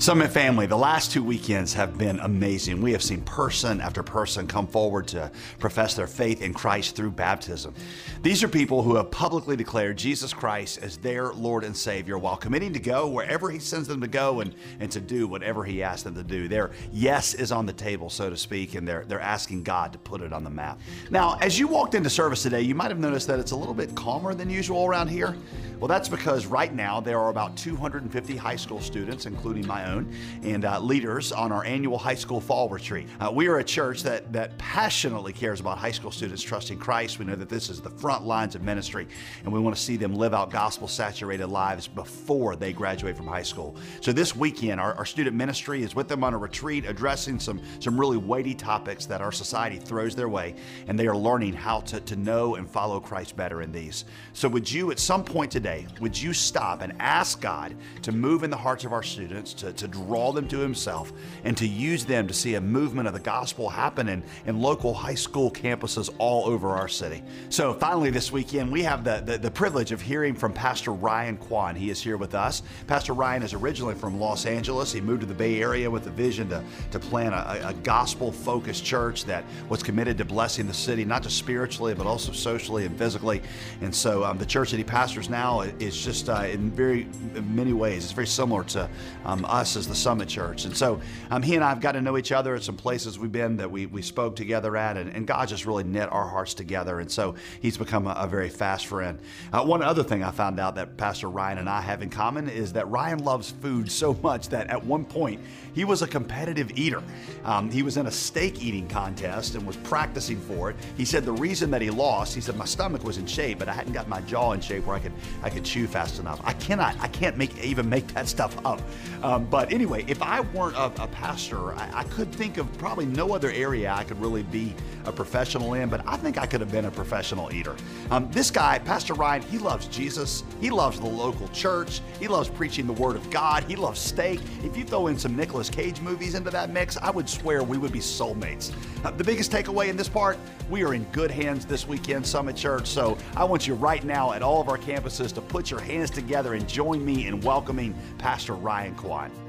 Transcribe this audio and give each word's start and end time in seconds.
Summit 0.00 0.30
family, 0.30 0.66
the 0.66 0.78
last 0.78 1.10
two 1.10 1.24
weekends 1.24 1.74
have 1.74 1.98
been 1.98 2.20
amazing. 2.20 2.80
We 2.80 2.92
have 2.92 3.02
seen 3.02 3.20
person 3.22 3.80
after 3.80 4.04
person 4.04 4.46
come 4.46 4.68
forward 4.68 5.08
to 5.08 5.28
profess 5.58 5.94
their 5.94 6.06
faith 6.06 6.40
in 6.40 6.54
Christ 6.54 6.94
through 6.94 7.10
baptism. 7.10 7.74
These 8.22 8.44
are 8.44 8.48
people 8.48 8.80
who 8.80 8.94
have 8.94 9.10
publicly 9.10 9.56
declared 9.56 9.98
Jesus 9.98 10.32
Christ 10.32 10.78
as 10.82 10.98
their 10.98 11.32
Lord 11.32 11.64
and 11.64 11.76
Savior 11.76 12.16
while 12.16 12.36
committing 12.36 12.72
to 12.74 12.78
go 12.78 13.08
wherever 13.08 13.50
He 13.50 13.58
sends 13.58 13.88
them 13.88 14.00
to 14.00 14.06
go 14.06 14.38
and, 14.38 14.54
and 14.78 14.90
to 14.92 15.00
do 15.00 15.26
whatever 15.26 15.64
He 15.64 15.82
asks 15.82 16.04
them 16.04 16.14
to 16.14 16.22
do. 16.22 16.46
Their 16.46 16.70
yes 16.92 17.34
is 17.34 17.50
on 17.50 17.66
the 17.66 17.72
table, 17.72 18.08
so 18.08 18.30
to 18.30 18.36
speak, 18.36 18.76
and 18.76 18.86
they're, 18.86 19.04
they're 19.04 19.20
asking 19.20 19.64
God 19.64 19.92
to 19.92 19.98
put 19.98 20.20
it 20.20 20.32
on 20.32 20.44
the 20.44 20.50
map. 20.50 20.78
Now, 21.10 21.38
as 21.40 21.58
you 21.58 21.66
walked 21.66 21.96
into 21.96 22.08
service 22.08 22.44
today, 22.44 22.60
you 22.60 22.76
might 22.76 22.92
have 22.92 23.00
noticed 23.00 23.26
that 23.26 23.40
it's 23.40 23.50
a 23.50 23.56
little 23.56 23.74
bit 23.74 23.96
calmer 23.96 24.32
than 24.32 24.48
usual 24.48 24.86
around 24.86 25.08
here. 25.08 25.36
Well, 25.80 25.88
that's 25.88 26.08
because 26.08 26.46
right 26.46 26.74
now 26.74 27.00
there 27.00 27.20
are 27.20 27.30
about 27.30 27.56
250 27.56 28.36
high 28.36 28.56
school 28.56 28.80
students, 28.80 29.26
including 29.26 29.64
my 29.66 29.87
own, 29.88 30.12
and 30.42 30.64
uh, 30.64 30.78
leaders 30.80 31.32
on 31.32 31.50
our 31.52 31.64
annual 31.64 31.98
high 31.98 32.14
school 32.14 32.40
fall 32.40 32.68
retreat. 32.68 33.08
Uh, 33.20 33.30
we 33.32 33.48
are 33.48 33.58
a 33.58 33.64
church 33.64 34.02
that, 34.04 34.32
that 34.32 34.56
passionately 34.58 35.32
cares 35.32 35.60
about 35.60 35.78
high 35.78 35.90
school 35.90 36.10
students 36.10 36.42
trusting 36.42 36.78
Christ. 36.78 37.18
We 37.18 37.24
know 37.24 37.34
that 37.34 37.48
this 37.48 37.68
is 37.70 37.80
the 37.80 37.90
front 37.90 38.24
lines 38.24 38.54
of 38.54 38.62
ministry, 38.62 39.08
and 39.44 39.52
we 39.52 39.60
want 39.60 39.74
to 39.74 39.82
see 39.82 39.96
them 39.96 40.14
live 40.14 40.34
out 40.34 40.50
gospel 40.50 40.88
saturated 40.88 41.48
lives 41.48 41.88
before 41.88 42.56
they 42.56 42.72
graduate 42.72 43.16
from 43.16 43.26
high 43.26 43.42
school. 43.42 43.76
So 44.00 44.12
this 44.12 44.36
weekend, 44.36 44.80
our, 44.80 44.94
our 44.94 45.06
student 45.06 45.34
ministry 45.34 45.82
is 45.82 45.94
with 45.94 46.08
them 46.08 46.22
on 46.22 46.34
a 46.34 46.38
retreat 46.38 46.84
addressing 46.86 47.40
some, 47.40 47.60
some 47.80 47.98
really 47.98 48.16
weighty 48.16 48.54
topics 48.54 49.06
that 49.06 49.20
our 49.20 49.32
society 49.32 49.78
throws 49.78 50.14
their 50.14 50.28
way, 50.28 50.54
and 50.86 50.98
they 50.98 51.06
are 51.06 51.16
learning 51.16 51.54
how 51.54 51.80
to, 51.80 52.00
to 52.00 52.16
know 52.16 52.56
and 52.56 52.68
follow 52.68 53.00
Christ 53.00 53.36
better 53.36 53.62
in 53.62 53.72
these. 53.72 54.04
So, 54.32 54.48
would 54.48 54.70
you 54.70 54.90
at 54.90 54.98
some 54.98 55.24
point 55.24 55.50
today, 55.50 55.86
would 56.00 56.20
you 56.20 56.32
stop 56.32 56.82
and 56.82 56.92
ask 56.98 57.40
God 57.40 57.74
to 58.02 58.12
move 58.12 58.42
in 58.42 58.50
the 58.50 58.56
hearts 58.56 58.84
of 58.84 58.92
our 58.92 59.02
students, 59.02 59.52
to, 59.54 59.72
to 59.78 59.88
draw 59.88 60.32
them 60.32 60.48
to 60.48 60.58
Himself, 60.58 61.12
and 61.44 61.56
to 61.56 61.66
use 61.66 62.04
them 62.04 62.26
to 62.28 62.34
see 62.34 62.54
a 62.54 62.60
movement 62.60 63.08
of 63.08 63.14
the 63.14 63.20
gospel 63.20 63.68
happen 63.68 64.08
in, 64.08 64.22
in 64.46 64.60
local 64.60 64.94
high 64.94 65.14
school 65.14 65.50
campuses 65.50 66.10
all 66.18 66.46
over 66.46 66.70
our 66.70 66.88
city? 66.88 67.22
So, 67.48 67.74
finally, 67.74 68.10
this 68.10 68.30
weekend, 68.32 68.70
we 68.70 68.82
have 68.82 69.04
the, 69.04 69.22
the, 69.24 69.38
the 69.38 69.50
privilege 69.50 69.92
of 69.92 70.00
hearing 70.00 70.34
from 70.34 70.52
Pastor 70.52 70.92
Ryan 70.92 71.36
Kwan. 71.36 71.74
He 71.74 71.90
is 71.90 72.00
here 72.00 72.16
with 72.16 72.34
us. 72.34 72.62
Pastor 72.86 73.12
Ryan 73.12 73.42
is 73.42 73.54
originally 73.54 73.94
from 73.94 74.18
Los 74.18 74.46
Angeles. 74.46 74.92
He 74.92 75.00
moved 75.00 75.20
to 75.20 75.26
the 75.26 75.34
Bay 75.34 75.60
Area 75.60 75.90
with 75.90 76.06
a 76.06 76.10
vision 76.10 76.48
to, 76.50 76.62
to 76.90 76.98
plant 76.98 77.34
a, 77.34 77.68
a 77.68 77.74
gospel 77.74 78.32
focused 78.32 78.84
church 78.84 79.24
that 79.24 79.44
was 79.68 79.82
committed 79.82 80.18
to 80.18 80.24
blessing 80.24 80.66
the 80.66 80.74
city, 80.74 81.04
not 81.04 81.22
just 81.22 81.36
spiritually, 81.36 81.94
but 81.94 82.06
also 82.06 82.32
socially 82.32 82.84
and 82.84 82.96
physically. 82.96 83.42
And 83.80 83.94
so, 83.94 84.24
um, 84.24 84.38
the 84.38 84.46
church 84.46 84.70
that 84.70 84.76
he 84.76 84.84
pastors 84.84 85.28
now 85.28 85.60
is 85.60 85.96
just 86.02 86.28
uh, 86.28 86.42
in 86.50 86.70
very 86.70 87.02
in 87.34 87.54
many 87.54 87.72
ways 87.72 88.04
it's 88.04 88.12
very 88.12 88.26
similar 88.26 88.64
to 88.64 88.88
um, 89.24 89.44
us 89.44 89.67
as 89.76 89.88
the 89.88 89.94
Summit 89.94 90.28
Church. 90.28 90.64
And 90.64 90.76
so 90.76 91.00
um, 91.30 91.42
he 91.42 91.54
and 91.54 91.64
I 91.64 91.68
have 91.68 91.80
got 91.80 91.92
to 91.92 92.00
know 92.00 92.16
each 92.16 92.32
other 92.32 92.54
at 92.54 92.62
some 92.62 92.76
places 92.76 93.18
we've 93.18 93.32
been 93.32 93.56
that 93.58 93.70
we, 93.70 93.86
we 93.86 94.02
spoke 94.02 94.36
together 94.36 94.76
at, 94.76 94.96
and, 94.96 95.10
and 95.14 95.26
God 95.26 95.48
just 95.48 95.66
really 95.66 95.84
knit 95.84 96.10
our 96.12 96.26
hearts 96.26 96.54
together. 96.54 97.00
And 97.00 97.10
so 97.10 97.34
he's 97.60 97.76
become 97.76 98.06
a, 98.06 98.12
a 98.12 98.26
very 98.26 98.48
fast 98.48 98.86
friend. 98.86 99.18
Uh, 99.52 99.64
one 99.64 99.82
other 99.82 100.02
thing 100.02 100.22
I 100.22 100.30
found 100.30 100.60
out 100.60 100.74
that 100.76 100.96
Pastor 100.96 101.28
Ryan 101.28 101.58
and 101.58 101.68
I 101.68 101.80
have 101.80 102.02
in 102.02 102.10
common 102.10 102.48
is 102.48 102.72
that 102.74 102.88
Ryan 102.88 103.24
loves 103.24 103.50
food 103.50 103.90
so 103.90 104.14
much 104.22 104.48
that 104.50 104.68
at 104.68 104.84
one 104.84 105.04
point 105.04 105.40
he 105.74 105.84
was 105.84 106.02
a 106.02 106.06
competitive 106.06 106.76
eater. 106.76 107.02
Um, 107.44 107.70
he 107.70 107.82
was 107.82 107.96
in 107.96 108.06
a 108.06 108.10
steak 108.10 108.62
eating 108.62 108.88
contest 108.88 109.54
and 109.54 109.66
was 109.66 109.76
practicing 109.76 110.40
for 110.40 110.70
it. 110.70 110.76
He 110.96 111.04
said 111.04 111.24
the 111.24 111.32
reason 111.32 111.70
that 111.70 111.82
he 111.82 111.90
lost, 111.90 112.34
he 112.34 112.40
said 112.40 112.56
my 112.56 112.64
stomach 112.64 113.04
was 113.04 113.18
in 113.18 113.26
shape, 113.26 113.58
but 113.58 113.68
I 113.68 113.72
hadn't 113.72 113.92
got 113.92 114.08
my 114.08 114.20
jaw 114.22 114.52
in 114.52 114.60
shape 114.60 114.86
where 114.86 114.96
I 114.96 115.00
could 115.00 115.12
I 115.42 115.50
could 115.50 115.64
chew 115.64 115.86
fast 115.86 116.18
enough. 116.18 116.40
I 116.44 116.52
cannot, 116.54 116.96
I 117.00 117.08
can't 117.08 117.36
make 117.36 117.56
even 117.62 117.88
make 117.88 118.06
that 118.14 118.28
stuff 118.28 118.56
up. 118.64 118.80
Um, 119.22 119.46
but 119.46 119.57
anyway, 119.64 120.04
if 120.06 120.22
I 120.22 120.40
weren't 120.40 120.76
a, 120.76 120.86
a 121.02 121.08
pastor, 121.08 121.72
I, 121.74 121.90
I, 122.00 122.04
could 122.04 122.30
think 122.32 122.58
of 122.58 122.72
probably 122.78 123.06
no 123.06 123.34
other 123.34 123.50
area 123.50 123.92
I 123.92 124.04
could 124.04 124.20
really 124.20 124.44
be 124.44 124.74
a 125.04 125.10
professional 125.10 125.74
in, 125.74 125.88
but 125.88 126.06
I 126.06 126.16
think 126.16 126.38
I 126.38 126.46
could 126.46 126.60
have 126.60 126.70
been 126.70 126.84
a 126.84 126.90
professional 126.90 127.52
eater. 127.52 127.74
Um, 128.10 128.30
this 128.30 128.50
guy, 128.50 128.78
Pastor 128.78 129.14
Ryan, 129.14 129.42
he 129.42 129.58
loves 129.58 129.86
Jesus. 129.88 130.44
He 130.60 130.70
loves 130.70 131.00
the 131.00 131.06
local 131.06 131.48
church. 131.48 132.00
He 132.20 132.28
loves 132.28 132.48
preaching 132.48 132.86
the 132.86 132.92
Word 132.92 133.16
of 133.16 133.28
God. 133.30 133.64
He 133.64 133.74
loves 133.74 133.98
steak. 133.98 134.40
If 134.62 134.76
you 134.76 134.84
throw 134.84 135.08
in 135.08 135.18
some 135.18 135.34
Nicolas 135.34 135.68
Cage 135.68 136.00
movies 136.00 136.34
into 136.34 136.50
that 136.50 136.70
mix, 136.70 136.96
I 136.96 137.10
would 137.10 137.28
swear 137.28 137.62
we 137.64 137.78
would 137.78 137.92
be 137.92 138.00
soulmates. 138.00 138.72
Uh, 139.04 139.10
the 139.12 139.24
biggest 139.24 139.50
takeaway 139.50 139.88
in 139.88 139.96
this 139.96 140.08
part, 140.08 140.38
we 140.70 140.84
are 140.84 140.94
in 140.94 141.04
good 141.04 141.30
hands 141.30 141.66
this 141.66 141.88
weekend, 141.88 142.26
Summit 142.26 142.54
Church. 142.54 142.86
So 142.86 143.18
I 143.36 143.44
want 143.44 143.66
you 143.66 143.74
right 143.74 144.04
now 144.04 144.32
at 144.34 144.42
all 144.42 144.60
of 144.60 144.68
our 144.68 144.78
campuses 144.78 145.34
to 145.34 145.40
put 145.40 145.70
your 145.70 145.80
hands 145.80 146.10
together 146.10 146.54
and 146.54 146.68
join 146.68 147.04
me 147.04 147.26
in 147.26 147.40
welcoming 147.40 147.94
Pastor 148.18 148.54
Ryan 148.54 148.94
Kwan. 148.94 149.47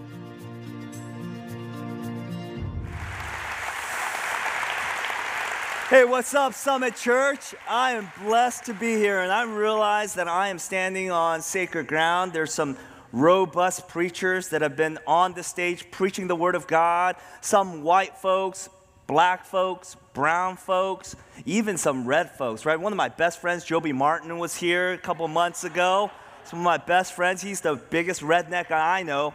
Hey, 5.89 6.05
what's 6.05 6.35
up, 6.35 6.53
Summit 6.53 6.95
Church? 6.95 7.55
I 7.67 7.93
am 7.93 8.11
blessed 8.21 8.65
to 8.65 8.75
be 8.75 8.93
here, 8.93 9.21
and 9.21 9.31
I 9.31 9.41
realize 9.41 10.13
that 10.13 10.27
I 10.27 10.49
am 10.49 10.59
standing 10.59 11.09
on 11.09 11.41
sacred 11.41 11.87
ground. 11.87 12.31
There's 12.31 12.53
some 12.53 12.77
robust 13.11 13.87
preachers 13.87 14.49
that 14.49 14.61
have 14.61 14.75
been 14.75 14.99
on 15.07 15.33
the 15.33 15.41
stage 15.41 15.89
preaching 15.89 16.27
the 16.27 16.35
Word 16.35 16.53
of 16.53 16.67
God, 16.67 17.15
some 17.41 17.81
white 17.81 18.15
folks, 18.19 18.69
black 19.07 19.45
folks, 19.45 19.95
brown 20.13 20.57
folks, 20.57 21.15
even 21.47 21.75
some 21.75 22.05
red 22.05 22.29
folks, 22.29 22.67
right? 22.67 22.79
One 22.79 22.93
of 22.93 22.97
my 22.97 23.09
best 23.09 23.41
friends, 23.41 23.63
Joby 23.63 23.91
Martin, 23.91 24.37
was 24.37 24.55
here 24.55 24.93
a 24.93 24.97
couple 24.99 25.27
months 25.27 25.63
ago. 25.63 26.11
Some 26.43 26.59
of 26.59 26.65
my 26.65 26.77
best 26.77 27.13
friends, 27.13 27.41
he's 27.41 27.61
the 27.61 27.77
biggest 27.89 28.21
redneck 28.21 28.69
I 28.69 29.01
know. 29.01 29.33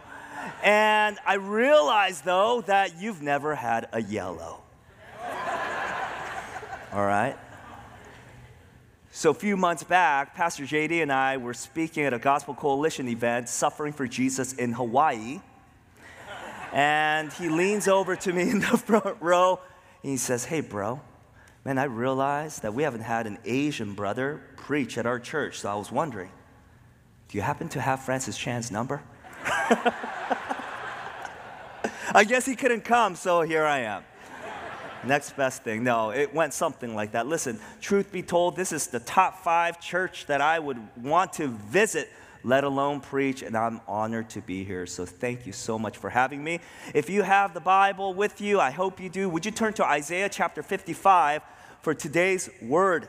And 0.63 1.19
I 1.25 1.33
realize, 1.33 2.21
though, 2.21 2.61
that 2.61 2.97
you've 2.97 3.21
never 3.21 3.55
had 3.55 3.89
a 3.91 4.01
yellow. 4.01 4.61
All 6.95 7.05
right? 7.05 7.37
So, 9.11 9.29
a 9.29 9.33
few 9.33 9.57
months 9.57 9.83
back, 9.83 10.33
Pastor 10.33 10.63
JD 10.63 11.01
and 11.01 11.11
I 11.11 11.35
were 11.35 11.53
speaking 11.53 12.05
at 12.05 12.13
a 12.13 12.19
Gospel 12.19 12.53
Coalition 12.53 13.09
event, 13.09 13.49
Suffering 13.49 13.91
for 13.91 14.07
Jesus 14.07 14.53
in 14.53 14.71
Hawaii. 14.71 15.41
And 16.71 17.33
he 17.33 17.49
leans 17.49 17.89
over 17.89 18.15
to 18.15 18.31
me 18.31 18.43
in 18.49 18.59
the 18.59 18.65
front 18.85 19.17
row 19.19 19.59
and 20.03 20.11
he 20.11 20.15
says, 20.15 20.45
Hey, 20.45 20.61
bro, 20.61 21.01
man, 21.65 21.77
I 21.77 21.83
realized 21.83 22.61
that 22.61 22.73
we 22.73 22.83
haven't 22.83 23.01
had 23.01 23.27
an 23.27 23.39
Asian 23.43 23.93
brother 23.93 24.41
preach 24.55 24.97
at 24.97 25.05
our 25.05 25.19
church. 25.19 25.59
So 25.59 25.69
I 25.69 25.75
was 25.75 25.91
wondering, 25.91 26.31
do 27.27 27.37
you 27.37 27.41
happen 27.41 27.67
to 27.69 27.81
have 27.81 28.03
Francis 28.03 28.37
Chan's 28.37 28.71
number? 28.71 29.03
I 32.13 32.23
guess 32.25 32.45
he 32.45 32.55
couldn't 32.55 32.85
come, 32.85 33.15
so 33.15 33.41
here 33.41 33.65
I 33.65 33.79
am. 33.79 34.03
Next 35.05 35.35
best 35.37 35.63
thing. 35.63 35.83
No, 35.83 36.09
it 36.09 36.33
went 36.33 36.53
something 36.53 36.95
like 36.95 37.11
that. 37.11 37.27
Listen, 37.27 37.59
truth 37.79 38.11
be 38.11 38.23
told, 38.23 38.55
this 38.55 38.71
is 38.71 38.87
the 38.87 38.99
top 38.99 39.43
five 39.43 39.79
church 39.79 40.25
that 40.25 40.41
I 40.41 40.59
would 40.59 40.79
want 40.97 41.33
to 41.33 41.47
visit 41.47 42.09
let 42.45 42.63
alone 42.63 43.01
preach, 43.01 43.41
and 43.41 43.57
I'm 43.57 43.81
honored 43.87 44.29
to 44.29 44.41
be 44.41 44.63
here. 44.63 44.85
So 44.85 45.03
thank 45.03 45.47
you 45.47 45.51
so 45.51 45.79
much 45.79 45.97
for 45.97 46.11
having 46.11 46.43
me. 46.43 46.59
If 46.93 47.09
you 47.09 47.23
have 47.23 47.55
the 47.55 47.59
Bible 47.59 48.13
with 48.13 48.39
you, 48.39 48.59
I 48.59 48.69
hope 48.69 48.99
you 48.99 49.09
do. 49.09 49.27
Would 49.29 49.45
you 49.45 49.51
turn 49.51 49.73
to 49.73 49.85
Isaiah 49.85 50.29
chapter 50.29 50.61
55 50.61 51.41
for 51.81 51.95
today's 51.95 52.51
word? 52.61 53.07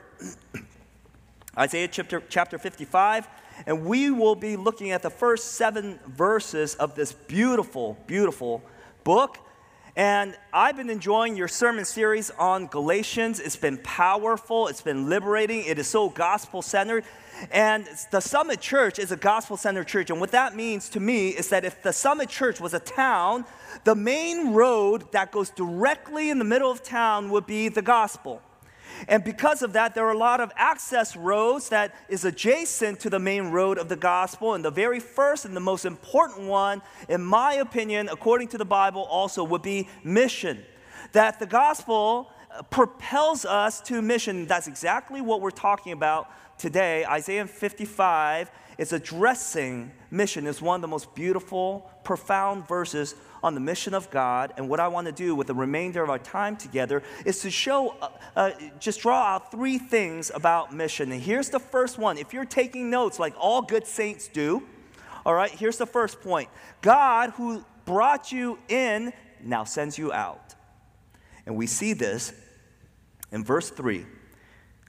Isaiah 1.58 1.88
chapter, 1.88 2.22
chapter 2.30 2.58
55, 2.58 3.28
and 3.66 3.84
we 3.84 4.10
will 4.10 4.34
be 4.34 4.56
looking 4.56 4.90
at 4.90 5.02
the 5.02 5.10
first 5.10 5.52
seven 5.52 5.98
verses 6.06 6.74
of 6.74 6.94
this 6.94 7.12
beautiful, 7.12 7.98
beautiful 8.06 8.62
book. 9.04 9.38
And 9.96 10.36
I've 10.52 10.76
been 10.76 10.90
enjoying 10.90 11.38
your 11.38 11.48
sermon 11.48 11.86
series 11.86 12.30
on 12.38 12.66
Galatians. 12.66 13.40
It's 13.40 13.56
been 13.56 13.78
powerful, 13.78 14.68
it's 14.68 14.82
been 14.82 15.08
liberating, 15.08 15.64
it 15.64 15.78
is 15.78 15.86
so 15.86 16.10
gospel 16.10 16.60
centered. 16.60 17.04
And 17.50 17.88
the 18.10 18.20
Summit 18.20 18.60
Church 18.60 18.98
is 18.98 19.10
a 19.10 19.16
gospel 19.16 19.56
centered 19.56 19.88
church. 19.88 20.10
And 20.10 20.20
what 20.20 20.32
that 20.32 20.54
means 20.54 20.90
to 20.90 21.00
me 21.00 21.30
is 21.30 21.48
that 21.48 21.64
if 21.64 21.82
the 21.82 21.94
Summit 21.94 22.28
Church 22.28 22.60
was 22.60 22.74
a 22.74 22.78
town, 22.78 23.46
the 23.84 23.94
main 23.94 24.52
road 24.52 25.10
that 25.12 25.32
goes 25.32 25.48
directly 25.48 26.28
in 26.28 26.38
the 26.38 26.44
middle 26.44 26.70
of 26.70 26.82
town 26.82 27.30
would 27.30 27.46
be 27.46 27.70
the 27.70 27.80
gospel. 27.80 28.42
And 29.08 29.24
because 29.24 29.62
of 29.62 29.72
that, 29.74 29.94
there 29.94 30.06
are 30.06 30.12
a 30.12 30.18
lot 30.18 30.40
of 30.40 30.52
access 30.56 31.16
roads 31.16 31.68
that 31.70 31.94
is 32.08 32.24
adjacent 32.24 33.00
to 33.00 33.10
the 33.10 33.18
main 33.18 33.50
road 33.50 33.78
of 33.78 33.88
the 33.88 33.96
gospel. 33.96 34.54
And 34.54 34.64
the 34.64 34.70
very 34.70 35.00
first 35.00 35.44
and 35.44 35.56
the 35.56 35.60
most 35.60 35.84
important 35.84 36.48
one, 36.48 36.82
in 37.08 37.24
my 37.24 37.54
opinion, 37.54 38.08
according 38.10 38.48
to 38.48 38.58
the 38.58 38.64
Bible, 38.64 39.02
also 39.02 39.44
would 39.44 39.62
be 39.62 39.88
mission. 40.04 40.62
That 41.12 41.38
the 41.38 41.46
gospel 41.46 42.30
uh, 42.50 42.62
propels 42.62 43.44
us 43.44 43.80
to 43.82 44.02
mission. 44.02 44.46
That's 44.46 44.66
exactly 44.66 45.20
what 45.20 45.40
we're 45.40 45.50
talking 45.50 45.92
about 45.92 46.30
today, 46.58 47.04
Isaiah 47.04 47.46
55 47.46 48.50
is 48.78 48.92
addressing 48.92 49.92
mission. 50.10 50.46
It's 50.46 50.62
one 50.62 50.76
of 50.76 50.82
the 50.82 50.88
most 50.88 51.14
beautiful, 51.14 51.90
profound 52.04 52.66
verses 52.68 53.14
on 53.46 53.54
the 53.54 53.60
mission 53.60 53.94
of 53.94 54.10
God. 54.10 54.52
And 54.56 54.68
what 54.68 54.80
I 54.80 54.88
want 54.88 55.06
to 55.06 55.12
do 55.12 55.34
with 55.34 55.46
the 55.46 55.54
remainder 55.54 56.02
of 56.02 56.10
our 56.10 56.18
time 56.18 56.56
together 56.56 57.02
is 57.24 57.40
to 57.40 57.50
show, 57.50 57.96
uh, 58.02 58.08
uh, 58.34 58.50
just 58.80 59.00
draw 59.00 59.22
out 59.22 59.50
three 59.50 59.78
things 59.78 60.30
about 60.34 60.74
mission. 60.74 61.12
And 61.12 61.22
here's 61.22 61.50
the 61.50 61.60
first 61.60 61.98
one. 61.98 62.18
If 62.18 62.32
you're 62.32 62.44
taking 62.44 62.90
notes 62.90 63.18
like 63.18 63.34
all 63.38 63.62
good 63.62 63.86
saints 63.86 64.28
do, 64.28 64.62
all 65.24 65.34
right, 65.34 65.50
here's 65.50 65.78
the 65.78 65.86
first 65.86 66.20
point 66.20 66.48
God, 66.82 67.30
who 67.30 67.64
brought 67.84 68.32
you 68.32 68.58
in 68.68 69.12
now 69.42 69.64
sends 69.64 69.96
you 69.96 70.12
out. 70.12 70.54
And 71.46 71.56
we 71.56 71.66
see 71.66 71.92
this 71.92 72.32
in 73.30 73.44
verse 73.44 73.70
3. 73.70 74.04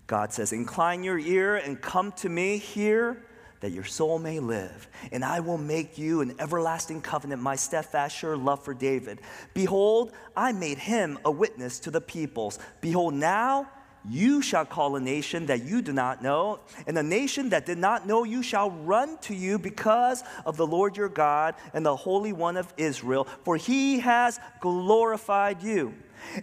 God 0.08 0.34
says, 0.34 0.54
Incline 0.54 1.04
your 1.04 1.20
ear 1.20 1.58
and 1.58 1.80
come 1.80 2.12
to 2.14 2.30
me, 2.30 2.58
hear 2.58 3.24
that 3.60 3.72
your 3.72 3.84
soul 3.84 4.20
may 4.20 4.40
live. 4.40 4.88
And 5.12 5.24
I 5.24 5.40
will 5.40 5.58
make 5.58 5.98
you 5.98 6.22
an 6.22 6.36
everlasting 6.40 7.02
covenant, 7.02 7.42
my 7.42 7.56
steadfast, 7.56 8.16
sure 8.16 8.38
love 8.38 8.64
for 8.64 8.74
David. 8.74 9.20
Behold, 9.54 10.12
I 10.36 10.52
made 10.52 10.78
him 10.78 11.18
a 11.26 11.32
witness 11.32 11.80
to 11.82 11.92
the 11.92 12.02
peoples. 12.02 12.60
Behold, 12.82 13.14
now 13.14 13.70
you 14.10 14.42
shall 14.42 14.66
call 14.66 14.96
a 14.96 15.00
nation 15.00 15.46
that 15.48 15.64
you 15.64 15.82
do 15.82 15.94
not 15.94 16.22
know, 16.22 16.60
and 16.86 16.98
a 16.98 17.04
nation 17.04 17.50
that 17.50 17.66
did 17.66 17.78
not 17.78 18.08
know 18.08 18.24
you 18.24 18.42
shall 18.42 18.72
run 18.72 19.18
to 19.20 19.34
you 19.34 19.60
because 19.60 20.24
of 20.46 20.58
the 20.58 20.68
Lord 20.68 20.98
your 20.98 21.10
God 21.10 21.56
and 21.74 21.86
the 21.86 21.96
Holy 21.96 22.34
One 22.34 22.58
of 22.58 22.74
Israel, 22.78 23.28
for 23.44 23.58
he 23.58 24.00
has 24.00 24.40
glorified 24.62 25.62
you. 25.62 25.94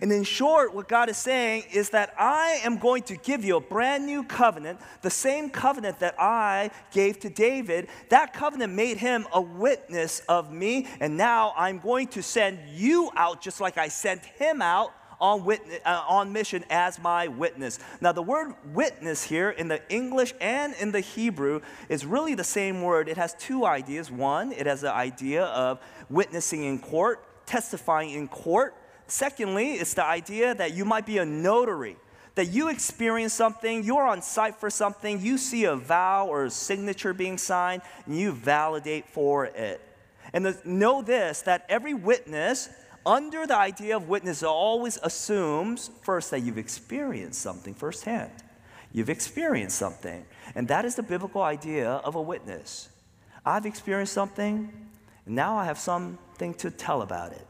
And 0.00 0.12
in 0.12 0.24
short, 0.24 0.74
what 0.74 0.88
God 0.88 1.08
is 1.08 1.16
saying 1.16 1.64
is 1.72 1.90
that 1.90 2.14
I 2.18 2.60
am 2.64 2.78
going 2.78 3.02
to 3.04 3.16
give 3.16 3.44
you 3.44 3.56
a 3.56 3.60
brand 3.60 4.06
new 4.06 4.24
covenant, 4.24 4.80
the 5.02 5.10
same 5.10 5.50
covenant 5.50 5.98
that 5.98 6.14
I 6.18 6.70
gave 6.92 7.18
to 7.20 7.30
David. 7.30 7.88
That 8.08 8.32
covenant 8.32 8.72
made 8.72 8.98
him 8.98 9.26
a 9.32 9.40
witness 9.40 10.20
of 10.28 10.52
me, 10.52 10.88
and 11.00 11.16
now 11.16 11.52
I'm 11.56 11.78
going 11.78 12.08
to 12.08 12.22
send 12.22 12.58
you 12.72 13.10
out 13.16 13.40
just 13.40 13.60
like 13.60 13.78
I 13.78 13.88
sent 13.88 14.24
him 14.24 14.62
out 14.62 14.92
on, 15.24 15.42
witness, 15.44 15.80
uh, 15.86 16.04
on 16.06 16.32
mission 16.32 16.64
as 16.68 16.98
my 16.98 17.28
witness. 17.28 17.78
Now, 18.02 18.12
the 18.12 18.22
word 18.22 18.52
witness 18.74 19.24
here 19.24 19.50
in 19.50 19.68
the 19.68 19.80
English 19.90 20.34
and 20.38 20.74
in 20.74 20.92
the 20.92 21.00
Hebrew 21.00 21.62
is 21.88 22.04
really 22.04 22.34
the 22.34 22.44
same 22.44 22.82
word. 22.82 23.08
It 23.08 23.16
has 23.16 23.32
two 23.34 23.64
ideas. 23.64 24.10
One, 24.10 24.52
it 24.52 24.66
has 24.66 24.82
the 24.82 24.92
idea 24.92 25.44
of 25.44 25.80
witnessing 26.10 26.64
in 26.64 26.78
court, 26.78 27.24
testifying 27.46 28.10
in 28.10 28.28
court. 28.28 28.74
Secondly, 29.06 29.74
it's 29.74 29.94
the 29.94 30.04
idea 30.04 30.54
that 30.54 30.74
you 30.74 30.84
might 30.84 31.06
be 31.06 31.16
a 31.16 31.24
notary, 31.24 31.96
that 32.34 32.46
you 32.46 32.68
experience 32.68 33.32
something, 33.32 33.82
you're 33.82 34.06
on 34.06 34.20
site 34.20 34.56
for 34.56 34.68
something, 34.68 35.22
you 35.22 35.38
see 35.38 35.64
a 35.64 35.74
vow 35.74 36.26
or 36.26 36.44
a 36.44 36.50
signature 36.50 37.14
being 37.14 37.38
signed, 37.38 37.80
and 38.04 38.18
you 38.18 38.32
validate 38.32 39.08
for 39.08 39.46
it. 39.46 39.80
And 40.34 40.44
the, 40.44 40.60
know 40.66 41.00
this 41.00 41.42
that 41.42 41.64
every 41.70 41.94
witness, 41.94 42.68
under 43.06 43.46
the 43.46 43.56
idea 43.56 43.96
of 43.96 44.08
witness, 44.08 44.42
always 44.42 44.98
assumes 45.02 45.90
first 46.02 46.30
that 46.30 46.40
you've 46.40 46.58
experienced 46.58 47.40
something 47.40 47.74
firsthand. 47.74 48.32
You've 48.92 49.10
experienced 49.10 49.76
something. 49.76 50.24
And 50.54 50.68
that 50.68 50.84
is 50.84 50.94
the 50.94 51.02
biblical 51.02 51.42
idea 51.42 51.90
of 51.90 52.14
a 52.14 52.22
witness. 52.22 52.88
I've 53.44 53.66
experienced 53.66 54.12
something, 54.12 54.72
and 55.26 55.34
now 55.34 55.56
I 55.56 55.64
have 55.64 55.78
something 55.78 56.54
to 56.54 56.70
tell 56.70 57.02
about 57.02 57.32
it. 57.32 57.46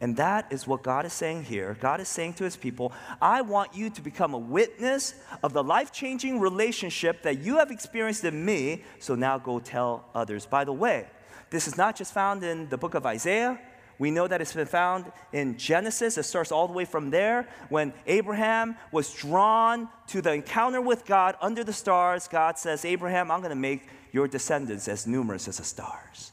And 0.00 0.16
that 0.16 0.52
is 0.52 0.66
what 0.66 0.84
God 0.84 1.04
is 1.04 1.12
saying 1.12 1.44
here. 1.44 1.76
God 1.80 2.00
is 2.00 2.08
saying 2.08 2.34
to 2.34 2.44
his 2.44 2.56
people, 2.56 2.92
I 3.20 3.42
want 3.42 3.74
you 3.74 3.90
to 3.90 4.00
become 4.00 4.32
a 4.32 4.38
witness 4.38 5.14
of 5.42 5.52
the 5.52 5.64
life 5.64 5.92
changing 5.92 6.38
relationship 6.38 7.22
that 7.22 7.40
you 7.40 7.56
have 7.56 7.72
experienced 7.72 8.24
in 8.24 8.44
me, 8.44 8.84
so 9.00 9.16
now 9.16 9.38
go 9.38 9.58
tell 9.58 10.04
others. 10.14 10.46
By 10.46 10.64
the 10.64 10.72
way, 10.72 11.08
this 11.50 11.66
is 11.66 11.76
not 11.76 11.96
just 11.96 12.14
found 12.14 12.44
in 12.44 12.68
the 12.68 12.78
book 12.78 12.94
of 12.94 13.04
Isaiah. 13.06 13.58
We 13.98 14.12
know 14.12 14.28
that 14.28 14.40
it's 14.40 14.52
been 14.52 14.66
found 14.66 15.10
in 15.32 15.58
Genesis. 15.58 16.18
It 16.18 16.22
starts 16.22 16.52
all 16.52 16.68
the 16.68 16.72
way 16.72 16.84
from 16.84 17.10
there. 17.10 17.48
When 17.68 17.92
Abraham 18.06 18.76
was 18.92 19.12
drawn 19.12 19.88
to 20.08 20.22
the 20.22 20.32
encounter 20.32 20.80
with 20.80 21.04
God 21.04 21.36
under 21.40 21.64
the 21.64 21.72
stars, 21.72 22.28
God 22.28 22.58
says, 22.58 22.84
Abraham, 22.84 23.30
I'm 23.30 23.40
going 23.40 23.50
to 23.50 23.56
make 23.56 23.82
your 24.12 24.28
descendants 24.28 24.86
as 24.86 25.06
numerous 25.06 25.48
as 25.48 25.58
the 25.58 25.64
stars. 25.64 26.32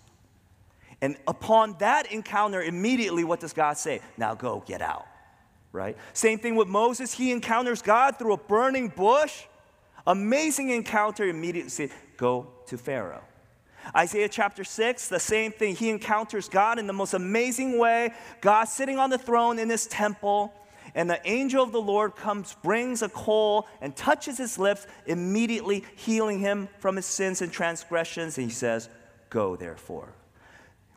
And 1.02 1.18
upon 1.28 1.76
that 1.80 2.12
encounter, 2.12 2.62
immediately, 2.62 3.24
what 3.24 3.40
does 3.40 3.54
God 3.54 3.78
say? 3.78 4.02
Now 4.18 4.36
go, 4.36 4.64
get 4.66 4.82
out. 4.82 5.08
Right? 5.72 5.98
Same 6.14 6.40
thing 6.40 6.56
with 6.56 6.68
Moses. 6.68 7.14
He 7.14 7.32
encounters 7.32 7.82
God 7.82 8.18
through 8.18 8.34
a 8.34 8.38
burning 8.38 8.90
bush. 8.90 9.44
Amazing 10.08 10.70
encounter, 10.70 11.26
immediately 11.26 11.90
go 12.16 12.48
to 12.68 12.78
Pharaoh. 12.78 13.24
Isaiah 13.96 14.30
chapter 14.30 14.64
6, 14.64 15.10
the 15.10 15.20
same 15.20 15.52
thing. 15.52 15.76
He 15.76 15.90
encounters 15.90 16.50
God 16.50 16.80
in 16.80 16.88
the 16.88 16.94
most 16.94 17.14
amazing 17.14 17.78
way. 17.78 18.14
God 18.42 18.66
sitting 18.66 18.98
on 18.98 19.10
the 19.10 19.18
throne 19.18 19.60
in 19.60 19.70
his 19.70 19.86
temple, 19.88 20.54
and 20.96 21.10
the 21.10 21.20
angel 21.28 21.64
of 21.64 21.72
the 21.72 21.82
Lord 21.82 22.16
comes, 22.16 22.56
brings 22.64 23.02
a 23.02 23.10
coal, 23.10 23.68
and 23.82 23.96
touches 23.96 24.38
his 24.38 24.58
lips, 24.58 24.88
immediately 25.06 25.84
healing 25.96 26.40
him 26.40 26.70
from 26.80 26.96
his 26.96 27.06
sins 27.06 27.42
and 27.42 27.52
transgressions. 27.52 28.38
And 28.38 28.48
he 28.48 28.54
says, 28.54 28.90
Go 29.30 29.56
therefore. 29.56 30.14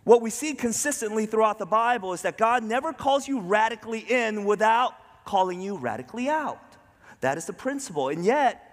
What 0.05 0.23
we 0.23 0.31
see 0.31 0.55
consistently 0.55 1.27
throughout 1.27 1.59
the 1.59 1.67
Bible 1.67 2.13
is 2.15 2.23
that 2.23 2.39
God 2.39 2.63
never 2.63 2.93
calls 2.93 3.29
you 3.29 3.41
radically 3.41 3.99
in 3.99 4.45
without 4.45 4.95
calling 5.27 5.61
you 5.61 5.77
radically 5.77 6.29
out. 6.31 6.63
That 7.21 7.37
is 7.37 7.45
the 7.45 7.53
principle. 7.53 8.09
And 8.09 8.25
yet, 8.25 8.68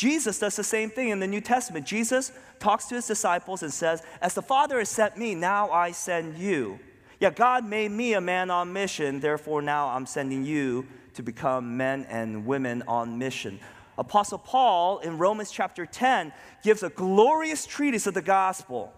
Jesus 0.00 0.38
does 0.38 0.56
the 0.56 0.64
same 0.64 0.88
thing 0.88 1.10
in 1.10 1.20
the 1.20 1.26
New 1.26 1.42
Testament. 1.42 1.84
Jesus 1.84 2.32
talks 2.58 2.86
to 2.86 2.94
his 2.94 3.06
disciples 3.06 3.62
and 3.62 3.70
says, 3.70 4.02
As 4.22 4.32
the 4.32 4.40
Father 4.40 4.78
has 4.78 4.88
sent 4.88 5.18
me, 5.18 5.34
now 5.34 5.70
I 5.70 5.90
send 5.92 6.38
you. 6.38 6.80
Yeah, 7.18 7.28
God 7.28 7.66
made 7.66 7.90
me 7.90 8.14
a 8.14 8.20
man 8.22 8.50
on 8.50 8.72
mission, 8.72 9.20
therefore 9.20 9.60
now 9.60 9.88
I'm 9.88 10.06
sending 10.06 10.42
you 10.42 10.86
to 11.12 11.22
become 11.22 11.76
men 11.76 12.06
and 12.08 12.46
women 12.46 12.82
on 12.88 13.18
mission. 13.18 13.60
Apostle 13.98 14.38
Paul 14.38 15.00
in 15.00 15.18
Romans 15.18 15.50
chapter 15.50 15.84
10 15.84 16.32
gives 16.64 16.82
a 16.82 16.88
glorious 16.88 17.66
treatise 17.66 18.06
of 18.06 18.14
the 18.14 18.22
gospel 18.22 18.94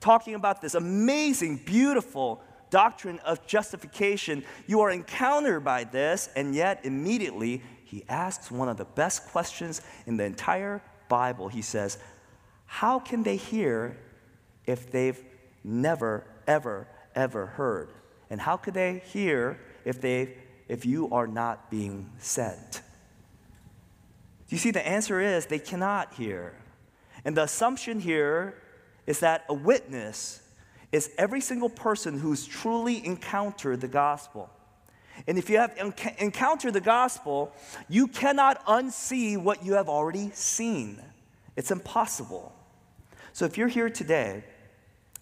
talking 0.00 0.34
about 0.34 0.60
this 0.60 0.74
amazing, 0.74 1.62
beautiful 1.64 2.42
doctrine 2.68 3.20
of 3.20 3.46
justification. 3.46 4.44
You 4.66 4.82
are 4.82 4.90
encountered 4.90 5.64
by 5.64 5.84
this, 5.84 6.28
and 6.36 6.54
yet 6.54 6.80
immediately 6.84 7.62
he 7.92 8.04
asks 8.08 8.50
one 8.50 8.70
of 8.70 8.78
the 8.78 8.86
best 8.86 9.28
questions 9.28 9.82
in 10.06 10.16
the 10.16 10.24
entire 10.24 10.80
Bible. 11.10 11.48
He 11.48 11.60
says, 11.60 11.98
How 12.64 12.98
can 12.98 13.22
they 13.22 13.36
hear 13.36 13.98
if 14.64 14.90
they've 14.90 15.22
never, 15.62 16.24
ever, 16.46 16.88
ever 17.14 17.44
heard? 17.44 17.90
And 18.30 18.40
how 18.40 18.56
could 18.56 18.72
they 18.72 19.02
hear 19.12 19.60
if, 19.84 20.00
they, 20.00 20.38
if 20.68 20.86
you 20.86 21.10
are 21.12 21.26
not 21.26 21.70
being 21.70 22.10
sent? 22.16 22.80
You 24.48 24.56
see, 24.56 24.70
the 24.70 24.86
answer 24.86 25.20
is 25.20 25.44
they 25.44 25.58
cannot 25.58 26.14
hear. 26.14 26.54
And 27.26 27.36
the 27.36 27.42
assumption 27.42 28.00
here 28.00 28.54
is 29.06 29.20
that 29.20 29.44
a 29.50 29.54
witness 29.54 30.40
is 30.92 31.10
every 31.18 31.42
single 31.42 31.68
person 31.68 32.18
who's 32.18 32.46
truly 32.46 33.04
encountered 33.04 33.82
the 33.82 33.88
gospel. 33.88 34.48
And 35.26 35.38
if 35.38 35.48
you 35.48 35.58
have 35.58 35.76
encountered 36.18 36.74
the 36.74 36.80
gospel, 36.80 37.52
you 37.88 38.08
cannot 38.08 38.64
unsee 38.66 39.36
what 39.40 39.64
you 39.64 39.74
have 39.74 39.88
already 39.88 40.30
seen. 40.34 41.00
It's 41.56 41.70
impossible. 41.70 42.52
So 43.32 43.44
if 43.44 43.56
you're 43.56 43.68
here 43.68 43.90
today, 43.90 44.44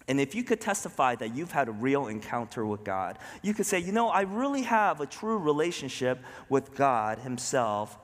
and 0.07 0.19
if 0.19 0.35
you 0.35 0.43
could 0.43 0.59
testify 0.59 1.15
that 1.15 1.35
you've 1.35 1.51
had 1.51 1.67
a 1.67 1.71
real 1.71 2.07
encounter 2.07 2.65
with 2.65 2.83
God, 2.83 3.19
you 3.41 3.53
could 3.53 3.65
say, 3.65 3.79
you 3.79 3.91
know, 3.91 4.09
I 4.09 4.21
really 4.21 4.63
have 4.63 4.99
a 4.99 5.05
true 5.05 5.37
relationship 5.37 6.19
with 6.49 6.75
God 6.75 7.19
Himself, 7.19 7.97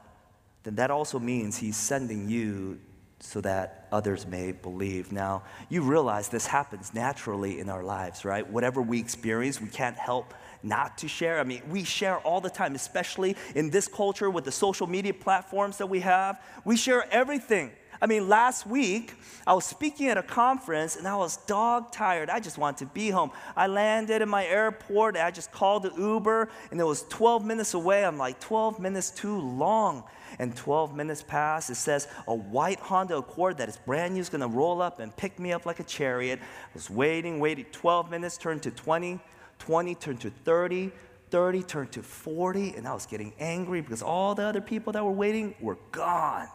then 0.63 0.75
that 0.75 0.91
also 0.91 1.19
means 1.19 1.57
He's 1.57 1.77
sending 1.77 2.29
you 2.29 2.79
so 3.19 3.41
that 3.41 3.87
others 3.91 4.27
may 4.27 4.51
believe. 4.51 5.11
Now, 5.11 5.43
you 5.69 5.81
realize 5.81 6.29
this 6.29 6.45
happens 6.45 6.93
naturally 6.93 7.59
in 7.59 7.69
our 7.69 7.83
lives, 7.83 8.23
right? 8.23 8.47
Whatever 8.47 8.81
we 8.81 8.99
experience, 8.99 9.59
we 9.59 9.69
can't 9.69 9.97
help 9.97 10.33
not 10.67 10.97
to 10.99 11.07
share. 11.07 11.39
I 11.39 11.43
mean, 11.43 11.61
we 11.69 11.83
share 11.83 12.17
all 12.19 12.41
the 12.41 12.49
time, 12.49 12.75
especially 12.75 13.35
in 13.55 13.69
this 13.69 13.87
culture 13.87 14.29
with 14.29 14.45
the 14.45 14.51
social 14.51 14.87
media 14.87 15.13
platforms 15.13 15.77
that 15.77 15.87
we 15.87 16.01
have. 16.01 16.41
We 16.65 16.77
share 16.77 17.11
everything. 17.11 17.71
I 18.01 18.05
mean, 18.05 18.29
last 18.29 18.67
week, 18.67 19.15
I 19.45 19.53
was 19.53 19.65
speaking 19.65 20.07
at 20.07 20.17
a 20.17 20.23
conference 20.23 20.95
and 20.95 21.07
I 21.07 21.15
was 21.15 21.37
dog 21.45 21.91
tired. 21.91 22.29
I 22.29 22.39
just 22.39 22.57
wanted 22.57 22.77
to 22.79 22.85
be 22.93 23.09
home. 23.09 23.31
I 23.55 23.67
landed 23.67 24.21
in 24.21 24.29
my 24.29 24.45
airport 24.45 25.15
and 25.15 25.25
I 25.25 25.31
just 25.31 25.51
called 25.51 25.83
the 25.83 25.93
Uber 25.97 26.49
and 26.69 26.79
it 26.79 26.83
was 26.83 27.03
12 27.09 27.43
minutes 27.43 27.73
away. 27.73 28.05
I'm 28.05 28.17
like, 28.17 28.39
12 28.39 28.79
minutes 28.79 29.09
too 29.09 29.39
long 29.39 30.03
and 30.37 30.55
12 30.55 30.95
minutes 30.95 31.23
pass. 31.23 31.69
It 31.69 31.75
says 31.75 32.07
a 32.27 32.35
white 32.35 32.79
Honda 32.79 33.17
Accord 33.17 33.57
that 33.57 33.69
is 33.69 33.77
brand 33.77 34.13
new 34.13 34.21
is 34.21 34.29
going 34.29 34.41
to 34.41 34.47
roll 34.47 34.81
up 34.81 34.99
and 34.99 35.15
pick 35.15 35.39
me 35.39 35.51
up 35.51 35.65
like 35.65 35.79
a 35.79 35.83
chariot. 35.83 36.39
I 36.39 36.69
was 36.75 36.89
waiting, 36.89 37.39
waiting. 37.39 37.65
12 37.71 38.11
minutes 38.11 38.37
turned 38.37 38.61
to 38.63 38.71
20, 38.71 39.19
20 39.59 39.95
turned 39.95 40.21
to 40.21 40.29
30, 40.29 40.91
30 41.29 41.63
turned 41.63 41.91
to 41.93 42.03
40, 42.03 42.75
and 42.75 42.87
I 42.87 42.93
was 42.93 43.05
getting 43.05 43.33
angry 43.39 43.81
because 43.81 44.01
all 44.01 44.35
the 44.35 44.43
other 44.43 44.61
people 44.61 44.93
that 44.93 45.03
were 45.03 45.11
waiting 45.11 45.55
were 45.59 45.77
gone. 45.91 46.47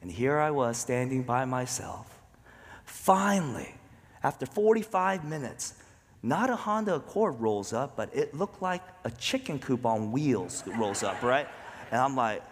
And 0.00 0.10
here 0.10 0.38
I 0.38 0.50
was 0.50 0.76
standing 0.76 1.22
by 1.22 1.44
myself. 1.44 2.20
Finally, 2.84 3.74
after 4.22 4.46
45 4.46 5.24
minutes, 5.24 5.74
not 6.22 6.50
a 6.50 6.56
Honda 6.56 6.96
Accord 6.96 7.40
rolls 7.40 7.72
up, 7.72 7.96
but 7.96 8.14
it 8.14 8.34
looked 8.34 8.60
like 8.60 8.82
a 9.04 9.10
chicken 9.10 9.58
coop 9.58 9.86
on 9.86 10.10
wheels 10.10 10.64
rolls 10.78 11.02
up, 11.02 11.22
right? 11.22 11.48
And 11.90 12.00
I'm 12.00 12.16
like, 12.16 12.42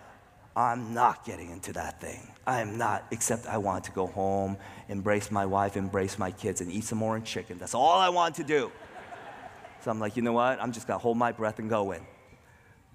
I'm 0.55 0.95
not 0.95 1.25
getting 1.25 1.51
into 1.51 1.73
that 1.75 2.01
thing. 2.01 2.27
I 2.47 2.61
am 2.61 2.79
not, 2.79 3.07
except 3.11 3.47
I 3.47 3.59
want 3.59 3.85
to 3.85 3.91
go 3.91 4.07
home, 4.07 4.57
embrace 4.89 5.31
my 5.31 5.45
wife, 5.45 5.77
embrace 5.77 6.19
my 6.19 6.31
kids, 6.31 6.61
and 6.61 6.71
eat 6.71 6.85
some 6.85 7.03
orange 7.03 7.27
chicken. 7.27 7.59
That's 7.59 7.75
all 7.75 7.99
I 7.99 8.09
want 8.09 8.37
to 8.37 8.45
do. 8.45 8.71
So 9.87 9.93
I'm 9.93 10.01
like, 10.01 10.17
you 10.17 10.23
know 10.23 10.33
what? 10.33 10.61
I'm 10.61 10.73
just 10.73 10.89
gonna 10.89 10.99
hold 10.99 11.17
my 11.17 11.31
breath 11.31 11.61
and 11.61 11.71
go 11.71 11.93
in. 11.93 12.05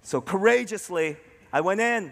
So 0.02 0.20
courageously, 0.20 1.16
I 1.54 1.62
went 1.62 1.80
in. 1.80 2.12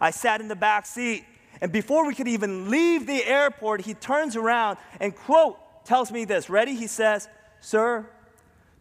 I 0.00 0.12
sat 0.12 0.40
in 0.40 0.46
the 0.46 0.54
back 0.54 0.86
seat. 0.86 1.24
And 1.60 1.72
before 1.72 2.06
we 2.06 2.14
could 2.14 2.28
even 2.28 2.70
leave 2.70 3.08
the 3.08 3.24
airport, 3.24 3.80
he 3.80 3.92
turns 3.92 4.36
around 4.36 4.78
and, 5.00 5.16
quote, 5.16 5.58
tells 5.84 6.12
me 6.12 6.24
this. 6.24 6.48
Ready? 6.48 6.76
He 6.76 6.86
says, 6.86 7.28
Sir, 7.58 8.06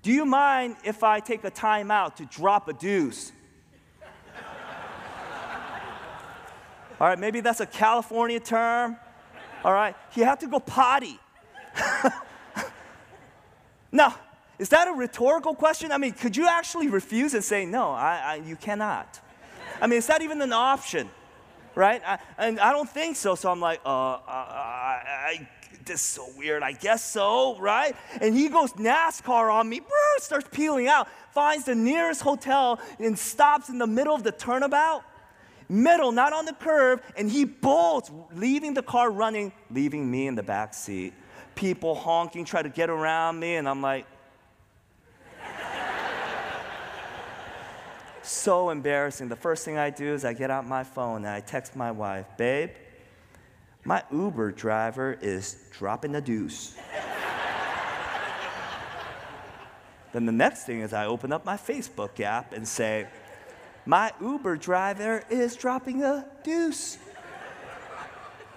do 0.03 0.11
you 0.11 0.23
mind 0.23 0.75
if 0.83 1.01
I 1.01 1.19
take 1.19 1.43
a 1.43 1.49
time 1.49 1.89
out 1.89 2.17
to 2.17 2.25
drop 2.25 2.67
a 2.67 2.73
deuce? 2.73 3.31
All 7.01 7.07
right, 7.07 7.17
maybe 7.17 7.41
that's 7.41 7.59
a 7.59 7.65
California 7.65 8.39
term. 8.39 8.97
All 9.65 9.73
right, 9.73 9.95
he 10.11 10.21
had 10.21 10.39
to 10.41 10.47
go 10.47 10.59
potty. 10.59 11.19
now, 13.91 14.13
is 14.59 14.69
that 14.69 14.87
a 14.87 14.91
rhetorical 14.91 15.55
question? 15.55 15.91
I 15.91 15.97
mean, 15.97 16.13
could 16.13 16.37
you 16.37 16.47
actually 16.47 16.87
refuse 16.87 17.33
and 17.33 17.43
say, 17.43 17.65
no, 17.65 17.91
I, 17.91 18.21
I, 18.23 18.35
you 18.35 18.55
cannot? 18.55 19.19
I 19.81 19.87
mean, 19.87 19.97
is 19.97 20.07
that 20.07 20.21
even 20.21 20.41
an 20.41 20.53
option? 20.53 21.09
Right? 21.75 22.01
I, 22.05 22.19
and 22.37 22.59
I 22.59 22.71
don't 22.71 22.89
think 22.89 23.15
so. 23.15 23.35
So 23.35 23.49
I'm 23.51 23.59
like, 23.59 23.81
uh, 23.85 24.19
I, 24.27 25.47
this 25.85 26.01
is 26.01 26.05
so 26.05 26.27
weird. 26.37 26.63
I 26.63 26.73
guess 26.73 27.03
so, 27.03 27.57
right? 27.57 27.95
And 28.21 28.35
he 28.35 28.47
goes 28.47 28.73
NASCAR 28.73 29.51
on 29.51 29.67
me, 29.69 29.81
starts 30.17 30.47
peeling 30.51 30.87
out, 30.87 31.07
finds 31.31 31.65
the 31.65 31.75
nearest 31.75 32.21
hotel, 32.21 32.79
and 32.99 33.17
stops 33.17 33.69
in 33.69 33.79
the 33.79 33.87
middle 33.87 34.15
of 34.15 34.23
the 34.23 34.31
turnabout. 34.31 35.03
Middle, 35.67 36.11
not 36.11 36.33
on 36.33 36.45
the 36.45 36.53
curve, 36.53 37.01
and 37.17 37.29
he 37.29 37.45
bolts, 37.45 38.11
leaving 38.35 38.73
the 38.73 38.83
car 38.83 39.09
running, 39.09 39.51
leaving 39.71 40.09
me 40.09 40.27
in 40.27 40.35
the 40.35 40.43
back 40.43 40.73
seat. 40.73 41.13
People 41.55 41.95
honking, 41.95 42.45
try 42.45 42.61
to 42.61 42.69
get 42.69 42.89
around 42.89 43.39
me, 43.39 43.55
and 43.55 43.67
I'm 43.67 43.81
like, 43.81 44.05
so 48.23 48.69
embarrassing. 48.69 49.29
The 49.29 49.35
first 49.35 49.65
thing 49.65 49.77
I 49.77 49.89
do 49.89 50.13
is 50.13 50.25
I 50.25 50.33
get 50.33 50.49
out 50.49 50.65
my 50.65 50.83
phone 50.83 51.17
and 51.17 51.27
I 51.27 51.39
text 51.41 51.75
my 51.75 51.91
wife, 51.91 52.25
babe, 52.37 52.71
my 53.85 54.03
Uber 54.11 54.51
driver 54.51 55.17
is 55.21 55.57
dropping 55.71 56.13
the 56.13 56.21
deuce. 56.21 56.75
then 60.13 60.25
the 60.25 60.31
next 60.31 60.63
thing 60.63 60.79
is 60.79 60.93
I 60.93 61.05
open 61.05 61.33
up 61.33 61.45
my 61.45 61.57
Facebook 61.57 62.19
app 62.21 62.53
and 62.53 62.67
say, 62.67 63.07
my 63.85 64.11
Uber 64.21 64.55
driver 64.55 65.23
is 65.29 65.55
dropping 65.55 66.03
a 66.03 66.25
deuce. 66.43 66.97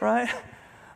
right? 0.01 0.33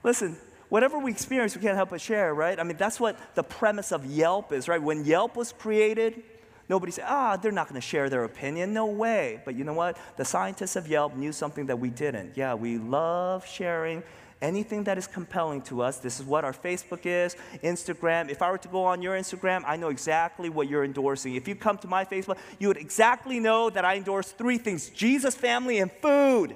Listen, 0.05 0.37
whatever 0.69 0.99
we 0.99 1.11
experience, 1.11 1.57
we 1.57 1.63
can't 1.63 1.77
help 1.77 1.91
but 1.91 2.01
share, 2.01 2.33
right? 2.33 2.59
I 2.61 2.63
mean, 2.63 2.77
that's 2.77 3.01
what 3.01 3.19
the 3.35 3.43
premise 3.43 3.91
of 3.91 4.07
Yelp 4.07 4.53
is, 4.53 4.69
right? 4.69 4.81
When 4.81 5.05
Yelp 5.05 5.37
was 5.37 5.53
created, 5.53 6.23
Nobody 6.71 6.93
said, 6.93 7.07
ah, 7.09 7.37
they're 7.37 7.51
not 7.51 7.69
going 7.69 7.81
to 7.81 7.85
share 7.85 8.09
their 8.09 8.23
opinion. 8.23 8.73
No 8.73 8.87
way. 8.87 9.43
But 9.45 9.57
you 9.57 9.65
know 9.65 9.73
what? 9.73 9.99
The 10.17 10.25
scientists 10.25 10.77
of 10.77 10.87
Yelp 10.87 11.17
knew 11.17 11.33
something 11.33 11.67
that 11.67 11.81
we 11.81 11.91
didn't. 11.91 12.37
Yeah, 12.37 12.55
we 12.55 12.79
love 12.79 13.45
sharing 13.45 14.05
anything 14.41 14.85
that 14.85 14.97
is 14.97 15.09
compelling 15.09 15.63
to 15.63 15.83
us. 15.83 15.99
This 15.99 16.21
is 16.21 16.27
what 16.27 16.45
our 16.45 16.53
Facebook 16.53 17.07
is, 17.07 17.35
Instagram. 17.65 18.31
If 18.31 18.41
I 18.41 18.53
were 18.53 18.59
to 18.59 18.69
go 18.69 18.85
on 18.85 19.03
your 19.03 19.19
Instagram, 19.19 19.65
I 19.67 19.75
know 19.75 19.89
exactly 19.89 20.49
what 20.49 20.69
you're 20.69 20.85
endorsing. 20.85 21.35
If 21.35 21.49
you 21.49 21.57
come 21.57 21.77
to 21.79 21.89
my 21.89 22.05
Facebook, 22.05 22.39
you 22.61 22.69
would 22.69 22.77
exactly 22.77 23.41
know 23.41 23.69
that 23.71 23.85
I 23.85 23.97
endorse 23.97 24.31
three 24.31 24.57
things 24.57 24.91
Jesus, 24.91 25.35
family, 25.35 25.81
and 25.81 25.91
food. 25.91 26.55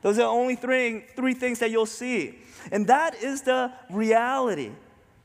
Those 0.00 0.18
are 0.18 0.22
the 0.22 0.26
only 0.26 0.56
three, 0.56 1.04
three 1.14 1.34
things 1.34 1.60
that 1.60 1.70
you'll 1.70 1.86
see. 1.86 2.40
And 2.72 2.88
that 2.88 3.14
is 3.22 3.42
the 3.42 3.72
reality. 3.88 4.72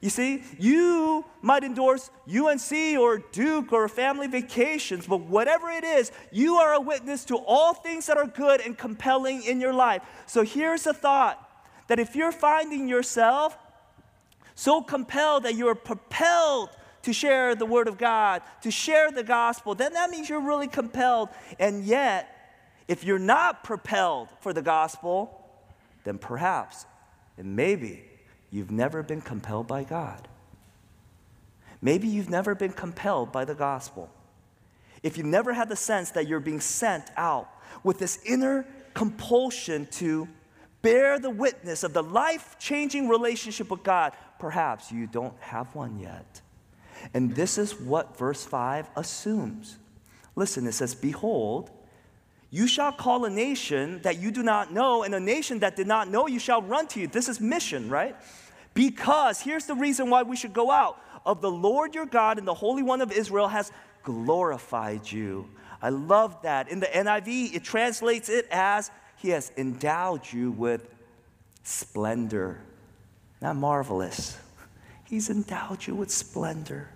You 0.08 0.12
see, 0.12 0.42
you 0.58 1.26
might 1.42 1.66
endorse 1.66 2.10
UNC 2.34 2.98
or 2.98 3.18
Duke 3.18 3.74
or 3.74 3.90
family 3.90 4.28
vacations, 4.28 5.06
but 5.06 5.20
whatever 5.20 5.70
it 5.70 5.84
is, 5.84 6.14
you 6.32 6.56
are 6.56 6.76
a 6.76 6.80
witness 6.80 7.26
to 7.26 7.36
all 7.36 7.74
things 7.74 8.06
that 8.06 8.16
are 8.16 8.26
good 8.26 8.62
and 8.62 8.78
compelling 8.78 9.44
in 9.44 9.60
your 9.60 9.74
life. 9.74 10.02
So 10.26 10.44
here's 10.44 10.88
a 10.88 10.94
thought 10.94 11.38
that 11.90 12.00
if 12.00 12.16
you're 12.16 12.32
finding 12.32 12.88
yourself 12.88 13.58
so 14.56 14.82
compelled 14.82 15.44
that 15.44 15.56
you're 15.56 15.76
propelled 15.76 16.70
to 17.02 17.12
share 17.12 17.54
the 17.54 17.66
Word 17.66 17.90
of 17.90 17.98
God, 17.98 18.44
to 18.62 18.72
share 18.72 19.12
the 19.12 19.24
gospel, 19.24 19.76
then 19.76 19.92
that 19.92 20.10
means 20.10 20.30
you're 20.30 20.40
really 20.40 20.70
compelled. 20.70 21.28
And 21.60 21.84
yet, 21.84 22.34
if 22.88 23.04
you're 23.04 23.20
not 23.20 23.66
propelled 23.66 24.30
for 24.40 24.54
the 24.54 24.62
gospel, 24.62 25.52
then 26.06 26.18
perhaps 26.18 26.86
and 27.38 27.58
maybe 27.58 28.07
you've 28.52 28.72
never 28.72 29.04
been 29.04 29.22
compelled 29.22 29.68
by 29.68 29.84
God. 29.84 30.28
Maybe 31.82 32.08
you've 32.08 32.30
never 32.30 32.56
been 32.56 32.72
compelled 32.72 33.32
by 33.32 33.46
the 33.46 33.56
gospel. 33.56 34.10
If 35.04 35.18
you've 35.18 35.28
never 35.28 35.54
had 35.54 35.70
the 35.70 35.76
sense 35.76 36.12
that 36.12 36.28
you're 36.28 36.40
being 36.40 36.60
sent 36.60 37.10
out 37.16 37.50
with 37.84 38.00
this 38.00 38.20
inner 38.26 38.66
compulsion 38.94 39.88
to 39.92 40.28
bear 40.82 41.20
the 41.20 41.30
witness 41.30 41.84
of 41.84 41.94
the 41.94 42.04
life 42.04 42.58
changing 42.60 43.08
relationship 43.08 43.70
with 43.70 43.84
God, 43.84 44.14
perhaps 44.40 44.92
you 44.92 45.06
don't 45.06 45.38
have 45.40 45.74
one 45.76 46.00
yet. 46.00 46.42
And 47.14 47.36
this 47.36 47.58
is 47.58 47.80
what 47.80 48.18
verse 48.18 48.44
5 48.44 48.90
assumes. 48.96 49.78
Listen, 50.36 50.66
it 50.66 50.74
says, 50.74 50.96
Behold, 50.96 51.70
you 52.50 52.68
shall 52.68 52.92
call 52.92 53.26
a 53.26 53.30
nation 53.30 54.02
that 54.04 54.20
you 54.20 54.32
do 54.32 54.42
not 54.42 54.72
know, 54.72 55.04
and 55.04 55.14
a 55.14 55.20
nation 55.20 55.60
that 55.60 55.76
did 55.76 55.88
not 55.88 56.10
know 56.10 56.28
you 56.28 56.40
shall 56.40 56.62
run 56.62 56.88
to 56.88 57.00
you. 57.00 57.08
This 57.08 57.28
is 57.28 57.42
mission, 57.42 57.90
right? 57.90 58.16
Because 58.74 59.42
here's 59.42 59.66
the 59.66 59.76
reason 59.76 60.10
why 60.10 60.24
we 60.24 60.36
should 60.36 60.54
go 60.54 60.72
out 60.72 61.02
of 61.26 61.42
the 61.42 61.52
Lord 61.52 61.94
your 61.94 62.06
God 62.06 62.38
and 62.38 62.48
the 62.48 62.54
Holy 62.54 62.84
One 62.84 63.02
of 63.02 63.12
Israel 63.12 63.50
has 63.50 63.72
glorified 64.04 65.12
you. 65.12 65.50
I 65.82 65.90
love 65.90 66.42
that. 66.44 66.70
In 66.70 66.80
the 66.80 66.88
NIV, 66.88 67.54
it 67.56 67.64
translates 67.64 68.30
it 68.30 68.48
as 68.50 68.92
He 69.18 69.30
has 69.30 69.52
endowed 69.58 70.32
you 70.32 70.52
with 70.52 70.88
splendor. 71.64 72.62
Not 73.42 73.58
marvelous. 73.58 74.38
He's 75.04 75.30
endowed 75.30 75.86
you 75.86 75.96
with 75.96 76.12
splendor. 76.12 76.90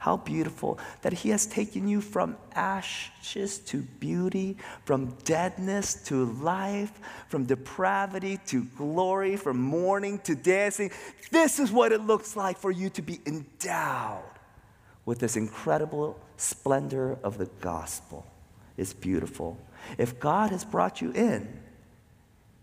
How 0.00 0.16
beautiful 0.16 0.78
that 1.02 1.12
He 1.12 1.28
has 1.28 1.44
taken 1.44 1.86
you 1.86 2.00
from 2.00 2.38
ashes 2.54 3.58
to 3.58 3.82
beauty, 3.82 4.56
from 4.86 5.14
deadness 5.24 5.94
to 6.06 6.24
life, 6.24 6.98
from 7.28 7.44
depravity 7.44 8.40
to 8.46 8.64
glory, 8.64 9.36
from 9.36 9.60
mourning 9.60 10.18
to 10.20 10.34
dancing. 10.34 10.90
This 11.30 11.60
is 11.60 11.70
what 11.70 11.92
it 11.92 12.00
looks 12.00 12.34
like 12.34 12.56
for 12.56 12.70
you 12.70 12.88
to 12.90 13.02
be 13.02 13.20
endowed 13.26 14.24
with 15.04 15.18
this 15.18 15.36
incredible 15.36 16.18
splendor 16.38 17.18
of 17.22 17.36
the 17.36 17.50
gospel. 17.60 18.26
It's 18.78 18.94
beautiful. 18.94 19.58
If 19.98 20.18
God 20.18 20.50
has 20.50 20.64
brought 20.64 21.02
you 21.02 21.12
in, 21.12 21.46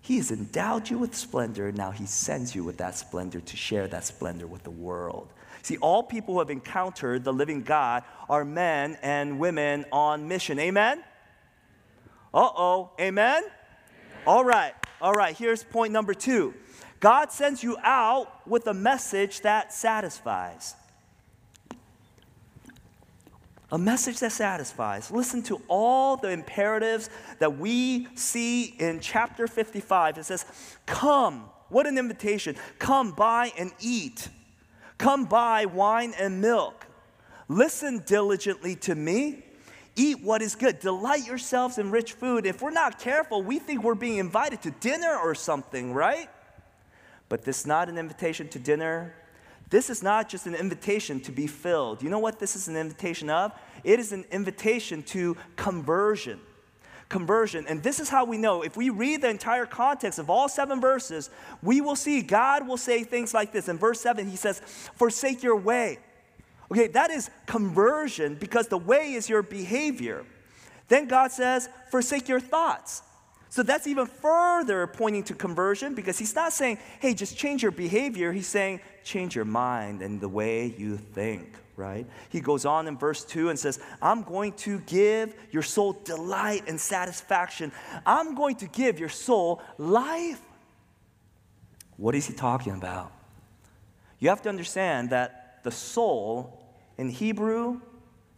He 0.02 0.18
has 0.18 0.32
endowed 0.32 0.90
you 0.90 0.98
with 0.98 1.16
splendor. 1.16 1.68
and 1.68 1.78
Now 1.78 1.92
He 1.92 2.08
sends 2.08 2.56
you 2.56 2.64
with 2.64 2.78
that 2.78 2.96
splendor 2.96 3.42
to 3.42 3.58
share 3.58 3.88
that 3.90 4.06
splendor 4.06 4.48
with 4.48 4.64
the 4.64 4.72
world. 4.72 5.32
See, 5.62 5.78
all 5.78 6.04
people 6.04 6.36
who 6.36 6.40
have 6.40 6.50
encountered 6.50 7.24
the 7.24 7.34
living 7.34 7.62
God 7.62 8.04
are 8.30 8.46
men 8.46 8.98
and 9.02 9.40
women 9.40 9.86
on 9.92 10.28
mission. 10.28 10.60
Amen? 10.60 11.04
Uh 12.34 12.50
oh. 12.56 12.92
Amen? 13.00 13.44
All 14.26 14.44
right. 14.44 14.74
All 15.02 15.14
right. 15.14 15.36
Here's 15.36 15.64
point 15.64 15.94
number 15.94 16.14
two 16.14 16.54
God 17.00 17.32
sends 17.32 17.64
you 17.64 17.78
out 17.84 18.48
with 18.48 18.68
a 18.68 18.74
message 18.74 19.42
that 19.42 19.74
satisfies. 19.74 20.76
A 23.72 23.78
message 23.78 24.20
that 24.20 24.32
satisfies. 24.32 25.12
Listen 25.12 25.44
to 25.44 25.62
all 25.68 26.16
the 26.16 26.30
imperatives 26.30 27.10
that 27.40 27.58
we 27.58 28.08
see 28.16 28.64
in 28.80 29.02
chapter 29.02 29.46
55. 29.46 30.18
It 30.18 30.24
says, 30.24 30.46
Come. 30.86 31.50
What 31.70 31.86
an 31.86 31.98
invitation. 31.98 32.56
Come, 32.80 33.12
buy, 33.12 33.52
and 33.58 33.74
eat. 33.82 34.30
Come 34.98 35.26
buy 35.26 35.66
wine 35.66 36.14
and 36.20 36.42
milk. 36.42 36.86
Listen 37.48 38.04
diligently 38.06 38.76
to 38.76 38.96
me. 38.96 39.44
Eat 39.96 40.22
what 40.22 40.42
is 40.42 40.56
good. 40.56 40.80
Delight 40.80 41.26
yourselves 41.26 41.78
in 41.78 41.92
rich 41.92 42.14
food. 42.14 42.46
If 42.46 42.62
we're 42.62 42.72
not 42.72 43.00
careful, 43.00 43.42
we 43.42 43.58
think 43.60 43.84
we're 43.84 43.96
being 43.96 44.18
invited 44.18 44.62
to 44.64 44.72
dinner 44.72 45.18
or 45.18 45.34
something, 45.34 45.94
right? 45.94 46.30
But 47.30 47.44
this 47.44 47.62
is 47.62 47.68
not 47.68 47.90
an 47.90 47.98
invitation 47.98 48.48
to 48.50 48.60
dinner. 48.60 49.16
This 49.70 49.90
is 49.90 50.02
not 50.02 50.30
just 50.30 50.46
an 50.46 50.56
invitation 50.56 51.20
to 51.22 51.32
be 51.32 51.48
filled. 51.48 52.04
You 52.04 52.10
know 52.10 52.20
what 52.20 52.40
this 52.40 52.56
is 52.56 52.68
an 52.68 52.78
invitation 52.78 53.30
of? 53.30 53.52
It 53.84 54.00
is 54.00 54.12
an 54.12 54.26
invitation 54.32 55.04
to 55.04 55.36
conversion 55.56 56.40
conversion. 57.10 57.66
And 57.68 57.82
this 57.82 58.00
is 58.00 58.10
how 58.10 58.26
we 58.26 58.38
know. 58.38 58.62
If 58.62 58.76
we 58.78 58.90
read 58.90 59.22
the 59.22 59.30
entire 59.30 59.66
context 59.66 60.20
of 60.20 60.30
all 60.30 60.50
seven 60.50 60.82
verses, 60.82 61.30
we 61.62 61.82
will 61.82 61.96
see 61.96 62.22
God 62.22 62.68
will 62.68 62.78
say 62.78 63.04
things 63.04 63.34
like 63.34 63.52
this. 63.52 63.68
In 63.70 63.78
verse 63.78 64.02
7, 64.02 64.30
he 64.30 64.36
says, 64.36 64.60
Forsake 64.96 65.44
your 65.44 65.56
way. 65.56 66.00
Okay, 66.72 66.88
that 66.88 67.12
is 67.12 67.30
conversion 67.46 68.36
because 68.36 68.68
the 68.68 68.78
way 68.78 69.14
is 69.14 69.30
your 69.30 69.42
behavior. 69.42 70.26
Then 70.90 71.08
God 71.08 71.32
says, 71.32 71.70
Forsake 71.90 72.28
your 72.28 72.40
thoughts. 72.40 73.04
So 73.50 73.64
that's 73.64 73.88
even 73.88 74.08
further 74.08 74.88
pointing 74.88 75.24
to 75.24 75.34
conversion 75.34 75.96
because 75.96 76.20
he's 76.20 76.36
not 76.36 76.54
saying, 76.54 76.80
hey, 77.00 77.14
just 77.14 77.38
change 77.38 77.64
your 77.64 77.72
behavior. 77.72 78.32
He's 78.32 78.48
saying, 78.48 78.82
change 79.04 79.36
your 79.36 79.46
mind 79.46 80.02
and 80.02 80.20
the 80.20 80.30
way 80.30 80.76
you 80.78 80.98
think, 80.98 81.54
right? 81.78 82.08
He 82.30 82.42
goes 82.42 82.66
on 82.66 82.88
in 82.88 82.98
verse 82.98 83.24
2 83.24 83.50
and 83.50 83.58
says, 83.58 83.80
I'm 84.02 84.24
going 84.24 84.54
to 84.54 84.80
give 84.82 85.36
your 85.52 85.62
soul 85.62 85.94
delight 86.04 86.64
and 86.68 86.82
satisfaction. 86.82 87.72
I'm 88.06 88.36
going 88.36 88.56
to 88.58 88.68
give 88.68 89.00
your 89.00 89.10
soul 89.10 89.62
life. 89.78 90.42
What 91.96 92.16
is 92.16 92.26
he 92.26 92.34
talking 92.34 92.74
about? 92.74 93.12
You 94.20 94.30
have 94.30 94.42
to 94.42 94.50
understand 94.50 95.12
that 95.12 95.60
the 95.64 95.72
soul 95.72 96.66
in 96.98 97.10
Hebrew 97.10 97.80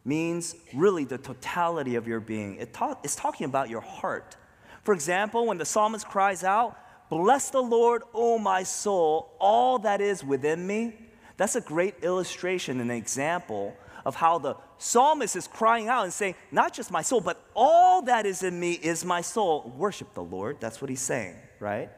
means 0.04 0.56
really 0.74 1.06
the 1.06 1.18
totality 1.18 1.96
of 1.96 2.08
your 2.08 2.20
being. 2.20 2.58
It 2.58 2.74
talk, 2.74 3.00
it's 3.04 3.16
talking 3.16 3.46
about 3.46 3.70
your 3.70 3.82
heart. 3.82 4.36
For 4.84 4.94
example, 4.94 5.46
when 5.46 5.58
the 5.58 5.66
psalmist 5.66 6.08
cries 6.08 6.44
out, 6.44 6.78
Bless 7.10 7.50
the 7.50 7.62
Lord, 7.62 8.04
O 8.14 8.38
my 8.38 8.62
soul, 8.64 9.34
all 9.40 9.80
that 9.80 10.00
is 10.00 10.24
within 10.24 10.68
me. 10.68 11.09
That's 11.40 11.56
a 11.56 11.62
great 11.62 12.04
illustration 12.04 12.82
and 12.82 12.92
example 12.92 13.74
of 14.06 14.14
how 14.14 14.40
the 14.40 14.58
psalmist 14.78 15.38
is 15.38 15.48
crying 15.48 15.88
out 15.88 16.04
and 16.04 16.12
saying, 16.12 16.36
Not 16.52 16.74
just 16.74 16.92
my 16.92 17.02
soul, 17.02 17.22
but 17.22 17.42
all 17.56 18.02
that 18.02 18.26
is 18.26 18.44
in 18.44 18.60
me 18.60 18.74
is 18.74 19.06
my 19.06 19.22
soul. 19.22 19.74
Worship 19.78 20.14
the 20.14 20.22
Lord. 20.22 20.58
That's 20.60 20.82
what 20.82 20.90
he's 20.90 21.00
saying, 21.00 21.38
right? 21.62 21.90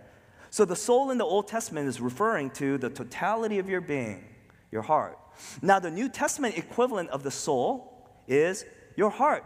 So 0.52 0.64
the 0.64 0.76
soul 0.76 1.10
in 1.10 1.18
the 1.18 1.26
Old 1.26 1.48
Testament 1.48 1.90
is 1.90 2.00
referring 2.00 2.52
to 2.52 2.78
the 2.78 2.92
totality 2.92 3.58
of 3.58 3.68
your 3.68 3.82
being, 3.82 4.26
your 4.72 4.84
heart. 4.84 5.18
Now, 5.64 5.80
the 5.80 5.90
New 5.90 6.08
Testament 6.08 6.56
equivalent 6.56 7.10
of 7.10 7.24
the 7.24 7.32
soul 7.32 8.06
is 8.28 8.64
your 8.96 9.10
heart. 9.10 9.44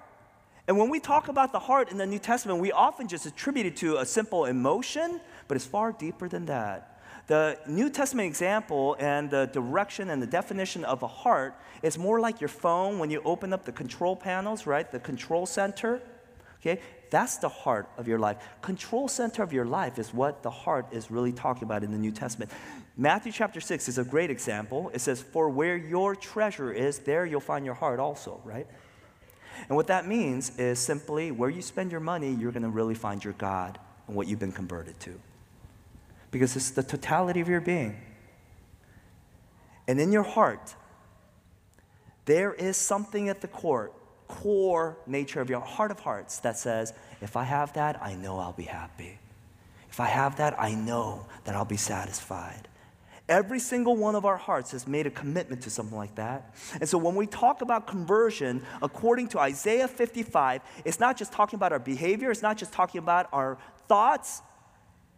And 0.68 0.78
when 0.78 0.90
we 0.90 1.00
talk 1.00 1.30
about 1.30 1.54
the 1.54 1.60
heart 1.60 1.90
in 1.90 1.98
the 1.98 2.06
New 2.06 2.20
Testament, 2.20 2.60
we 2.60 2.74
often 2.74 3.08
just 3.08 3.26
attribute 3.26 3.66
it 3.66 3.78
to 3.78 4.00
a 4.00 4.06
simple 4.06 4.44
emotion, 4.44 5.22
but 5.48 5.56
it's 5.56 5.66
far 5.66 5.94
deeper 5.94 6.28
than 6.28 6.48
that. 6.48 6.95
The 7.28 7.58
New 7.68 7.90
Testament 7.90 8.28
example 8.28 8.96
and 9.00 9.30
the 9.30 9.48
direction 9.48 10.12
and 10.12 10.22
the 10.22 10.28
definition 10.28 10.86
of 10.86 11.02
a 11.02 11.08
heart 11.08 11.56
is 11.82 11.98
more 11.98 12.20
like 12.20 12.40
your 12.40 12.50
phone 12.50 13.00
when 13.00 13.10
you 13.10 13.22
open 13.26 13.52
up 13.52 13.66
the 13.66 13.72
control 13.72 14.16
panels, 14.16 14.68
right? 14.68 14.90
The 14.92 15.00
control 15.00 15.46
center. 15.46 16.02
Okay? 16.62 16.82
That's 17.10 17.38
the 17.38 17.50
heart 17.50 17.88
of 17.98 18.08
your 18.08 18.20
life. 18.20 18.38
Control 18.62 19.08
center 19.08 19.42
of 19.42 19.54
your 19.54 19.66
life 19.66 19.98
is 19.98 20.14
what 20.14 20.44
the 20.44 20.50
heart 20.50 20.88
is 20.92 21.10
really 21.10 21.32
talking 21.32 21.64
about 21.64 21.84
in 21.84 21.92
the 21.92 21.98
New 21.98 22.12
Testament. 22.12 22.52
Matthew 22.98 23.32
chapter 23.32 23.60
6 23.60 23.88
is 23.88 23.98
a 23.98 24.04
great 24.04 24.30
example. 24.30 24.92
It 24.94 25.02
says, 25.02 25.22
For 25.22 25.50
where 25.50 25.78
your 25.78 26.16
treasure 26.16 26.72
is, 26.72 27.00
there 27.00 27.26
you'll 27.26 27.40
find 27.40 27.66
your 27.66 27.76
heart 27.76 28.00
also, 28.00 28.40
right? 28.44 28.68
And 29.68 29.76
what 29.76 29.88
that 29.88 30.08
means 30.08 30.58
is 30.58 30.80
simply 30.80 31.32
where 31.32 31.50
you 31.50 31.62
spend 31.62 31.92
your 31.92 32.02
money, 32.02 32.34
you're 32.34 32.52
going 32.52 32.64
to 32.64 32.70
really 32.70 32.96
find 32.96 33.24
your 33.24 33.34
God 33.34 33.80
and 34.08 34.16
what 34.16 34.28
you've 34.28 34.40
been 34.40 34.52
converted 34.52 35.00
to. 35.02 35.20
Because 36.36 36.58
it's 36.58 36.72
the 36.72 36.84
totality 36.84 37.40
of 37.40 37.48
your 37.48 37.62
being. 37.62 37.96
And 39.88 40.02
in 40.02 40.12
your 40.12 40.24
heart, 40.24 40.76
there 42.26 42.54
is 42.54 42.76
something 42.76 43.30
at 43.30 43.40
the 43.40 43.48
core, 43.48 43.92
core 44.28 44.98
nature 45.08 45.40
of 45.40 45.50
your 45.50 45.62
heart 45.62 45.92
of 45.92 46.02
hearts 46.02 46.40
that 46.40 46.58
says, 46.58 46.94
if 47.22 47.38
I 47.38 47.46
have 47.46 47.72
that, 47.76 48.04
I 48.04 48.16
know 48.16 48.38
I'll 48.38 48.52
be 48.52 48.64
happy. 48.64 49.18
If 49.90 50.02
I 50.02 50.08
have 50.08 50.36
that, 50.36 50.60
I 50.60 50.76
know 50.76 51.26
that 51.46 51.56
I'll 51.56 51.64
be 51.64 51.78
satisfied. 51.78 52.68
Every 53.30 53.60
single 53.60 53.96
one 53.96 54.16
of 54.16 54.26
our 54.26 54.36
hearts 54.36 54.72
has 54.72 54.90
made 54.90 55.08
a 55.08 55.12
commitment 55.12 55.62
to 55.62 55.70
something 55.70 55.98
like 55.98 56.16
that. 56.16 56.54
And 56.82 56.90
so 56.90 56.98
when 56.98 57.16
we 57.16 57.28
talk 57.28 57.62
about 57.62 57.88
conversion, 57.88 58.62
according 58.82 59.30
to 59.30 59.40
Isaiah 59.40 59.88
55, 59.88 60.64
it's 60.84 61.00
not 61.00 61.16
just 61.16 61.32
talking 61.32 61.56
about 61.56 61.72
our 61.72 61.80
behavior, 61.80 62.30
it's 62.30 62.42
not 62.42 62.58
just 62.58 62.74
talking 62.74 63.00
about 63.00 63.30
our 63.32 63.58
thoughts, 63.88 64.42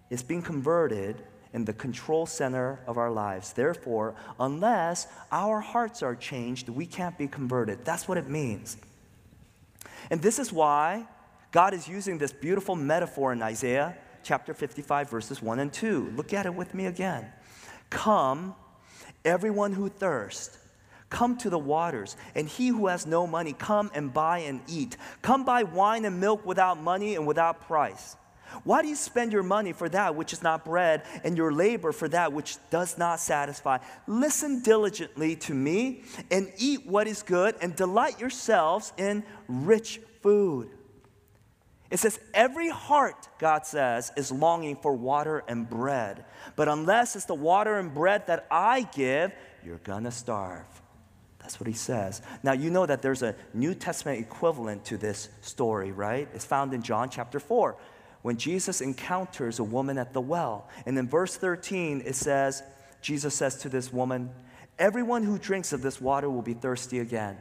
it's 0.09 0.23
being 0.23 0.41
converted 0.41 1.21
in 1.53 1.65
the 1.65 1.73
control 1.73 2.25
center 2.25 2.79
of 2.87 2.97
our 2.97 3.11
lives. 3.11 3.53
Therefore, 3.53 4.15
unless 4.39 5.07
our 5.31 5.59
hearts 5.59 6.03
are 6.03 6.15
changed, 6.15 6.69
we 6.69 6.85
can't 6.85 7.17
be 7.17 7.27
converted. 7.27 7.83
That's 7.85 8.07
what 8.07 8.17
it 8.17 8.29
means. 8.29 8.77
And 10.09 10.21
this 10.21 10.39
is 10.39 10.53
why 10.53 11.07
God 11.51 11.73
is 11.73 11.87
using 11.87 12.17
this 12.17 12.31
beautiful 12.31 12.75
metaphor 12.75 13.33
in 13.33 13.41
Isaiah 13.41 13.97
chapter 14.23 14.53
55, 14.53 15.09
verses 15.09 15.41
1 15.41 15.59
and 15.59 15.71
2. 15.71 16.13
Look 16.15 16.33
at 16.33 16.45
it 16.45 16.53
with 16.53 16.73
me 16.73 16.85
again. 16.85 17.25
Come, 17.89 18.55
everyone 19.23 19.73
who 19.73 19.89
thirsts. 19.89 20.57
Come 21.09 21.37
to 21.37 21.49
the 21.49 21.57
waters, 21.57 22.17
and 22.35 22.49
he 22.49 22.67
who 22.67 22.87
has 22.87 23.07
no 23.07 23.25
money, 23.25 23.53
come 23.53 23.89
and 23.93 24.13
buy 24.13 24.39
and 24.39 24.59
eat. 24.67 24.97
Come 25.21 25.45
buy 25.45 25.63
wine 25.63 26.03
and 26.03 26.19
milk 26.19 26.45
without 26.45 26.81
money 26.81 27.15
and 27.15 27.25
without 27.25 27.61
price. 27.61 28.17
Why 28.63 28.81
do 28.81 28.87
you 28.87 28.95
spend 28.95 29.33
your 29.33 29.43
money 29.43 29.73
for 29.73 29.89
that 29.89 30.15
which 30.15 30.33
is 30.33 30.43
not 30.43 30.65
bread, 30.65 31.03
and 31.23 31.37
your 31.37 31.51
labor 31.51 31.91
for 31.91 32.07
that 32.09 32.33
which 32.33 32.57
does 32.69 32.97
not 32.97 33.19
satisfy? 33.19 33.79
Listen 34.07 34.61
diligently 34.61 35.35
to 35.37 35.53
me, 35.53 36.03
and 36.31 36.51
eat 36.57 36.85
what 36.85 37.07
is 37.07 37.23
good, 37.23 37.55
and 37.61 37.75
delight 37.75 38.19
yourselves 38.19 38.93
in 38.97 39.23
rich 39.47 39.99
food. 40.21 40.69
It 41.89 41.99
says, 41.99 42.19
Every 42.33 42.69
heart, 42.69 43.29
God 43.39 43.65
says, 43.65 44.11
is 44.17 44.31
longing 44.31 44.75
for 44.75 44.93
water 44.93 45.43
and 45.47 45.69
bread. 45.69 46.25
But 46.55 46.67
unless 46.67 47.15
it's 47.15 47.25
the 47.25 47.35
water 47.35 47.77
and 47.77 47.93
bread 47.93 48.27
that 48.27 48.47
I 48.51 48.81
give, 48.93 49.31
you're 49.63 49.77
gonna 49.79 50.11
starve. 50.11 50.65
That's 51.39 51.61
what 51.61 51.67
he 51.67 51.73
says. 51.73 52.21
Now, 52.43 52.51
you 52.51 52.69
know 52.69 52.85
that 52.85 53.01
there's 53.01 53.23
a 53.23 53.33
New 53.53 53.73
Testament 53.73 54.19
equivalent 54.19 54.83
to 54.85 54.97
this 54.97 55.29
story, 55.41 55.93
right? 55.93 56.27
It's 56.33 56.43
found 56.43 56.73
in 56.73 56.81
John 56.81 57.09
chapter 57.09 57.39
4 57.39 57.77
when 58.27 58.35
Jesus 58.35 58.81
encounters 58.81 59.57
a 59.57 59.63
woman 59.63 59.97
at 59.97 60.11
the 60.11 60.19
well. 60.19 60.67
And 60.85 60.97
in 60.97 61.07
verse 61.07 61.37
13, 61.37 62.03
it 62.05 62.13
says, 62.13 62.61
Jesus 63.01 63.33
says 63.33 63.55
to 63.59 63.69
this 63.69 63.93
woman, 63.93 64.31
Everyone 64.77 65.23
who 65.23 65.39
drinks 65.39 65.71
of 65.71 65.81
this 65.81 66.01
water 66.01 66.29
will 66.29 66.41
be 66.41 66.53
thirsty 66.53 66.99
again. 66.99 67.37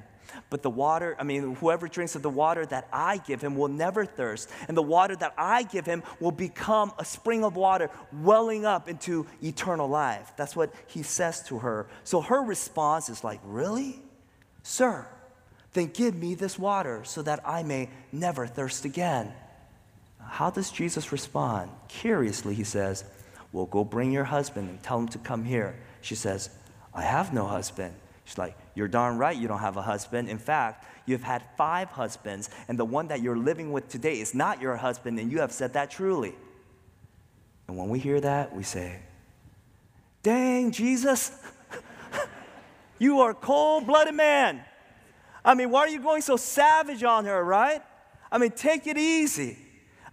But 0.49 0.63
the 0.63 0.71
water, 0.71 1.17
I 1.19 1.25
mean, 1.25 1.57
whoever 1.57 1.89
drinks 1.89 2.15
of 2.15 2.23
the 2.23 2.31
water 2.31 2.65
that 2.67 2.87
I 2.93 3.17
give 3.17 3.43
him 3.43 3.57
will 3.57 3.67
never 3.67 4.07
thirst. 4.07 4.49
And 4.69 4.77
the 4.77 4.83
water 4.83 5.17
that 5.17 5.35
I 5.37 5.65
give 5.65 5.87
him 5.87 6.05
will 6.21 6.31
become 6.31 6.93
a 7.01 7.05
spring 7.05 7.43
of 7.43 7.57
water 7.57 7.91
welling 8.13 8.65
up 8.65 8.89
into 8.89 9.27
eternal 9.43 9.89
life. 9.89 10.35
That's 10.37 10.55
what 10.55 10.73
he 10.87 11.03
says 11.03 11.43
to 11.49 11.59
her. 11.59 11.89
So 12.05 12.21
her 12.21 12.45
response 12.45 13.09
is 13.09 13.25
like, 13.25 13.41
Really? 13.43 14.01
Sir, 14.63 15.05
then 15.73 15.87
give 15.87 16.15
me 16.15 16.37
this 16.37 16.57
water 16.57 17.03
so 17.03 17.23
that 17.23 17.41
I 17.45 17.65
may 17.65 17.91
never 18.13 18.47
thirst 18.47 18.85
again. 18.85 19.35
How 20.29 20.51
does 20.51 20.71
Jesus 20.71 21.13
respond? 21.13 21.71
Curiously, 21.89 22.55
he 22.55 22.65
says, 22.65 23.05
Well, 23.53 23.67
go 23.67 23.85
bring 23.85 24.13
your 24.13 24.25
husband 24.25 24.69
and 24.69 24.83
tell 24.83 24.99
him 24.99 25.09
to 25.09 25.19
come 25.19 25.45
here. 25.45 25.77
She 26.01 26.15
says, 26.15 26.51
I 26.95 27.03
have 27.03 27.33
no 27.33 27.47
husband. 27.47 27.95
She's 28.25 28.39
like, 28.39 28.57
You're 28.75 28.89
darn 28.89 29.19
right 29.19 29.37
you 29.37 29.49
don't 29.49 29.61
have 29.61 29.77
a 29.77 29.83
husband. 29.83 30.29
In 30.29 30.39
fact, 30.39 30.85
you've 31.07 31.23
had 31.23 31.43
five 31.57 31.89
husbands, 31.91 32.51
and 32.69 32.79
the 32.79 32.85
one 32.85 33.09
that 33.09 33.23
you're 33.23 33.37
living 33.37 33.73
with 33.73 33.89
today 33.89 34.21
is 34.21 34.35
not 34.35 34.61
your 34.61 34.77
husband, 34.77 35.19
and 35.19 35.31
you 35.31 35.41
have 35.41 35.53
said 35.53 35.73
that 35.75 35.91
truly. 35.91 36.35
And 37.69 37.77
when 37.77 37.89
we 37.89 37.99
hear 37.99 38.21
that, 38.21 38.55
we 38.55 38.63
say, 38.63 39.01
Dang, 40.23 40.73
Jesus, 40.73 41.31
you 42.99 43.21
are 43.21 43.33
cold 43.33 43.87
blooded 43.87 44.15
man. 44.15 44.65
I 45.45 45.55
mean, 45.55 45.71
why 45.71 45.81
are 45.81 45.89
you 45.89 46.01
going 46.01 46.23
so 46.23 46.37
savage 46.37 47.05
on 47.05 47.25
her, 47.25 47.45
right? 47.45 47.81
I 48.33 48.39
mean, 48.39 48.51
take 48.51 48.89
it 48.89 48.99
easy. 48.99 49.57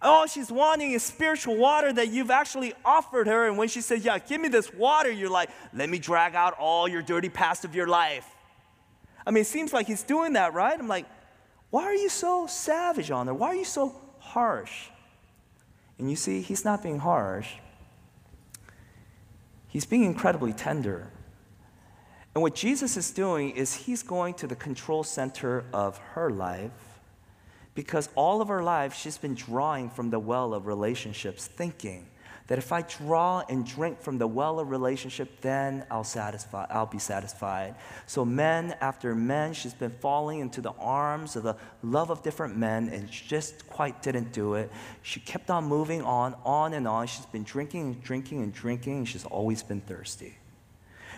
All 0.04 0.28
she's 0.28 0.52
wanting 0.52 0.92
is 0.92 1.02
spiritual 1.02 1.56
water 1.56 1.94
that 1.94 2.10
you've 2.10 2.30
actually 2.30 2.74
offered 2.84 3.26
her. 3.28 3.48
And 3.48 3.58
when 3.58 3.70
she 3.70 3.80
says, 3.80 4.04
Yeah, 4.04 4.20
give 4.20 4.42
me 4.42 4.50
this 4.50 4.74
water, 4.74 5.10
you're 5.10 5.30
like, 5.30 5.50
Let 5.74 5.90
me 5.90 5.98
drag 5.98 6.36
out 6.36 6.56
all 6.60 6.88
your 6.88 7.02
dirty 7.02 7.30
past 7.30 7.64
of 7.64 7.74
your 7.74 7.88
life. 7.88 8.28
I 9.26 9.32
mean, 9.32 9.42
it 9.42 9.48
seems 9.48 9.72
like 9.72 9.88
he's 9.88 10.04
doing 10.04 10.34
that, 10.34 10.54
right? 10.54 10.78
I'm 10.78 10.90
like, 10.90 11.06
Why 11.70 11.84
are 11.84 11.96
you 11.96 12.10
so 12.10 12.48
savage 12.48 13.12
on 13.12 13.28
her? 13.28 13.34
Why 13.34 13.48
are 13.48 13.56
you 13.56 13.66
so 13.66 13.96
harsh? 14.20 14.88
And 15.98 16.10
you 16.10 16.18
see, 16.18 16.42
he's 16.42 16.66
not 16.66 16.84
being 16.84 17.00
harsh, 17.00 17.54
he's 19.70 19.86
being 19.86 20.04
incredibly 20.04 20.54
tender. 20.54 21.10
And 22.36 22.42
what 22.42 22.56
Jesus 22.56 22.98
is 22.98 23.12
doing 23.12 23.52
is 23.52 23.76
he's 23.76 24.02
going 24.02 24.34
to 24.36 24.48
the 24.48 24.56
control 24.56 25.04
center 25.04 25.66
of 25.72 26.00
her 26.00 26.32
life 26.32 26.72
because 27.76 28.10
all 28.16 28.42
of 28.42 28.48
her 28.48 28.64
life, 28.64 28.94
she's 28.94 29.18
been 29.18 29.36
drawing 29.36 29.90
from 29.90 30.10
the 30.10 30.20
well 30.20 30.54
of 30.54 30.68
relationships, 30.68 31.48
thinking 31.48 32.08
that 32.48 32.58
if 32.58 32.72
I 32.72 32.82
draw 32.82 33.44
and 33.50 33.66
drink 33.66 34.02
from 34.02 34.18
the 34.18 34.28
well 34.28 34.60
of 34.60 34.70
relationship, 34.70 35.42
then 35.42 35.86
I'll 35.90 36.04
satisfy, 36.04 36.66
I'll 36.70 36.86
be 36.86 37.00
satisfied. 37.00 37.76
So 38.06 38.26
men 38.26 38.76
after 38.82 39.16
men, 39.16 39.54
she's 39.54 39.74
been 39.74 39.96
falling 40.02 40.40
into 40.40 40.60
the 40.60 40.74
arms 40.74 41.36
of 41.36 41.44
the 41.44 41.56
love 41.82 42.10
of 42.10 42.22
different 42.22 42.58
men 42.58 42.90
and 42.90 43.10
just 43.10 43.68
quite 43.68 44.02
didn't 44.04 44.34
do 44.34 44.56
it. 44.56 44.70
She 45.04 45.22
kept 45.22 45.50
on 45.50 45.66
moving 45.66 46.02
on, 46.02 46.36
on 46.44 46.74
and 46.74 46.88
on. 46.88 47.08
She's 47.08 47.26
been 47.28 47.44
drinking 47.44 47.82
and 47.82 48.04
drinking 48.04 48.44
and 48.44 48.54
drinking, 48.54 48.98
and 48.98 49.08
she's 49.08 49.26
always 49.26 49.64
been 49.64 49.82
thirsty. 49.82 50.36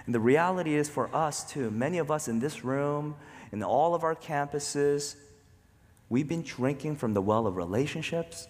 And 0.05 0.13
the 0.13 0.19
reality 0.19 0.75
is 0.75 0.87
for 0.87 1.13
us 1.15 1.49
too, 1.49 1.71
many 1.71 1.97
of 1.97 2.11
us 2.11 2.27
in 2.27 2.39
this 2.39 2.63
room, 2.63 3.15
in 3.51 3.63
all 3.63 3.95
of 3.95 4.03
our 4.03 4.15
campuses, 4.15 5.15
We've 6.09 6.27
been 6.27 6.43
drinking 6.43 6.97
from 6.97 7.13
the 7.13 7.21
well 7.21 7.47
of 7.47 7.55
relationships, 7.55 8.47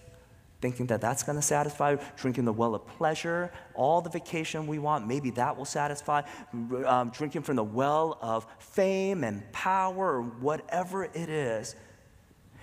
thinking 0.60 0.86
that 0.86 1.00
that's 1.00 1.22
going 1.22 1.36
to 1.36 1.42
satisfy, 1.42 1.96
drinking 2.16 2.44
the 2.44 2.52
well 2.52 2.74
of 2.74 2.86
pleasure, 2.86 3.52
all 3.74 4.00
the 4.00 4.10
vacation 4.10 4.66
we 4.66 4.78
want, 4.78 5.06
maybe 5.06 5.30
that 5.30 5.56
will 5.56 5.64
satisfy, 5.64 6.22
um, 6.84 7.10
drinking 7.10 7.42
from 7.42 7.56
the 7.56 7.64
well 7.64 8.18
of 8.20 8.46
fame 8.58 9.24
and 9.24 9.50
power 9.52 10.16
or 10.16 10.22
whatever 10.22 11.04
it 11.04 11.28
is. 11.28 11.76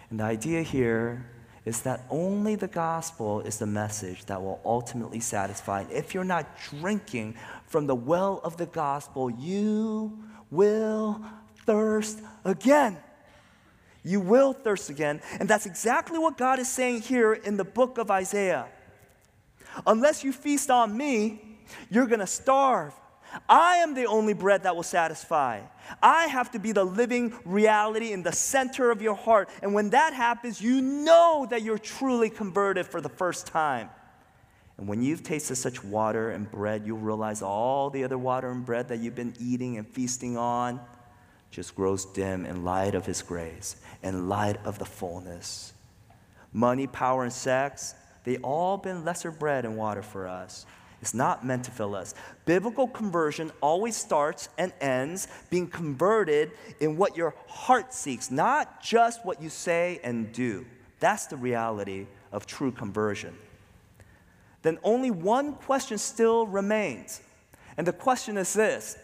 And 0.09 0.19
the 0.19 0.23
idea 0.23 0.61
here 0.61 1.29
is 1.65 1.81
that 1.83 2.05
only 2.09 2.55
the 2.55 2.67
gospel 2.67 3.39
is 3.41 3.57
the 3.57 3.65
message 3.65 4.25
that 4.25 4.41
will 4.41 4.59
ultimately 4.65 5.19
satisfy. 5.19 5.81
And 5.81 5.91
if 5.91 6.13
you're 6.13 6.23
not 6.23 6.57
drinking 6.69 7.35
from 7.65 7.87
the 7.87 7.95
well 7.95 8.41
of 8.43 8.57
the 8.57 8.65
gospel, 8.65 9.29
you 9.29 10.19
will 10.51 11.23
thirst 11.65 12.19
again. 12.43 12.97
You 14.03 14.19
will 14.19 14.53
thirst 14.53 14.89
again. 14.89 15.21
And 15.39 15.49
that's 15.49 15.65
exactly 15.65 16.19
what 16.19 16.37
God 16.37 16.59
is 16.59 16.69
saying 16.69 17.01
here 17.01 17.33
in 17.33 17.57
the 17.57 17.63
book 17.63 17.97
of 17.97 18.11
Isaiah. 18.11 18.67
Unless 19.87 20.23
you 20.23 20.33
feast 20.33 20.69
on 20.69 20.95
me, 20.95 21.57
you're 21.89 22.07
going 22.07 22.19
to 22.19 22.27
starve. 22.27 22.93
I 23.49 23.77
am 23.77 23.95
the 23.95 24.05
only 24.05 24.33
bread 24.33 24.63
that 24.63 24.75
will 24.75 24.83
satisfy. 24.83 25.61
I 26.01 26.27
have 26.27 26.51
to 26.51 26.59
be 26.59 26.71
the 26.71 26.83
living 26.83 27.33
reality 27.45 28.11
in 28.11 28.21
the 28.21 28.31
center 28.31 28.91
of 28.91 29.01
your 29.01 29.15
heart. 29.15 29.49
And 29.61 29.73
when 29.73 29.89
that 29.91 30.13
happens, 30.13 30.61
you 30.61 30.81
know 30.81 31.47
that 31.49 31.63
you're 31.63 31.79
truly 31.79 32.29
converted 32.29 32.85
for 32.85 33.01
the 33.01 33.09
first 33.09 33.47
time. 33.47 33.89
And 34.77 34.87
when 34.87 35.01
you've 35.01 35.23
tasted 35.23 35.55
such 35.55 35.83
water 35.83 36.31
and 36.31 36.49
bread, 36.51 36.85
you'll 36.85 36.99
realize 36.99 37.41
all 37.41 37.89
the 37.89 38.03
other 38.03 38.17
water 38.17 38.51
and 38.51 38.65
bread 38.65 38.89
that 38.89 38.99
you've 38.99 39.15
been 39.15 39.33
eating 39.39 39.77
and 39.77 39.87
feasting 39.87 40.37
on 40.37 40.79
just 41.53 41.75
grows 41.75 42.03
dim 42.03 42.47
in 42.47 42.63
light 42.65 42.95
of 42.95 43.05
His 43.05 43.21
grace, 43.21 43.75
in 44.01 44.27
light 44.27 44.57
of 44.65 44.79
the 44.79 44.85
fullness. 44.85 45.71
Money, 46.51 46.87
power, 46.87 47.23
and 47.23 47.31
sex, 47.31 47.93
they 48.23 48.37
all 48.37 48.75
been 48.75 49.05
lesser 49.05 49.29
bread 49.29 49.63
and 49.63 49.77
water 49.77 50.01
for 50.01 50.27
us. 50.27 50.65
It's 50.99 51.13
not 51.13 51.45
meant 51.45 51.65
to 51.65 51.71
fill 51.71 51.95
us. 51.95 52.15
Biblical 52.45 52.87
conversion 52.87 53.51
always 53.61 53.95
starts 53.95 54.49
and 54.57 54.73
ends 54.81 55.27
being 55.51 55.67
converted 55.67 56.51
in 56.79 56.97
what 56.97 57.15
your 57.15 57.35
heart 57.47 57.93
seeks, 57.93 58.31
not 58.31 58.81
just 58.81 59.23
what 59.23 59.39
you 59.39 59.49
say 59.49 59.99
and 60.03 60.33
do. 60.33 60.65
That's 60.99 61.27
the 61.27 61.37
reality 61.37 62.07
of 62.31 62.47
true 62.47 62.71
conversion. 62.71 63.35
Then 64.63 64.79
only 64.83 65.11
one 65.11 65.53
question 65.53 65.99
still 65.99 66.47
remains. 66.47 67.21
And 67.77 67.85
the 67.85 67.93
question 67.93 68.37
is 68.37 68.53
this 68.53 68.97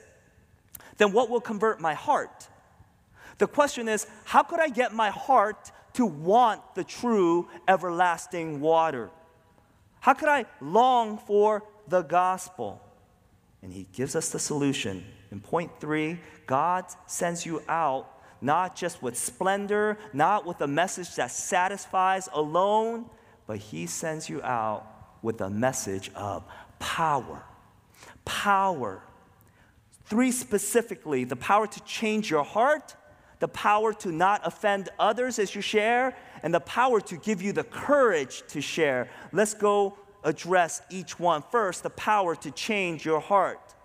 then 0.99 1.11
what 1.11 1.31
will 1.31 1.41
convert 1.41 1.81
my 1.81 1.95
heart? 1.95 2.47
The 3.39 3.47
question 3.47 3.87
is, 3.87 4.05
how 4.25 4.43
could 4.43 4.59
I 4.59 4.69
get 4.69 4.93
my 4.93 5.09
heart 5.09 5.71
to 5.93 6.05
want 6.05 6.75
the 6.75 6.83
true 6.83 7.47
everlasting 7.67 8.61
water? 8.61 9.09
How 10.01 10.13
could 10.13 10.29
I 10.29 10.45
long 10.61 11.17
for 11.17 11.63
the 11.89 12.03
gospel. 12.03 12.81
And 13.61 13.73
he 13.73 13.87
gives 13.91 14.15
us 14.15 14.29
the 14.29 14.39
solution. 14.39 15.03
In 15.31 15.39
point 15.41 15.71
three, 15.79 16.19
God 16.45 16.85
sends 17.07 17.45
you 17.45 17.61
out 17.67 18.07
not 18.41 18.75
just 18.75 19.03
with 19.03 19.17
splendor, 19.17 19.97
not 20.13 20.45
with 20.45 20.61
a 20.61 20.67
message 20.67 21.15
that 21.15 21.29
satisfies 21.29 22.29
alone, 22.31 23.05
but 23.47 23.57
he 23.57 23.85
sends 23.85 24.29
you 24.29 24.41
out 24.43 24.85
with 25.21 25.41
a 25.41 25.49
message 25.49 26.09
of 26.15 26.43
power. 26.79 27.43
Power. 28.23 29.03
Three 30.09 30.31
specifically 30.31 31.23
the 31.23 31.35
power 31.35 31.67
to 31.67 31.83
change 31.83 32.31
your 32.31 32.43
heart, 32.43 32.95
the 33.37 33.47
power 33.47 33.93
to 33.93 34.11
not 34.11 34.41
offend 34.43 34.89
others 34.97 35.37
as 35.37 35.53
you 35.53 35.61
share, 35.61 36.17
and 36.41 36.51
the 36.51 36.59
power 36.59 36.99
to 37.01 37.17
give 37.17 37.43
you 37.43 37.53
the 37.53 37.63
courage 37.63 38.43
to 38.47 38.59
share. 38.59 39.09
Let's 39.31 39.53
go 39.53 39.97
address 40.23 40.81
each 40.89 41.19
one. 41.19 41.43
First, 41.51 41.83
the 41.83 41.91
power 41.91 42.35
to 42.37 42.49
change 42.51 43.05
your 43.05 43.19
heart. 43.19 43.75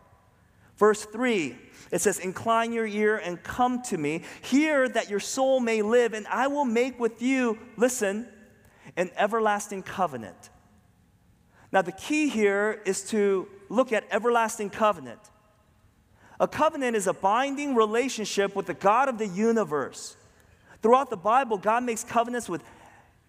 Verse 0.79 1.05
3, 1.05 1.57
it 1.93 2.01
says, 2.01 2.19
Incline 2.19 2.73
your 2.73 2.87
ear 2.87 3.19
and 3.19 3.41
come 3.43 3.83
to 3.83 3.99
me. 3.99 4.23
Hear 4.43 4.89
that 4.89 5.11
your 5.11 5.21
soul 5.21 5.61
may 5.61 5.83
live, 5.83 6.15
and 6.15 6.27
I 6.27 6.47
will 6.49 6.65
make 6.65 6.99
with 6.99 7.21
you, 7.21 7.59
listen, 7.77 8.27
an 8.97 9.11
everlasting 9.17 9.83
covenant. 9.83 10.51
Now, 11.71 11.83
the 11.83 11.93
key 11.93 12.29
here 12.29 12.81
is 12.87 13.03
to 13.11 13.47
look 13.69 13.93
at 13.93 14.05
everlasting 14.11 14.71
covenant. 14.71 15.21
A 16.44 16.46
covenant 16.46 16.94
is 16.94 17.07
a 17.07 17.14
binding 17.14 17.74
relationship 17.74 18.54
with 18.54 18.66
the 18.66 18.74
God 18.74 19.09
of 19.09 19.16
the 19.16 19.26
universe. 19.26 20.14
Throughout 20.83 21.09
the 21.09 21.16
Bible, 21.16 21.57
God 21.57 21.85
makes 21.85 22.04
covenants 22.04 22.50
with 22.50 22.62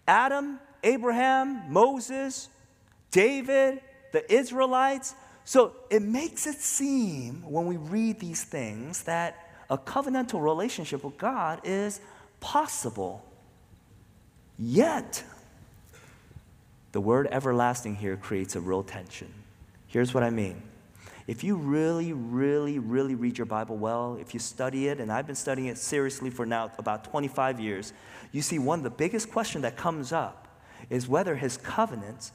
Adam, 0.06 0.60
Abraham, 0.84 1.62
Moses, 1.72 2.50
David, 3.10 3.80
the 4.12 4.30
Israelites. 4.30 5.14
So 5.46 5.72
it 5.88 6.02
makes 6.02 6.46
it 6.46 6.56
seem 6.56 7.42
when 7.50 7.64
we 7.64 7.78
read 7.78 8.20
these 8.20 8.44
things 8.44 9.04
that 9.04 9.48
a 9.70 9.78
covenantal 9.78 10.42
relationship 10.42 11.02
with 11.02 11.16
God 11.16 11.62
is 11.64 12.02
possible. 12.40 13.24
Yet, 14.58 15.24
the 16.92 17.00
word 17.00 17.28
everlasting 17.30 17.96
here 17.96 18.18
creates 18.18 18.56
a 18.56 18.60
real 18.60 18.82
tension. 18.82 19.32
Here's 19.86 20.12
what 20.12 20.22
I 20.22 20.28
mean. 20.28 20.60
If 21.26 21.42
you 21.42 21.56
really, 21.56 22.12
really, 22.12 22.78
really 22.78 23.16
read 23.16 23.36
your 23.36 23.46
Bible 23.46 23.76
well, 23.76 24.16
if 24.20 24.32
you 24.32 24.38
study 24.38 24.88
it, 24.88 25.00
and 25.00 25.10
I've 25.10 25.26
been 25.26 25.34
studying 25.34 25.68
it 25.68 25.76
seriously 25.76 26.30
for 26.30 26.46
now 26.46 26.70
about 26.78 27.04
25 27.04 27.58
years, 27.58 27.92
you 28.30 28.42
see 28.42 28.58
one 28.58 28.78
of 28.78 28.84
the 28.84 28.90
biggest 28.90 29.32
questions 29.32 29.62
that 29.62 29.76
comes 29.76 30.12
up 30.12 30.62
is 30.88 31.08
whether 31.08 31.34
his 31.34 31.56
covenants 31.56 32.30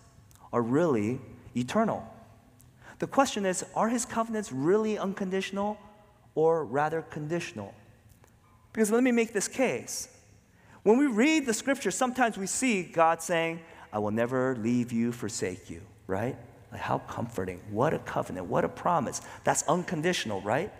are 0.51 0.61
really 0.61 1.21
eternal. 1.55 2.05
The 2.99 3.07
question 3.07 3.45
is 3.45 3.65
are 3.75 3.87
his 3.87 4.05
covenants 4.05 4.51
really 4.51 4.97
unconditional 4.97 5.77
or 6.35 6.65
rather 6.65 7.01
conditional? 7.01 7.73
Because 8.73 8.91
let 8.91 9.03
me 9.03 9.11
make 9.11 9.33
this 9.33 9.47
case. 9.47 10.09
When 10.83 10.97
we 10.97 11.05
read 11.05 11.45
the 11.45 11.53
scripture, 11.53 11.91
sometimes 11.91 12.37
we 12.37 12.47
see 12.47 12.83
God 12.83 13.21
saying, 13.21 13.61
I 13.93 13.99
will 13.99 14.11
never 14.11 14.55
leave 14.55 14.91
you, 14.91 15.11
forsake 15.11 15.69
you, 15.69 15.81
right? 16.07 16.35
Like 16.71 16.81
how 16.81 16.99
comforting. 16.99 17.59
What 17.69 17.93
a 17.93 17.99
covenant. 17.99 18.47
What 18.47 18.63
a 18.63 18.69
promise. 18.69 19.21
That's 19.43 19.63
unconditional, 19.63 20.41
right? 20.41 20.71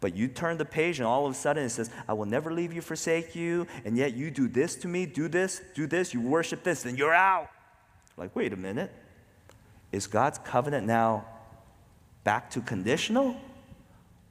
But 0.00 0.14
you 0.14 0.28
turn 0.28 0.58
the 0.58 0.64
page 0.64 0.98
and 0.98 1.06
all 1.06 1.26
of 1.26 1.32
a 1.32 1.34
sudden 1.34 1.64
it 1.64 1.70
says, 1.70 1.90
I 2.06 2.12
will 2.12 2.26
never 2.26 2.52
leave 2.52 2.72
you, 2.72 2.80
forsake 2.80 3.34
you, 3.34 3.66
and 3.84 3.96
yet 3.96 4.14
you 4.14 4.30
do 4.30 4.46
this 4.46 4.76
to 4.76 4.88
me, 4.88 5.06
do 5.06 5.28
this, 5.28 5.60
do 5.74 5.86
this, 5.86 6.14
you 6.14 6.20
worship 6.20 6.62
this, 6.62 6.82
then 6.82 6.96
you're 6.96 7.14
out. 7.14 7.48
Like, 8.16 8.34
wait 8.36 8.52
a 8.52 8.56
minute. 8.56 8.92
Is 9.90 10.06
God's 10.06 10.38
covenant 10.38 10.86
now 10.86 11.24
back 12.24 12.50
to 12.50 12.60
conditional? 12.60 13.36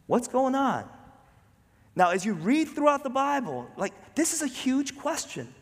What's 0.05 0.27
going 0.27 0.55
on? 0.55 0.87
Now, 1.95 2.11
as 2.11 2.23
you 2.23 2.33
read 2.33 2.69
throughout 2.69 3.03
the 3.03 3.09
Bible, 3.09 3.67
like 3.75 3.93
this 4.15 4.33
is 4.33 4.43
a 4.43 4.47
huge 4.47 4.97
question. 4.97 5.53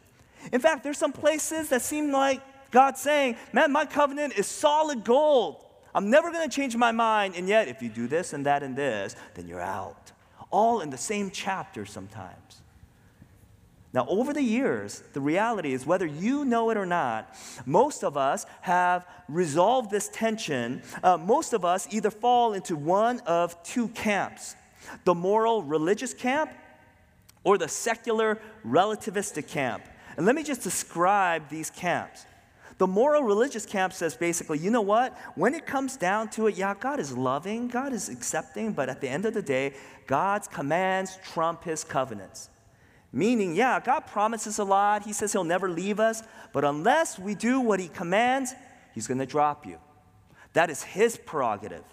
In 0.51 0.59
fact, 0.59 0.83
there's 0.83 0.97
some 0.97 1.13
places 1.13 1.69
that 1.69 1.81
seem 1.81 2.11
like 2.11 2.41
God's 2.75 2.99
saying, 2.99 3.37
Man, 3.53 3.71
my 3.71 3.85
covenant 3.85 4.33
is 4.37 4.47
solid 4.47 5.05
gold. 5.05 5.63
I'm 5.93 6.09
never 6.09 6.29
going 6.29 6.49
to 6.49 6.53
change 6.53 6.75
my 6.75 6.91
mind. 6.91 7.35
And 7.37 7.47
yet, 7.47 7.69
if 7.69 7.81
you 7.81 7.87
do 7.87 8.05
this 8.05 8.33
and 8.33 8.45
that 8.45 8.63
and 8.63 8.75
this, 8.75 9.15
then 9.33 9.47
you're 9.47 9.61
out. 9.61 10.11
All 10.51 10.81
in 10.81 10.89
the 10.89 10.97
same 10.97 11.31
chapter 11.31 11.85
sometimes. 11.85 12.61
Now, 13.93 14.05
over 14.09 14.33
the 14.33 14.41
years, 14.41 15.01
the 15.13 15.21
reality 15.21 15.71
is 15.71 15.85
whether 15.85 16.05
you 16.05 16.43
know 16.43 16.69
it 16.69 16.75
or 16.75 16.85
not, 16.85 17.33
most 17.65 18.03
of 18.03 18.17
us 18.17 18.45
have 18.59 19.07
resolved 19.29 19.89
this 19.89 20.09
tension. 20.09 20.81
Uh, 21.01 21.15
most 21.15 21.53
of 21.53 21.63
us 21.63 21.87
either 21.91 22.11
fall 22.11 22.51
into 22.51 22.75
one 22.75 23.21
of 23.21 23.63
two 23.63 23.87
camps 23.87 24.53
the 25.05 25.15
moral 25.15 25.63
religious 25.63 26.13
camp 26.13 26.51
or 27.45 27.57
the 27.57 27.69
secular 27.69 28.37
relativistic 28.67 29.47
camp. 29.47 29.85
And 30.17 30.25
let 30.25 30.35
me 30.35 30.43
just 30.43 30.61
describe 30.61 31.47
these 31.47 31.69
camps. 31.69 32.25
The 32.77 32.87
moral 32.87 33.23
religious 33.23 33.65
camp 33.65 33.93
says 33.93 34.15
basically, 34.15 34.59
you 34.59 34.69
know 34.69 34.81
what? 34.81 35.17
When 35.35 35.53
it 35.53 35.65
comes 35.65 35.95
down 35.95 36.29
to 36.31 36.47
it, 36.47 36.55
yeah, 36.55 36.73
God 36.77 36.99
is 36.99 37.15
loving, 37.15 37.69
God 37.69 37.93
is 37.93 38.09
accepting, 38.09 38.73
but 38.73 38.89
at 38.89 38.99
the 38.99 39.07
end 39.07 39.25
of 39.25 39.33
the 39.33 39.41
day, 39.41 39.73
God's 40.07 40.47
commands 40.47 41.17
trump 41.23 41.63
his 41.63 41.83
covenants. 41.85 42.49
Meaning, 43.15 43.55
yeah, 43.55 43.79
God 43.79 44.01
promises 44.01 44.59
a 44.59 44.65
lot. 44.65 45.03
He 45.03 45.13
says 45.13 45.31
He'll 45.31 45.45
never 45.45 45.69
leave 45.69 46.01
us. 46.01 46.21
But 46.51 46.65
unless 46.65 47.17
we 47.17 47.33
do 47.33 47.61
what 47.61 47.79
He 47.79 47.87
commands, 47.87 48.53
He's 48.93 49.07
going 49.07 49.19
to 49.19 49.25
drop 49.25 49.65
you. 49.65 49.77
That 50.51 50.69
is 50.69 50.83
His 50.83 51.15
prerogative. 51.15 51.85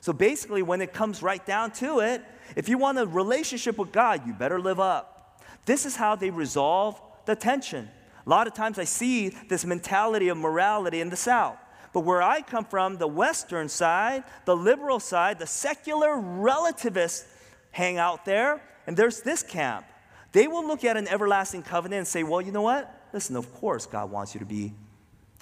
So 0.00 0.12
basically, 0.12 0.62
when 0.62 0.80
it 0.80 0.92
comes 0.92 1.20
right 1.20 1.44
down 1.44 1.72
to 1.72 1.98
it, 1.98 2.22
if 2.54 2.68
you 2.68 2.78
want 2.78 2.98
a 2.98 3.06
relationship 3.06 3.76
with 3.76 3.90
God, 3.90 4.24
you 4.24 4.34
better 4.34 4.60
live 4.60 4.78
up. 4.78 5.42
This 5.66 5.84
is 5.84 5.96
how 5.96 6.14
they 6.14 6.30
resolve 6.30 7.00
the 7.24 7.34
tension. 7.34 7.88
A 8.24 8.30
lot 8.30 8.46
of 8.46 8.54
times 8.54 8.78
I 8.78 8.84
see 8.84 9.30
this 9.48 9.64
mentality 9.64 10.28
of 10.28 10.36
morality 10.36 11.00
in 11.00 11.10
the 11.10 11.16
South. 11.16 11.56
But 11.92 12.00
where 12.00 12.22
I 12.22 12.40
come 12.40 12.64
from, 12.64 12.96
the 12.96 13.06
Western 13.06 13.68
side, 13.68 14.24
the 14.44 14.56
liberal 14.56 15.00
side, 15.00 15.38
the 15.38 15.46
secular 15.46 16.18
relativists 16.18 17.26
hang 17.70 17.98
out 17.98 18.24
there, 18.24 18.62
and 18.86 18.96
there's 18.96 19.20
this 19.20 19.42
camp. 19.42 19.86
They 20.32 20.46
will 20.46 20.66
look 20.66 20.84
at 20.84 20.96
an 20.96 21.06
everlasting 21.08 21.62
covenant 21.62 21.98
and 21.98 22.08
say, 22.08 22.22
well, 22.22 22.40
you 22.40 22.52
know 22.52 22.62
what? 22.62 23.08
Listen, 23.12 23.36
of 23.36 23.52
course, 23.54 23.84
God 23.84 24.10
wants 24.10 24.34
you 24.34 24.38
to 24.40 24.46
be 24.46 24.72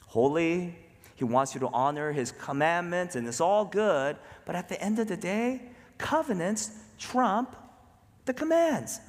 holy. 0.06 0.76
He 1.14 1.24
wants 1.24 1.54
you 1.54 1.60
to 1.60 1.68
honor 1.68 2.10
his 2.10 2.32
commandments, 2.32 3.14
and 3.14 3.28
it's 3.28 3.40
all 3.40 3.64
good. 3.64 4.16
But 4.44 4.56
at 4.56 4.68
the 4.68 4.82
end 4.82 4.98
of 4.98 5.06
the 5.06 5.16
day, 5.16 5.62
covenants 5.98 6.70
trump 6.98 7.54
the 8.24 8.34
commands. 8.34 9.00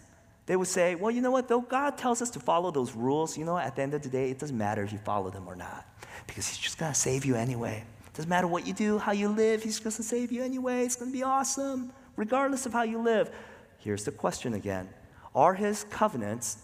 They 0.52 0.58
would 0.58 0.68
say, 0.68 0.96
well, 0.96 1.12
you 1.12 1.22
know 1.22 1.32
what? 1.32 1.48
Though 1.48 1.62
God 1.62 1.98
tells 1.98 2.22
us 2.22 2.30
to 2.32 2.40
follow 2.42 2.72
those 2.72 2.94
rules, 2.94 3.38
you 3.38 3.46
know, 3.46 3.58
at 3.58 3.78
the 3.78 3.84
end 3.84 3.94
of 3.94 4.02
the 4.02 4.10
day, 4.10 4.32
it 4.32 4.38
doesn't 4.38 4.58
matter 4.58 4.84
if 4.84 4.92
you 4.92 4.98
follow 4.98 5.30
them 5.30 5.48
or 5.48 5.56
not 5.56 5.86
because 6.28 6.46
He's 6.46 6.58
just 6.58 6.78
going 6.78 6.92
to 6.92 7.00
save 7.00 7.24
you 7.24 7.38
anyway. 7.38 7.86
Doesn't 8.16 8.28
matter 8.28 8.48
what 8.48 8.68
you 8.68 8.74
do, 8.74 8.98
how 8.98 9.14
you 9.14 9.30
live, 9.30 9.64
He's 9.64 9.80
going 9.80 9.94
to 9.94 10.04
save 10.04 10.30
you 10.30 10.44
anyway. 10.44 10.84
It's 10.84 10.98
going 10.98 11.10
to 11.10 11.18
be 11.18 11.24
awesome, 11.24 11.94
regardless 12.18 12.66
of 12.66 12.74
how 12.74 12.84
you 12.84 12.98
live. 12.98 13.32
Here's 13.78 14.04
the 14.04 14.12
question 14.12 14.54
again 14.54 14.90
Are 15.34 15.54
His 15.54 15.86
covenants 15.86 16.58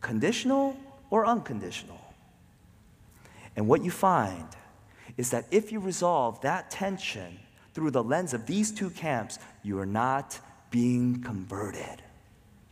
conditional 0.00 0.76
or 1.08 1.24
unconditional? 1.24 2.00
And 3.54 3.68
what 3.68 3.84
you 3.84 3.92
find 3.92 4.48
is 5.16 5.30
that 5.30 5.44
if 5.52 5.70
you 5.70 5.78
resolve 5.78 6.40
that 6.40 6.72
tension 6.72 7.38
through 7.74 7.92
the 7.92 8.02
lens 8.02 8.34
of 8.34 8.46
these 8.46 8.72
two 8.72 8.90
camps, 8.90 9.38
you 9.62 9.78
are 9.78 9.86
not 9.86 10.40
being 10.72 11.22
converted. 11.22 12.02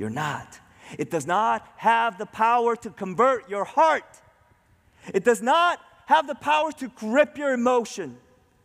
You're 0.00 0.08
not. 0.08 0.58
It 0.98 1.10
does 1.10 1.26
not 1.26 1.68
have 1.76 2.16
the 2.16 2.24
power 2.24 2.74
to 2.74 2.88
convert 2.88 3.50
your 3.50 3.64
heart. 3.64 4.22
It 5.12 5.24
does 5.24 5.42
not 5.42 5.78
have 6.06 6.26
the 6.26 6.34
power 6.34 6.72
to 6.72 6.88
grip 6.88 7.36
your 7.36 7.52
emotion. 7.52 8.16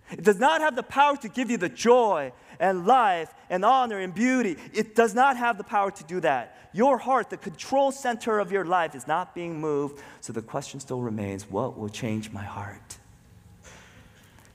It 0.10 0.24
does 0.24 0.40
not 0.40 0.62
have 0.62 0.78
the 0.78 0.84
power 0.84 1.18
to 1.18 1.28
give 1.28 1.52
you 1.52 1.58
the 1.58 1.68
joy 1.68 2.32
and 2.58 2.88
life 2.88 3.34
and 3.50 3.66
honor 3.66 4.00
and 4.00 4.16
beauty. 4.16 4.56
It 4.74 4.96
does 4.96 5.14
not 5.14 5.36
have 5.36 5.58
the 5.58 5.66
power 5.66 5.92
to 5.92 6.04
do 6.06 6.22
that. 6.22 6.70
Your 6.72 6.98
heart, 6.98 7.30
the 7.30 7.38
control 7.38 7.92
center 7.92 8.40
of 8.40 8.54
your 8.54 8.64
life, 8.64 8.96
is 8.96 9.06
not 9.06 9.36
being 9.36 9.60
moved. 9.60 10.02
So 10.22 10.32
the 10.32 10.42
question 10.42 10.80
still 10.80 11.02
remains 11.02 11.50
what 11.50 11.78
will 11.78 11.90
change 11.90 12.32
my 12.32 12.44
heart? 12.44 12.98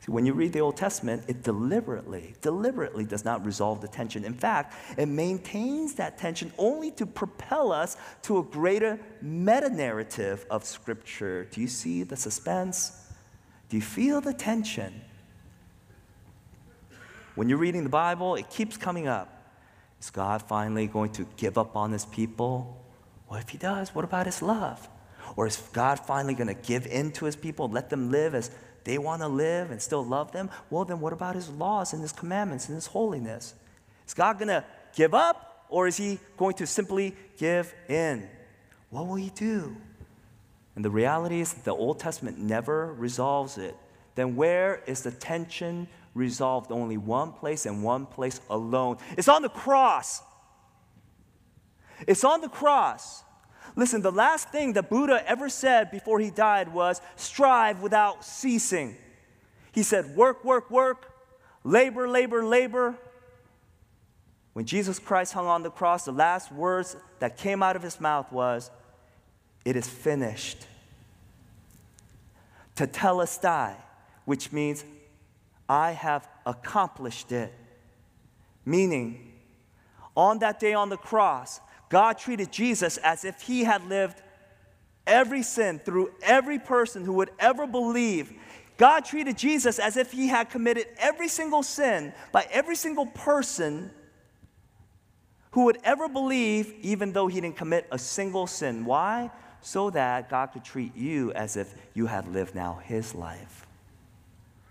See, 0.01 0.13
when 0.13 0.25
you 0.25 0.33
read 0.33 0.55
the 0.55 0.61
Old 0.61 0.79
Testament, 0.79 1.25
it 1.29 1.43
deliberately, 1.43 2.35
deliberately 2.41 3.05
does 3.05 3.25
not 3.25 3.45
resolve 3.45 3.83
the 3.83 3.89
tension. 3.89 4.25
In 4.25 4.33
fact, 4.33 4.75
it 4.97 5.07
maintains 5.07 5.95
that 5.95 6.17
tension 6.17 6.53
only 6.57 6.91
to 6.93 7.05
propel 7.05 7.71
us 7.71 7.99
to 8.23 8.39
a 8.39 8.43
greater 8.43 8.99
meta 9.21 9.69
narrative 9.69 10.47
of 10.51 10.65
Scripture. 10.65 11.45
Do 11.51 11.61
you 11.61 11.69
see 11.69 12.03
the 12.03 12.17
suspense? 12.17 13.11
Do 13.69 13.77
you 13.77 13.83
feel 13.83 14.23
the 14.23 14.33
tension? 14.33 15.03
When 17.35 17.51
you're 17.51 17.59
reading 17.59 17.85
the 17.85 17.91
Bible, 17.91 18.37
it 18.37 18.49
keeps 18.49 18.79
coming 18.79 19.07
up. 19.07 19.37
Is 20.01 20.09
God 20.09 20.41
finally 20.43 20.87
going 20.87 21.13
to 21.13 21.27
give 21.37 21.59
up 21.59 21.77
on 21.77 21.93
his 21.93 22.07
people? 22.07 22.83
What 23.29 23.43
if 23.43 23.51
he 23.51 23.59
does? 23.59 23.95
What 23.95 24.07
about 24.07 24.25
his 24.25 24.41
love? 24.41 24.89
Or 25.37 25.47
is 25.47 25.59
God 25.73 26.01
finally 26.01 26.35
going 26.35 26.49
to 26.49 26.55
give 26.55 26.87
in 26.87 27.13
to 27.13 27.27
his 27.27 27.37
people, 27.37 27.69
let 27.69 27.91
them 27.91 28.11
live 28.11 28.35
as 28.35 28.51
they 28.85 28.99
want 28.99 29.23
to 29.23 29.29
live 29.29 29.71
and 29.71 29.81
still 29.81 30.05
love 30.05 30.33
them, 30.33 30.51
well, 30.71 30.85
then 30.85 31.01
what 31.01 31.13
about 31.13 31.35
his 31.35 31.49
laws 31.49 31.93
and 31.93 32.03
his 32.03 32.13
commandments 32.13 32.69
and 32.69 32.75
his 32.75 32.87
holiness? 32.87 33.55
Is 34.07 34.15
God 34.15 34.39
going 34.39 34.49
to 34.49 34.65
give 34.95 35.15
up 35.15 35.65
or 35.69 35.87
is 35.87 35.97
he 35.97 36.19
going 36.37 36.55
to 36.55 36.67
simply 36.67 37.15
give 37.37 37.75
in? 37.89 38.29
What 38.91 39.07
will 39.07 39.17
he 39.17 39.31
do? 39.31 39.77
And 40.77 40.85
the 40.85 40.91
reality 40.91 41.41
is 41.41 41.53
that 41.53 41.65
the 41.65 41.75
Old 41.75 41.99
Testament 41.99 42.39
never 42.39 42.93
resolves 42.95 43.59
it. 43.59 43.77
Then 44.15 44.37
where 44.37 44.83
is 44.87 45.03
the 45.03 45.11
tension 45.11 45.89
resolved? 46.15 46.73
Only 46.73 46.97
one 46.97 47.33
place 47.33 47.67
and 47.67 47.83
one 47.83 48.07
place 48.07 48.41
alone. 48.51 48.99
It's 49.17 49.29
on 49.29 49.43
the 49.43 49.49
cross. 49.49 50.23
It's 52.07 52.25
on 52.25 52.41
the 52.41 52.49
cross. 52.49 53.23
Listen, 53.77 54.03
the 54.03 54.13
last 54.13 54.51
thing 54.51 54.73
that 54.75 54.91
Buddha 54.91 55.23
ever 55.29 55.49
said 55.49 55.91
before 55.91 56.19
he 56.19 56.31
died 56.31 56.73
was 56.73 57.01
strive 57.17 57.81
without 57.81 58.25
ceasing. 58.25 58.97
He 59.73 59.83
said, 59.83 60.17
work, 60.17 60.45
work, 60.45 60.71
work, 60.71 61.13
labor, 61.65 62.09
labor, 62.09 62.45
labor. 62.45 62.97
When 64.53 64.65
Jesus 64.65 64.99
Christ 64.99 65.33
hung 65.33 65.47
on 65.47 65.63
the 65.63 65.71
cross, 65.71 66.05
the 66.05 66.13
last 66.13 66.51
words 66.51 66.97
that 67.21 67.37
came 67.37 67.63
out 67.63 67.77
of 67.77 67.83
his 67.83 68.01
mouth 68.01 68.31
was, 68.33 68.71
It 69.65 69.77
is 69.77 69.89
finished. 69.89 70.67
Tetelestai, 72.75 73.77
which 74.25 74.53
means, 74.53 74.85
I 75.69 75.93
have 75.93 76.29
accomplished 76.45 77.31
it. 77.31 77.55
Meaning, 78.65 79.33
on 80.17 80.41
that 80.41 80.59
day 80.59 80.75
on 80.75 80.89
the 80.89 80.97
cross, 80.97 81.61
God 81.91 82.17
treated 82.19 82.51
Jesus 82.51 82.97
as 82.99 83.25
if 83.25 83.43
he 83.43 83.65
had 83.65 83.87
lived 83.89 84.23
every 85.07 85.43
sin 85.43 85.79
through 85.79 86.13
every 86.23 86.59
person 86.59 87.05
who 87.05 87.13
would 87.15 87.31
ever 87.39 87.67
believe. 87.67 88.33
God 88.79 89.05
treated 89.05 89.37
Jesus 89.37 89.79
as 89.79 89.99
if 89.99 90.13
he 90.13 90.29
had 90.29 90.49
committed 90.49 90.87
every 90.99 91.29
single 91.29 91.63
sin 91.63 92.15
by 92.33 92.47
every 92.51 92.77
single 92.77 93.07
person 93.07 93.91
who 95.51 95.65
would 95.65 95.79
ever 95.83 96.09
believe, 96.09 96.73
even 96.81 97.13
though 97.13 97.27
he 97.27 97.41
didn't 97.41 97.57
commit 97.57 97.87
a 97.91 97.99
single 97.99 98.47
sin. 98.47 98.85
Why? 98.85 99.31
So 99.61 99.91
that 99.91 100.31
God 100.31 100.53
could 100.53 100.65
treat 100.65 100.97
you 100.97 101.33
as 101.33 101.57
if 101.57 101.75
you 101.93 102.07
had 102.07 102.29
lived 102.29 102.55
now 102.55 102.81
his 102.85 103.15
life. 103.15 103.67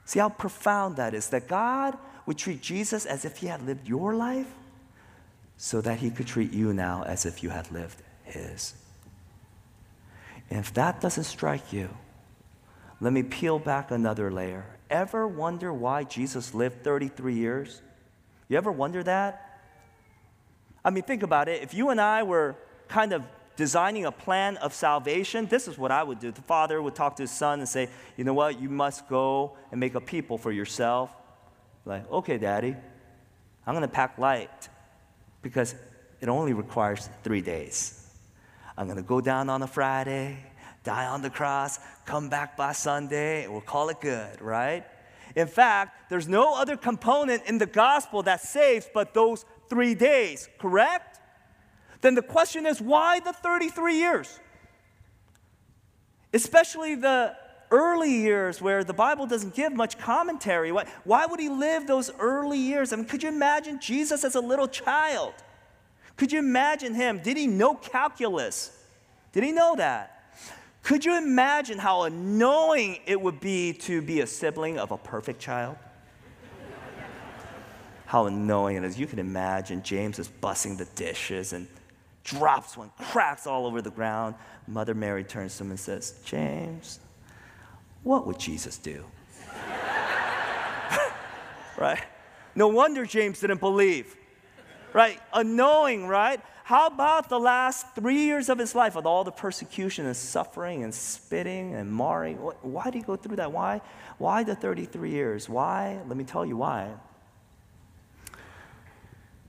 See 0.05 0.19
how 0.19 0.29
profound 0.29 0.95
that 0.95 1.13
is 1.13 1.29
that 1.29 1.47
God 1.47 1.97
would 2.25 2.37
treat 2.37 2.61
Jesus 2.61 3.05
as 3.05 3.25
if 3.25 3.37
he 3.37 3.47
had 3.47 3.61
lived 3.63 3.87
your 3.87 4.15
life? 4.15 4.51
So 5.61 5.81
that 5.81 5.99
he 5.99 6.09
could 6.09 6.25
treat 6.25 6.53
you 6.53 6.73
now 6.73 7.03
as 7.05 7.25
if 7.25 7.43
you 7.43 7.49
had 7.49 7.69
lived 7.69 8.01
his. 8.23 8.73
And 10.49 10.59
if 10.59 10.73
that 10.75 11.01
doesn't 11.01 11.25
strike 11.25 11.73
you, 11.73 11.89
let 13.01 13.11
me 13.11 13.23
peel 13.23 13.59
back 13.59 13.91
another 13.91 14.31
layer. 14.31 14.65
Ever 14.89 15.27
wonder 15.27 15.73
why 15.73 16.05
Jesus 16.05 16.53
lived 16.53 16.85
33 16.85 17.35
years? 17.35 17.81
You 18.47 18.55
ever 18.55 18.71
wonder 18.71 19.03
that? 19.03 19.59
I 20.83 20.91
mean, 20.91 21.03
think 21.03 21.23
about 21.23 21.49
it. 21.49 21.61
If 21.61 21.73
you 21.73 21.89
and 21.89 21.99
I 21.99 22.23
were 22.23 22.55
kind 22.87 23.11
of 23.11 23.23
designing 23.57 24.05
a 24.05 24.13
plan 24.13 24.55
of 24.57 24.73
salvation, 24.73 25.45
this 25.47 25.67
is 25.67 25.77
what 25.77 25.91
I 25.91 26.03
would 26.03 26.21
do. 26.21 26.31
The 26.31 26.41
father 26.41 26.81
would 26.81 26.95
talk 26.95 27.17
to 27.17 27.23
his 27.23 27.31
son 27.31 27.59
and 27.59 27.67
say, 27.67 27.89
You 28.15 28.23
know 28.23 28.33
what? 28.33 28.61
You 28.61 28.69
must 28.69 29.09
go 29.09 29.57
and 29.71 29.79
make 29.81 29.95
a 29.95 30.01
people 30.01 30.37
for 30.37 30.53
yourself. 30.53 31.13
Like, 31.83 32.09
okay, 32.09 32.37
daddy, 32.37 32.77
I'm 33.67 33.73
going 33.73 33.81
to 33.81 33.89
pack 33.89 34.17
light 34.17 34.69
because 35.41 35.75
it 36.21 36.29
only 36.29 36.53
requires 36.53 37.09
three 37.23 37.41
days. 37.41 38.07
I'm 38.77 38.85
going 38.85 38.97
to 38.97 39.03
go 39.03 39.21
down 39.21 39.49
on 39.49 39.61
a 39.61 39.67
Friday, 39.67 40.37
die 40.83 41.05
on 41.05 41.21
the 41.21 41.29
cross, 41.29 41.79
come 42.05 42.29
back 42.29 42.55
by 42.55 42.71
Sunday, 42.71 43.43
and 43.43 43.51
we'll 43.51 43.61
call 43.61 43.89
it 43.89 43.99
good, 44.01 44.41
right? 44.41 44.85
In 45.35 45.47
fact, 45.47 46.09
there's 46.09 46.27
no 46.27 46.55
other 46.55 46.75
component 46.75 47.43
in 47.45 47.57
the 47.57 47.65
gospel 47.65 48.23
that 48.23 48.41
saves 48.41 48.87
but 48.93 49.13
those 49.13 49.45
three 49.69 49.95
days, 49.95 50.49
correct? 50.59 51.19
Then 52.01 52.15
the 52.15 52.21
question 52.21 52.65
is 52.65 52.81
why 52.81 53.19
the 53.19 53.33
33 53.33 53.95
years? 53.95 54.39
Especially 56.33 56.95
the 56.95 57.35
early 57.71 58.11
years 58.11 58.61
where 58.61 58.83
the 58.83 58.93
Bible 58.93 59.27
doesn't 59.27 59.55
give 59.55 59.73
much 59.73 59.97
commentary. 59.97 60.71
Why, 60.71 60.85
why 61.03 61.25
would 61.25 61.39
he 61.39 61.49
live 61.49 61.87
those 61.87 62.11
early 62.19 62.57
years? 62.57 62.93
I 62.93 62.97
mean, 62.97 63.05
could 63.05 63.23
you 63.23 63.29
imagine 63.29 63.79
Jesus 63.79 64.23
as 64.23 64.35
a 64.35 64.41
little 64.41 64.67
child? 64.67 65.33
Could 66.17 66.31
you 66.31 66.39
imagine 66.39 66.95
him? 66.95 67.19
Did 67.19 67.37
he 67.37 67.47
know 67.47 67.75
calculus? 67.75 68.77
Did 69.31 69.43
he 69.43 69.51
know 69.51 69.75
that? 69.75 70.33
Could 70.83 71.05
you 71.05 71.17
imagine 71.17 71.77
how 71.77 72.03
annoying 72.03 72.99
it 73.05 73.19
would 73.19 73.39
be 73.39 73.73
to 73.73 74.01
be 74.01 74.21
a 74.21 74.27
sibling 74.27 74.79
of 74.79 74.91
a 74.91 74.97
perfect 74.97 75.39
child? 75.39 75.77
how 78.09 78.25
annoying 78.25 78.77
it 78.77 78.83
is. 78.83 78.97
You 78.97 79.05
can 79.05 79.19
imagine 79.19 79.83
James 79.83 80.17
is 80.17 80.27
bussing 80.27 80.79
the 80.79 80.85
dishes 80.95 81.53
and 81.53 81.67
drops 82.23 82.75
one, 82.75 82.89
cracks 82.97 83.45
all 83.45 83.67
over 83.67 83.83
the 83.83 83.91
ground. 83.91 84.33
Mother 84.67 84.95
Mary 84.95 85.23
turns 85.23 85.55
to 85.57 85.63
him 85.63 85.69
and 85.69 85.79
says, 85.79 86.19
James, 86.25 86.99
what 88.03 88.27
would 88.27 88.39
Jesus 88.39 88.77
do? 88.77 89.03
right? 91.77 92.03
No 92.55 92.67
wonder 92.67 93.05
James 93.05 93.39
didn't 93.39 93.59
believe. 93.59 94.15
Right? 94.93 95.19
Unknowing, 95.33 96.07
right? 96.07 96.41
How 96.63 96.87
about 96.87 97.29
the 97.29 97.39
last 97.39 97.95
three 97.95 98.25
years 98.25 98.47
of 98.47 98.59
his 98.59 98.75
life 98.75 98.95
with 98.95 99.05
all 99.05 99.23
the 99.23 99.31
persecution 99.31 100.05
and 100.05 100.15
suffering 100.15 100.83
and 100.83 100.93
spitting 100.93 101.73
and 101.73 101.91
marring? 101.91 102.37
Why 102.37 102.83
did 102.85 102.93
he 102.93 103.01
go 103.01 103.15
through 103.15 103.37
that? 103.37 103.51
Why? 103.51 103.81
Why 104.19 104.43
the 104.43 104.55
33 104.55 105.09
years? 105.09 105.49
Why? 105.49 105.99
Let 106.07 106.15
me 106.15 106.23
tell 106.23 106.45
you 106.45 106.57
why. 106.57 106.91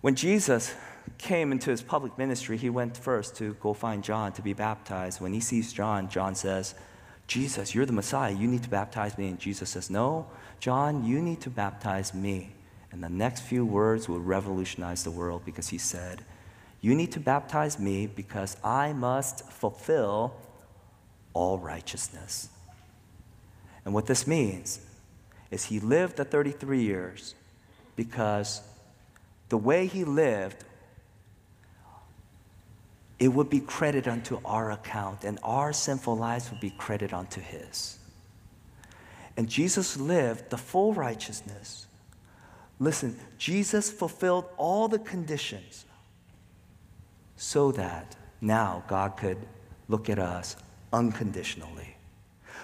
When 0.00 0.14
Jesus 0.14 0.74
came 1.18 1.52
into 1.52 1.70
his 1.70 1.82
public 1.82 2.16
ministry, 2.16 2.56
he 2.56 2.70
went 2.70 2.96
first 2.96 3.36
to 3.36 3.52
go 3.60 3.74
find 3.74 4.02
John 4.02 4.32
to 4.32 4.40
be 4.40 4.54
baptized. 4.54 5.20
When 5.20 5.34
he 5.34 5.40
sees 5.40 5.74
John, 5.74 6.08
John 6.08 6.34
says, 6.34 6.74
Jesus, 7.30 7.76
you're 7.76 7.86
the 7.86 7.92
Messiah. 7.92 8.32
You 8.32 8.48
need 8.48 8.64
to 8.64 8.68
baptize 8.68 9.16
me. 9.16 9.28
And 9.28 9.38
Jesus 9.38 9.70
says, 9.70 9.88
No, 9.88 10.26
John, 10.58 11.04
you 11.04 11.22
need 11.22 11.40
to 11.42 11.48
baptize 11.48 12.12
me. 12.12 12.50
And 12.90 13.04
the 13.04 13.08
next 13.08 13.42
few 13.42 13.64
words 13.64 14.08
will 14.08 14.18
revolutionize 14.18 15.04
the 15.04 15.12
world 15.12 15.42
because 15.44 15.68
he 15.68 15.78
said, 15.78 16.24
You 16.80 16.92
need 16.92 17.12
to 17.12 17.20
baptize 17.20 17.78
me 17.78 18.08
because 18.08 18.56
I 18.64 18.92
must 18.92 19.48
fulfill 19.48 20.34
all 21.32 21.56
righteousness. 21.56 22.48
And 23.84 23.94
what 23.94 24.06
this 24.06 24.26
means 24.26 24.80
is 25.52 25.66
he 25.66 25.78
lived 25.78 26.16
the 26.16 26.24
33 26.24 26.82
years 26.82 27.36
because 27.94 28.60
the 29.50 29.56
way 29.56 29.86
he 29.86 30.02
lived, 30.02 30.64
it 33.20 33.28
would 33.28 33.50
be 33.50 33.61
credited 33.61 34.09
unto 34.09 34.40
our 34.46 34.70
account, 34.72 35.24
and 35.24 35.38
our 35.44 35.74
sinful 35.74 36.16
lives 36.16 36.50
would 36.50 36.61
be 36.61 36.70
credited 36.70 37.12
unto 37.12 37.40
his. 37.40 37.98
And 39.37 39.46
Jesus 39.46 39.98
lived 39.98 40.48
the 40.48 40.56
full 40.56 40.94
righteousness. 40.94 41.87
Listen, 42.78 43.18
Jesus 43.37 43.90
fulfilled 43.90 44.46
all 44.56 44.88
the 44.88 44.98
conditions 44.98 45.85
so 47.37 47.72
that 47.72 48.16
now 48.40 48.83
God 48.88 49.18
could 49.18 49.38
look 49.88 50.09
at 50.09 50.18
us 50.18 50.56
unconditionally. 50.90 51.96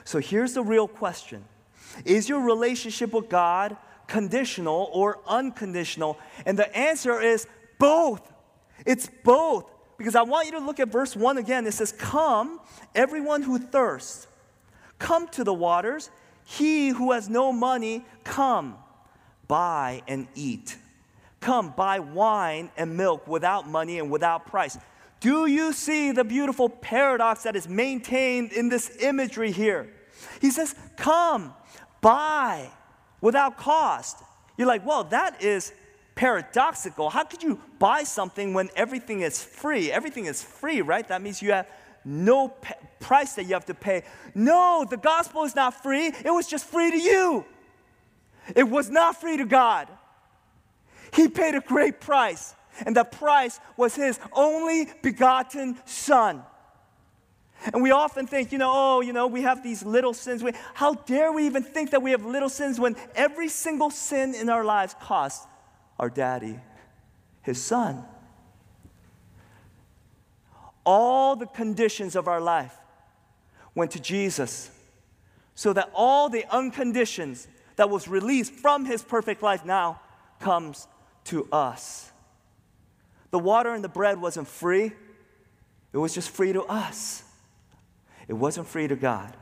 So 0.05 0.21
here's 0.21 0.55
the 0.55 0.62
real 0.62 0.88
question 0.88 1.45
Is 2.07 2.31
your 2.31 2.40
relationship 2.40 3.12
with 3.12 3.29
God 3.29 3.77
conditional 4.07 4.88
or 4.95 5.19
unconditional? 5.27 6.19
And 6.47 6.59
the 6.59 6.75
answer 6.75 7.21
is 7.21 7.47
both. 7.79 8.33
It's 8.87 9.11
both. 9.23 9.76
Because 9.99 10.15
I 10.15 10.23
want 10.23 10.47
you 10.47 10.53
to 10.53 10.59
look 10.59 10.81
at 10.81 10.89
verse 10.89 11.17
1 11.17 11.39
again. 11.39 11.67
It 11.67 11.73
says, 11.73 11.93
Come, 11.93 12.61
everyone 12.95 13.43
who 13.43 13.59
thirsts, 13.59 14.27
come 14.99 15.29
to 15.29 15.45
the 15.45 15.55
waters. 15.55 16.11
He 16.45 16.91
who 16.91 17.13
has 17.13 17.29
no 17.29 17.53
money, 17.53 18.05
come, 18.23 18.77
buy 19.49 20.03
and 20.07 20.29
eat. 20.35 20.77
Come, 21.41 21.73
buy 21.77 21.99
wine 21.99 22.71
and 22.77 22.97
milk 22.97 23.27
without 23.27 23.69
money 23.69 23.99
and 23.99 24.11
without 24.11 24.47
price. 24.47 24.79
Do 25.21 25.47
you 25.47 25.73
see 25.73 26.13
the 26.13 26.25
beautiful 26.25 26.69
paradox 26.69 27.43
that 27.45 27.57
is 27.57 27.69
maintained 27.69 28.53
in 28.53 28.69
this 28.69 28.97
imagery 29.01 29.51
here? 29.51 29.89
He 30.41 30.51
says, 30.51 30.75
Come, 30.97 31.55
buy 32.01 32.71
without 33.21 33.57
cost. 33.57 34.23
You're 34.57 34.69
like, 34.69 34.87
Well, 34.87 35.05
that 35.05 35.43
is 35.43 35.73
paradoxical. 36.16 37.11
How 37.11 37.22
could 37.22 37.42
you 37.42 37.61
buy 37.79 38.02
something 38.02 38.55
when 38.55 38.70
everything 38.74 39.20
is 39.20 39.44
free? 39.44 39.92
Everything 39.92 40.24
is 40.24 40.42
free, 40.42 40.81
right? 40.81 41.07
That 41.07 41.22
means 41.22 41.40
you 41.40 41.52
have 41.52 41.68
no 42.05 42.48
price 42.98 43.35
that 43.35 43.44
you 43.44 43.52
have 43.52 43.66
to 43.66 43.74
pay. 43.74 44.02
No, 44.35 44.85
the 44.88 44.96
gospel 44.96 45.44
is 45.44 45.55
not 45.55 45.83
free. 45.83 46.07
It 46.07 46.33
was 46.33 46.48
just 46.48 46.64
free 46.64 46.90
to 46.90 46.98
you. 46.98 47.44
It 48.57 48.64
was 48.64 48.90
not 48.90 49.20
free 49.20 49.37
to 49.37 49.44
God. 49.44 49.88
He 51.12 51.29
paid 51.29 51.55
a 51.55 51.61
great 51.61 52.00
price, 52.00 52.55
and 52.85 52.96
the 52.96 53.05
price 53.05 53.61
was 53.76 53.94
his 53.94 54.18
only 54.33 54.88
begotten 55.02 55.76
son. 55.85 56.42
And 57.72 57.83
we 57.83 57.90
often 57.90 58.26
think, 58.26 58.52
you 58.52 58.59
know, 58.59 58.70
oh, 58.72 59.00
you 59.00 59.12
know, 59.12 59.26
we 59.26 59.42
have 59.42 59.62
these 59.62 59.85
little 59.85 60.14
sins. 60.14 60.42
We, 60.42 60.52
how 60.74 60.94
dare 60.94 61.33
we 61.33 61.46
even 61.46 61.62
think 61.62 61.90
that 61.90 62.02
we 62.02 62.12
have 62.12 62.24
little 62.24 62.48
sins 62.48 62.79
when 62.79 62.96
every 63.14 63.48
single 63.48 63.90
sin 63.90 64.35
in 64.35 64.48
our 64.48 64.64
lives 64.64 64.94
costs 65.00 65.46
our 65.99 66.11
daddy 66.11 66.59
his 67.43 67.63
son? 67.63 68.05
All 70.85 71.37
the 71.37 71.47
conditions 71.47 72.15
of 72.17 72.29
our 72.29 72.41
life 72.41 72.77
went 73.75 73.91
to 73.93 74.01
Jesus 74.01 74.71
so 75.55 75.73
that 75.73 75.91
all 75.95 76.29
the 76.29 76.45
unconditions 76.51 77.47
that 77.77 77.91
was 77.91 78.09
released 78.09 78.53
from 78.53 78.85
his 78.85 79.03
perfect 79.03 79.43
life 79.43 79.65
now 79.65 80.01
comes 80.39 80.87
to 81.25 81.49
us. 81.51 82.11
The 83.31 83.39
water 83.39 83.75
and 83.75 83.83
the 83.83 83.89
bread 83.89 84.21
wasn't 84.21 84.49
free, 84.49 84.93
it 85.93 85.99
was 85.99 86.15
just 86.15 86.31
free 86.31 86.53
to 86.53 86.63
us. 86.65 87.23
It 88.29 88.35
wasn't 88.35 88.67
free 88.67 88.89
to 88.89 88.97
God. 88.97 89.37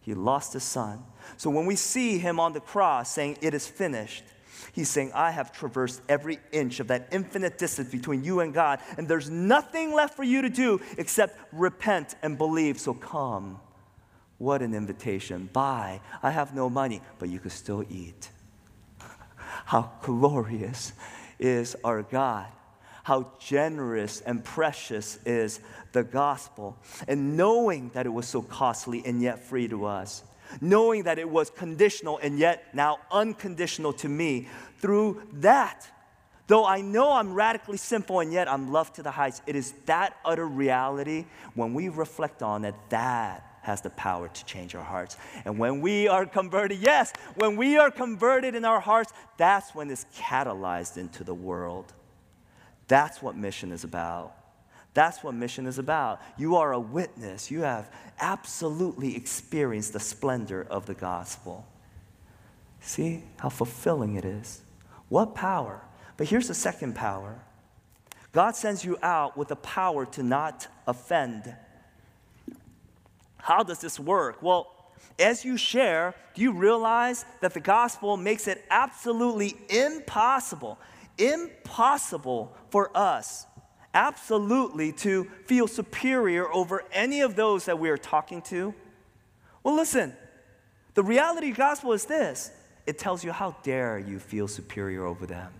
He 0.00 0.14
lost 0.14 0.52
his 0.52 0.62
son. 0.62 1.02
So 1.36 1.48
when 1.48 1.64
we 1.64 1.76
see 1.76 2.18
him 2.18 2.38
on 2.38 2.52
the 2.52 2.60
cross 2.60 3.10
saying, 3.10 3.38
It 3.40 3.54
is 3.54 3.66
finished, 3.66 4.24
he's 4.72 4.88
saying, 4.88 5.12
I 5.14 5.30
have 5.30 5.52
traversed 5.52 6.02
every 6.08 6.38
inch 6.52 6.80
of 6.80 6.88
that 6.88 7.08
infinite 7.12 7.58
distance 7.58 7.90
between 7.90 8.24
you 8.24 8.40
and 8.40 8.52
God, 8.52 8.80
and 8.96 9.08
there's 9.08 9.30
nothing 9.30 9.92
left 9.92 10.14
for 10.14 10.24
you 10.24 10.42
to 10.42 10.48
do 10.48 10.80
except 10.98 11.38
repent 11.52 12.14
and 12.22 12.38
believe. 12.38 12.78
So 12.78 12.94
come. 12.94 13.60
What 14.38 14.62
an 14.62 14.74
invitation. 14.74 15.48
Buy. 15.52 16.00
I 16.22 16.30
have 16.30 16.54
no 16.54 16.68
money, 16.68 17.00
but 17.18 17.28
you 17.28 17.38
can 17.38 17.50
still 17.50 17.84
eat. 17.88 18.30
How 19.64 19.92
glorious 20.02 20.92
is 21.38 21.76
our 21.84 22.02
God 22.02 22.46
how 23.06 23.30
generous 23.38 24.20
and 24.22 24.44
precious 24.44 25.20
is 25.24 25.60
the 25.92 26.02
gospel. 26.02 26.76
And 27.06 27.36
knowing 27.36 27.92
that 27.94 28.04
it 28.04 28.08
was 28.08 28.26
so 28.26 28.42
costly 28.42 29.00
and 29.06 29.22
yet 29.22 29.44
free 29.44 29.68
to 29.68 29.84
us, 29.84 30.24
knowing 30.60 31.04
that 31.04 31.18
it 31.18 31.28
was 31.28 31.50
conditional 31.50 32.18
and 32.18 32.38
yet 32.38 32.74
now 32.74 32.98
unconditional 33.10 33.92
to 33.94 34.08
me, 34.08 34.48
through 34.78 35.22
that, 35.34 35.88
though 36.46 36.64
I 36.66 36.80
know 36.80 37.12
I'm 37.12 37.34
radically 37.34 37.76
sinful 37.76 38.20
and 38.20 38.32
yet 38.32 38.48
I'm 38.48 38.72
loved 38.72 38.96
to 38.96 39.02
the 39.02 39.10
heights, 39.10 39.42
it 39.46 39.56
is 39.56 39.72
that 39.86 40.16
utter 40.24 40.46
reality 40.46 41.26
when 41.54 41.74
we 41.74 41.88
reflect 41.88 42.42
on 42.42 42.64
it 42.64 42.74
that 42.90 43.42
has 43.62 43.80
the 43.80 43.90
power 43.90 44.28
to 44.28 44.44
change 44.44 44.76
our 44.76 44.84
hearts. 44.84 45.16
And 45.44 45.58
when 45.58 45.80
we 45.80 46.06
are 46.06 46.24
converted, 46.24 46.78
yes, 46.78 47.12
when 47.34 47.56
we 47.56 47.76
are 47.76 47.90
converted 47.90 48.54
in 48.54 48.64
our 48.64 48.78
hearts, 48.78 49.12
that's 49.38 49.74
when 49.74 49.90
it's 49.90 50.06
catalyzed 50.16 50.96
into 50.96 51.24
the 51.24 51.34
world. 51.34 51.92
That's 52.86 53.20
what 53.20 53.36
mission 53.36 53.72
is 53.72 53.82
about. 53.82 54.36
That's 54.96 55.22
what 55.22 55.34
mission 55.34 55.66
is 55.66 55.76
about. 55.76 56.22
You 56.38 56.56
are 56.56 56.72
a 56.72 56.80
witness. 56.80 57.50
You 57.50 57.60
have 57.60 57.92
absolutely 58.18 59.14
experienced 59.14 59.92
the 59.92 60.00
splendor 60.00 60.66
of 60.70 60.86
the 60.86 60.94
gospel. 60.94 61.66
See 62.80 63.22
how 63.38 63.50
fulfilling 63.50 64.16
it 64.16 64.24
is. 64.24 64.62
What 65.10 65.34
power? 65.34 65.82
But 66.16 66.28
here's 66.28 66.48
the 66.48 66.54
second 66.54 66.94
power 66.94 67.38
God 68.32 68.56
sends 68.56 68.86
you 68.86 68.96
out 69.02 69.36
with 69.36 69.48
the 69.48 69.56
power 69.56 70.06
to 70.06 70.22
not 70.22 70.66
offend. 70.86 71.54
How 73.36 73.62
does 73.64 73.80
this 73.80 74.00
work? 74.00 74.42
Well, 74.42 74.72
as 75.18 75.44
you 75.44 75.58
share, 75.58 76.14
do 76.34 76.40
you 76.40 76.52
realize 76.52 77.26
that 77.42 77.52
the 77.52 77.60
gospel 77.60 78.16
makes 78.16 78.48
it 78.48 78.64
absolutely 78.70 79.58
impossible 79.68 80.78
impossible 81.18 82.54
for 82.70 82.90
us 82.96 83.46
absolutely 83.96 84.92
to 84.92 85.24
feel 85.46 85.66
superior 85.66 86.52
over 86.52 86.84
any 86.92 87.22
of 87.22 87.34
those 87.34 87.64
that 87.64 87.78
we 87.78 87.88
are 87.88 87.96
talking 87.96 88.42
to? 88.42 88.74
Well, 89.64 89.74
listen, 89.74 90.14
the 90.94 91.02
reality 91.02 91.48
of 91.48 91.56
the 91.56 91.58
gospel 91.58 91.92
is 91.92 92.04
this 92.04 92.52
it 92.86 92.98
tells 92.98 93.24
you 93.24 93.32
how 93.32 93.56
dare 93.64 93.98
you 93.98 94.20
feel 94.20 94.46
superior 94.46 95.04
over 95.04 95.26
them. 95.26 95.52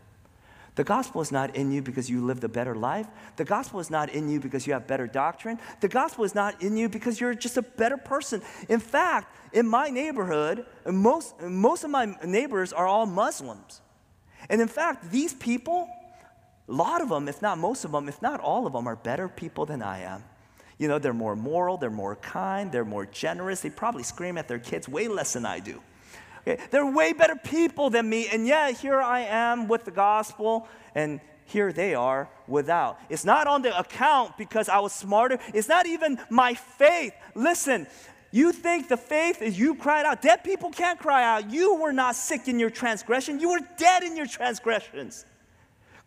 The 0.76 0.84
gospel 0.84 1.22
is 1.22 1.32
not 1.32 1.56
in 1.56 1.72
you 1.72 1.80
because 1.80 2.10
you 2.10 2.22
lived 2.22 2.44
a 2.44 2.48
better 2.48 2.74
life. 2.74 3.06
The 3.36 3.46
gospel 3.46 3.80
is 3.80 3.90
not 3.90 4.10
in 4.10 4.28
you 4.28 4.38
because 4.38 4.66
you 4.66 4.74
have 4.74 4.86
better 4.86 5.06
doctrine. 5.06 5.58
The 5.80 5.88
gospel 5.88 6.22
is 6.24 6.34
not 6.34 6.62
in 6.62 6.76
you 6.76 6.90
because 6.90 7.18
you're 7.18 7.34
just 7.34 7.56
a 7.56 7.62
better 7.62 7.96
person. 7.96 8.42
In 8.68 8.78
fact, 8.78 9.34
in 9.54 9.66
my 9.66 9.88
neighborhood, 9.88 10.66
most, 10.84 11.40
most 11.40 11.82
of 11.82 11.90
my 11.90 12.14
neighbors 12.22 12.74
are 12.74 12.86
all 12.86 13.06
Muslims. 13.06 13.80
And 14.50 14.60
in 14.60 14.68
fact, 14.68 15.10
these 15.10 15.32
people, 15.32 15.88
a 16.68 16.72
lot 16.72 17.00
of 17.00 17.08
them, 17.08 17.28
if 17.28 17.42
not 17.42 17.58
most 17.58 17.84
of 17.84 17.92
them, 17.92 18.08
if 18.08 18.20
not 18.20 18.40
all 18.40 18.66
of 18.66 18.72
them, 18.72 18.86
are 18.86 18.96
better 18.96 19.28
people 19.28 19.66
than 19.66 19.82
I 19.82 20.00
am. 20.00 20.24
You 20.78 20.88
know, 20.88 20.98
they're 20.98 21.14
more 21.14 21.36
moral, 21.36 21.76
they're 21.76 21.90
more 21.90 22.16
kind, 22.16 22.70
they're 22.70 22.84
more 22.84 23.06
generous. 23.06 23.60
They 23.60 23.70
probably 23.70 24.02
scream 24.02 24.36
at 24.36 24.48
their 24.48 24.58
kids 24.58 24.88
way 24.88 25.08
less 25.08 25.32
than 25.32 25.46
I 25.46 25.60
do. 25.60 25.80
Okay? 26.46 26.62
They're 26.70 26.90
way 26.90 27.12
better 27.12 27.36
people 27.36 27.90
than 27.90 28.08
me, 28.08 28.28
and 28.28 28.46
yet 28.46 28.78
here 28.78 29.00
I 29.00 29.20
am 29.20 29.68
with 29.68 29.84
the 29.84 29.90
gospel, 29.90 30.68
and 30.94 31.20
here 31.46 31.72
they 31.72 31.94
are 31.94 32.28
without. 32.46 32.98
It's 33.08 33.24
not 33.24 33.46
on 33.46 33.62
the 33.62 33.78
account 33.78 34.36
because 34.36 34.68
I 34.68 34.80
was 34.80 34.92
smarter. 34.92 35.38
It's 35.54 35.68
not 35.68 35.86
even 35.86 36.18
my 36.28 36.54
faith. 36.54 37.14
Listen, 37.34 37.86
you 38.32 38.52
think 38.52 38.88
the 38.88 38.96
faith 38.96 39.40
is 39.40 39.58
you 39.58 39.76
cried 39.76 40.04
out. 40.04 40.20
Dead 40.20 40.44
people 40.44 40.70
can't 40.70 40.98
cry 40.98 41.24
out. 41.24 41.50
You 41.50 41.76
were 41.76 41.92
not 41.92 42.16
sick 42.16 42.48
in 42.48 42.58
your 42.58 42.70
transgression, 42.70 43.40
you 43.40 43.50
were 43.50 43.60
dead 43.78 44.02
in 44.02 44.16
your 44.16 44.26
transgressions. 44.26 45.24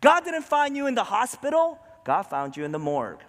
God 0.02 0.24
didn't 0.24 0.44
find 0.44 0.76
you 0.76 0.88
in 0.88 0.96
the 0.96 1.04
hospital, 1.04 1.80
God 2.06 2.24
found 2.24 2.56
you 2.56 2.64
in 2.64 2.72
the 2.72 2.80
morgue. 2.80 3.22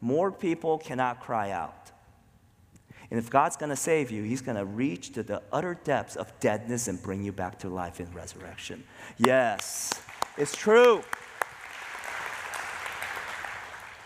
More 0.00 0.32
people 0.32 0.78
cannot 0.78 1.20
cry 1.20 1.50
out. 1.50 1.92
And 3.10 3.18
if 3.18 3.30
God's 3.30 3.56
going 3.56 3.70
to 3.70 3.76
save 3.76 4.10
you, 4.10 4.22
He's 4.22 4.40
going 4.40 4.56
to 4.56 4.64
reach 4.64 5.12
to 5.12 5.22
the 5.22 5.42
utter 5.52 5.74
depths 5.84 6.16
of 6.16 6.32
deadness 6.40 6.88
and 6.88 7.02
bring 7.02 7.22
you 7.22 7.32
back 7.32 7.58
to 7.60 7.68
life 7.68 8.00
in 8.00 8.10
resurrection. 8.12 8.84
Yes, 9.18 9.92
it's 10.36 10.56
true. 10.56 11.02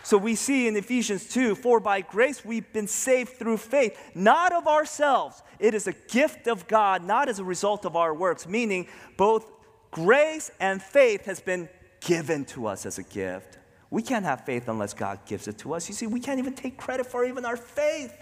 So 0.03 0.17
we 0.17 0.35
see 0.35 0.67
in 0.67 0.75
Ephesians 0.75 1.27
2 1.29 1.55
For 1.55 1.79
by 1.79 2.01
grace 2.01 2.43
we've 2.43 2.71
been 2.73 2.87
saved 2.87 3.37
through 3.37 3.57
faith, 3.57 3.97
not 4.15 4.51
of 4.51 4.67
ourselves. 4.67 5.43
It 5.59 5.73
is 5.73 5.87
a 5.87 5.93
gift 5.93 6.47
of 6.47 6.67
God, 6.67 7.03
not 7.03 7.29
as 7.29 7.39
a 7.39 7.43
result 7.43 7.85
of 7.85 7.95
our 7.95 8.13
works, 8.13 8.47
meaning 8.47 8.87
both 9.17 9.51
grace 9.91 10.51
and 10.59 10.81
faith 10.81 11.25
has 11.25 11.39
been 11.39 11.69
given 11.99 12.45
to 12.45 12.67
us 12.67 12.85
as 12.85 12.97
a 12.97 13.03
gift. 13.03 13.57
We 13.89 14.01
can't 14.01 14.25
have 14.25 14.45
faith 14.45 14.67
unless 14.67 14.93
God 14.93 15.19
gives 15.25 15.47
it 15.47 15.57
to 15.59 15.73
us. 15.73 15.87
You 15.89 15.95
see, 15.95 16.07
we 16.07 16.19
can't 16.19 16.39
even 16.39 16.53
take 16.53 16.77
credit 16.77 17.05
for 17.05 17.25
even 17.25 17.45
our 17.45 17.57
faith. 17.57 18.13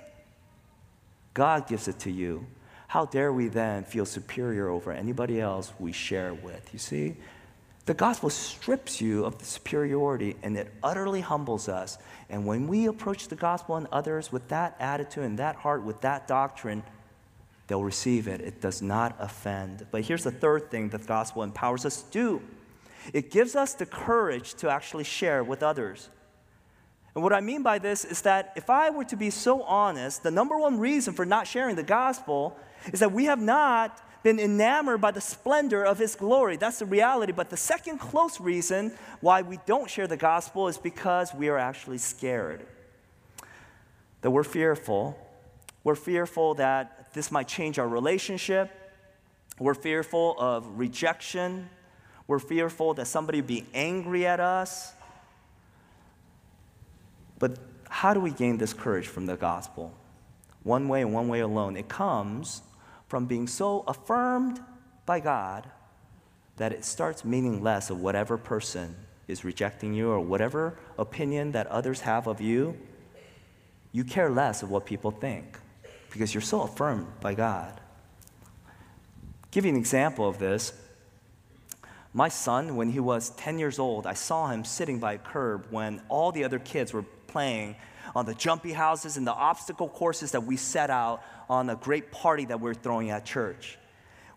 God 1.34 1.68
gives 1.68 1.88
it 1.88 2.00
to 2.00 2.12
you. 2.12 2.48
how 2.90 3.06
dare 3.06 3.34
we 3.34 3.50
then 3.50 3.84
feel 3.84 4.06
superior 4.06 4.70
over 4.70 4.94
anybody 4.94 5.42
else 5.42 5.74
we 5.78 5.92
share 5.92 6.34
with? 6.34 6.70
You 6.72 6.80
see? 6.80 7.18
The 7.86 7.94
gospel 7.94 8.30
strips 8.30 9.02
you 9.02 9.26
of 9.26 9.38
the 9.40 9.46
superiority 9.46 10.36
and 10.42 10.58
it 10.58 10.74
utterly 10.82 11.22
humbles 11.22 11.70
us. 11.70 11.98
And 12.30 12.46
when 12.46 12.68
we 12.68 12.86
approach 12.88 13.28
the 13.28 13.36
gospel 13.36 13.76
and 13.76 13.88
others 13.92 14.32
with 14.32 14.48
that 14.50 14.76
attitude 14.80 15.26
and 15.26 15.40
that 15.40 15.58
heart, 15.58 15.84
with 15.84 16.02
that 16.02 16.28
doctrine, 16.28 16.82
they'll 17.68 17.84
receive 17.84 18.28
it. 18.28 18.42
It 18.42 18.62
does 18.62 18.82
not 18.82 19.16
offend. 19.20 19.86
But 19.92 20.04
here's 20.04 20.24
the 20.24 20.32
third 20.32 20.72
thing 20.72 20.90
that 20.90 21.02
the 21.02 21.08
gospel 21.08 21.44
empowers 21.44 21.86
us 21.86 22.02
to 22.04 22.12
do 22.12 22.42
it 23.14 23.32
gives 23.32 23.56
us 23.56 23.74
the 23.74 23.86
courage 23.86 24.54
to 24.56 24.70
actually 24.70 25.04
share 25.04 25.44
with 25.44 25.64
others. 25.64 26.10
And 27.16 27.24
what 27.24 27.34
I 27.34 27.42
mean 27.42 27.64
by 27.64 27.80
this 27.80 28.06
is 28.06 28.22
that 28.22 28.54
if 28.56 28.70
I 28.70 28.92
were 28.92 29.06
to 29.06 29.16
be 29.16 29.32
so 29.32 29.64
honest, 29.64 30.22
the 30.22 30.30
number 30.30 30.58
one 30.58 30.80
reason 30.80 31.14
for 31.16 31.26
not 31.26 31.48
sharing 31.48 31.76
the 31.76 31.84
gospel 31.84 32.56
is 32.94 33.00
that 33.00 33.12
we 33.12 33.26
have 33.26 33.42
not 33.42 34.02
been 34.22 34.40
enamored 34.40 35.02
by 35.02 35.12
the 35.12 35.22
splendor 35.22 35.84
of 35.84 35.98
his 35.98 36.16
glory. 36.16 36.58
That's 36.58 36.80
the 36.80 36.86
reality. 36.86 37.32
But 37.32 37.50
the 37.50 37.58
second 37.58 38.00
close 38.00 38.40
reason 38.40 38.94
why 39.22 39.42
we 39.42 39.58
don't 39.66 39.90
share 39.90 40.06
the 40.06 40.18
gospel 40.18 40.68
is 40.68 40.78
because 40.78 41.34
we 41.34 41.50
are 41.50 41.58
actually 41.58 41.98
scared. 41.98 42.66
That 44.22 44.32
we're 44.32 44.44
fearful. 44.44 45.18
We're 45.84 45.96
fearful 45.96 46.56
that 46.56 47.14
this 47.14 47.32
might 47.32 47.48
change 47.48 47.80
our 47.80 47.88
relationship. 47.88 48.72
We're 49.60 49.74
fearful 49.74 50.36
of 50.38 50.78
rejection. 50.78 51.70
We're 52.28 52.40
fearful 52.40 52.94
that 52.96 53.08
somebody 53.08 53.42
be 53.42 53.66
angry 53.74 54.26
at 54.26 54.40
us. 54.40 54.94
But 57.40 57.58
how 57.90 58.14
do 58.14 58.20
we 58.20 58.32
gain 58.32 58.58
this 58.58 58.74
courage 58.74 59.08
from 59.08 59.26
the 59.26 59.38
gospel? 59.38 59.94
One 60.64 60.90
way 60.90 61.02
and 61.02 61.14
one 61.14 61.30
way 61.30 61.40
alone. 61.40 61.78
It 61.78 61.88
comes 61.88 62.62
from 63.08 63.26
being 63.26 63.48
so 63.48 63.84
affirmed 63.88 64.60
by 65.06 65.22
God 65.22 65.70
that 66.58 66.74
it 66.74 66.84
starts 66.84 67.24
meaning 67.24 67.64
less 67.64 67.90
of 67.90 68.02
whatever 68.02 68.38
person 68.38 68.96
is 69.28 69.46
rejecting 69.46 69.94
you 69.94 70.10
or 70.10 70.20
whatever 70.20 70.78
opinion 70.98 71.52
that 71.54 71.68
others 71.68 72.02
have 72.02 72.28
of 72.28 72.42
you. 72.42 72.78
You 73.92 74.04
care 74.04 74.30
less 74.30 74.64
of 74.64 74.70
what 74.70 74.86
people 74.86 75.12
think 75.12 75.58
because 76.12 76.34
you're 76.34 76.42
so 76.42 76.62
affirmed 76.62 77.08
by 77.22 77.34
God. 77.34 77.80
give 79.52 79.66
you 79.66 79.72
an 79.72 79.78
example 79.78 80.28
of 80.28 80.40
this. 80.40 80.74
My 82.18 82.30
son, 82.30 82.76
when 82.76 82.90
he 82.90 83.00
was 83.00 83.30
10 83.38 83.60
years 83.60 83.78
old, 83.78 84.08
I 84.08 84.16
saw 84.16 84.48
him 84.48 84.66
sitting 84.66 84.98
by 84.98 85.14
a 85.14 85.18
curb 85.20 85.68
when 85.70 86.02
all 86.10 86.32
the 86.32 86.46
other 86.46 86.58
kids 86.58 86.92
were 86.92 87.04
playing 87.28 87.76
on 88.16 88.26
the 88.26 88.34
jumpy 88.34 88.72
houses 88.72 89.18
and 89.18 89.28
the 89.28 89.36
obstacle 89.36 89.88
courses 89.88 90.32
that 90.32 90.44
we 90.44 90.58
set 90.58 90.90
out 90.90 91.22
on 91.48 91.70
a 91.70 91.76
great 91.76 92.12
party 92.12 92.46
that 92.46 92.60
we're 92.60 92.74
throwing 92.74 93.12
at 93.12 93.24
church. 93.24 93.78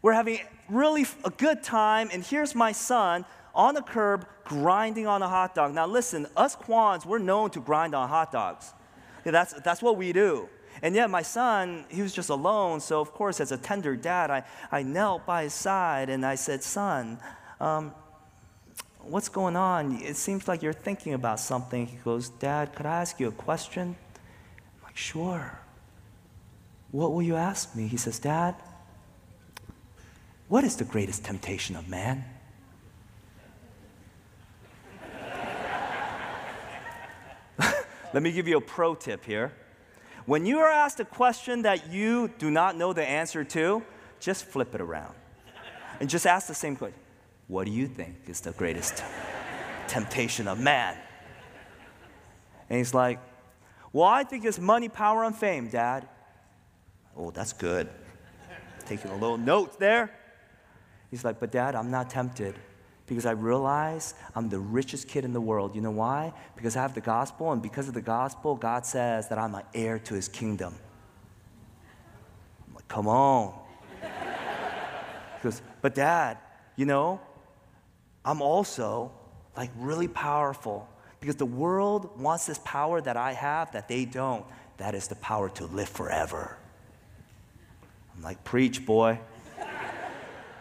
We're 0.02 0.12
having 0.12 0.40
really 0.68 1.06
a 1.24 1.30
good 1.30 1.62
time, 1.62 2.10
and 2.12 2.22
here's 2.22 2.54
my 2.54 2.72
son 2.72 3.24
on 3.54 3.72
the 3.72 3.80
curb 3.80 4.26
grinding 4.44 5.06
on 5.06 5.22
a 5.22 5.28
hot 5.28 5.54
dog. 5.54 5.72
Now, 5.72 5.86
listen, 5.86 6.26
us 6.36 6.54
Kwans, 6.54 7.06
we're 7.06 7.16
known 7.16 7.48
to 7.52 7.60
grind 7.60 7.94
on 7.94 8.10
hot 8.10 8.30
dogs. 8.30 8.74
Yeah, 9.24 9.32
that's, 9.32 9.54
that's 9.54 9.80
what 9.80 9.96
we 9.96 10.12
do. 10.12 10.50
And 10.82 10.94
yet, 10.94 11.08
my 11.08 11.22
son, 11.22 11.86
he 11.88 12.02
was 12.02 12.12
just 12.12 12.28
alone. 12.28 12.80
So, 12.80 13.00
of 13.00 13.12
course, 13.12 13.40
as 13.40 13.52
a 13.52 13.56
tender 13.56 13.96
dad, 13.96 14.30
I, 14.30 14.44
I 14.70 14.82
knelt 14.82 15.24
by 15.24 15.44
his 15.44 15.54
side 15.54 16.10
and 16.10 16.26
I 16.26 16.34
said, 16.34 16.62
Son, 16.62 17.18
um, 17.60 17.92
what's 19.00 19.28
going 19.28 19.56
on? 19.56 20.00
It 20.02 20.16
seems 20.16 20.48
like 20.48 20.62
you're 20.62 20.72
thinking 20.72 21.14
about 21.14 21.40
something. 21.40 21.86
He 21.86 21.96
goes, 21.98 22.30
Dad, 22.30 22.74
could 22.74 22.86
I 22.86 23.00
ask 23.00 23.20
you 23.20 23.28
a 23.28 23.32
question? 23.32 23.96
I'm 24.76 24.82
like, 24.84 24.96
Sure. 24.96 25.58
What 26.90 27.12
will 27.12 27.22
you 27.22 27.36
ask 27.36 27.76
me? 27.76 27.86
He 27.86 27.96
says, 27.96 28.18
Dad, 28.18 28.56
what 30.48 30.64
is 30.64 30.74
the 30.76 30.84
greatest 30.84 31.24
temptation 31.24 31.76
of 31.76 31.88
man? 31.88 32.24
Let 38.12 38.22
me 38.24 38.32
give 38.32 38.48
you 38.48 38.56
a 38.56 38.60
pro 38.60 38.96
tip 38.96 39.24
here. 39.24 39.52
When 40.26 40.44
you 40.44 40.58
are 40.58 40.68
asked 40.68 40.98
a 40.98 41.04
question 41.04 41.62
that 41.62 41.92
you 41.92 42.28
do 42.38 42.50
not 42.50 42.76
know 42.76 42.92
the 42.92 43.06
answer 43.06 43.44
to, 43.44 43.84
just 44.18 44.44
flip 44.44 44.74
it 44.74 44.80
around 44.80 45.14
and 46.00 46.10
just 46.10 46.26
ask 46.26 46.48
the 46.48 46.54
same 46.54 46.74
question 46.74 46.99
what 47.50 47.66
do 47.66 47.72
you 47.72 47.88
think 47.88 48.14
is 48.28 48.40
the 48.40 48.52
greatest 48.52 49.02
temptation 49.88 50.46
of 50.46 50.60
man? 50.60 50.96
And 52.68 52.78
he's 52.78 52.94
like, 52.94 53.18
Well, 53.92 54.06
I 54.06 54.22
think 54.22 54.44
it's 54.44 54.60
money, 54.60 54.88
power, 54.88 55.24
and 55.24 55.34
fame, 55.34 55.68
Dad. 55.68 56.08
Oh, 57.16 57.32
that's 57.32 57.52
good. 57.52 57.88
Taking 58.86 59.10
a 59.10 59.14
little 59.14 59.36
note 59.36 59.80
there. 59.80 60.12
He's 61.10 61.24
like, 61.24 61.40
But 61.40 61.50
Dad, 61.50 61.74
I'm 61.74 61.90
not 61.90 62.08
tempted 62.08 62.54
because 63.06 63.26
I 63.26 63.32
realize 63.32 64.14
I'm 64.36 64.48
the 64.48 64.60
richest 64.60 65.08
kid 65.08 65.24
in 65.24 65.32
the 65.32 65.40
world. 65.40 65.74
You 65.74 65.80
know 65.80 65.90
why? 65.90 66.32
Because 66.54 66.76
I 66.76 66.82
have 66.82 66.94
the 66.94 67.00
gospel, 67.00 67.50
and 67.50 67.60
because 67.60 67.88
of 67.88 67.94
the 67.94 68.00
gospel, 68.00 68.54
God 68.54 68.86
says 68.86 69.28
that 69.28 69.38
I'm 69.38 69.56
an 69.56 69.64
heir 69.74 69.98
to 69.98 70.14
his 70.14 70.28
kingdom. 70.28 70.76
I'm 72.68 72.74
like, 72.76 72.86
Come 72.86 73.08
on. 73.08 73.58
He 74.00 75.42
goes, 75.42 75.60
But 75.82 75.96
Dad, 75.96 76.38
you 76.76 76.86
know, 76.86 77.20
I'm 78.24 78.42
also 78.42 79.12
like 79.56 79.70
really 79.76 80.08
powerful 80.08 80.88
because 81.20 81.36
the 81.36 81.46
world 81.46 82.18
wants 82.18 82.46
this 82.46 82.58
power 82.64 83.00
that 83.00 83.16
I 83.16 83.32
have 83.32 83.72
that 83.72 83.88
they 83.88 84.04
don't. 84.04 84.44
That 84.78 84.94
is 84.94 85.08
the 85.08 85.16
power 85.16 85.48
to 85.50 85.66
live 85.66 85.88
forever. 85.88 86.56
I'm 88.16 88.22
like, 88.22 88.42
preach, 88.44 88.86
boy. 88.86 89.18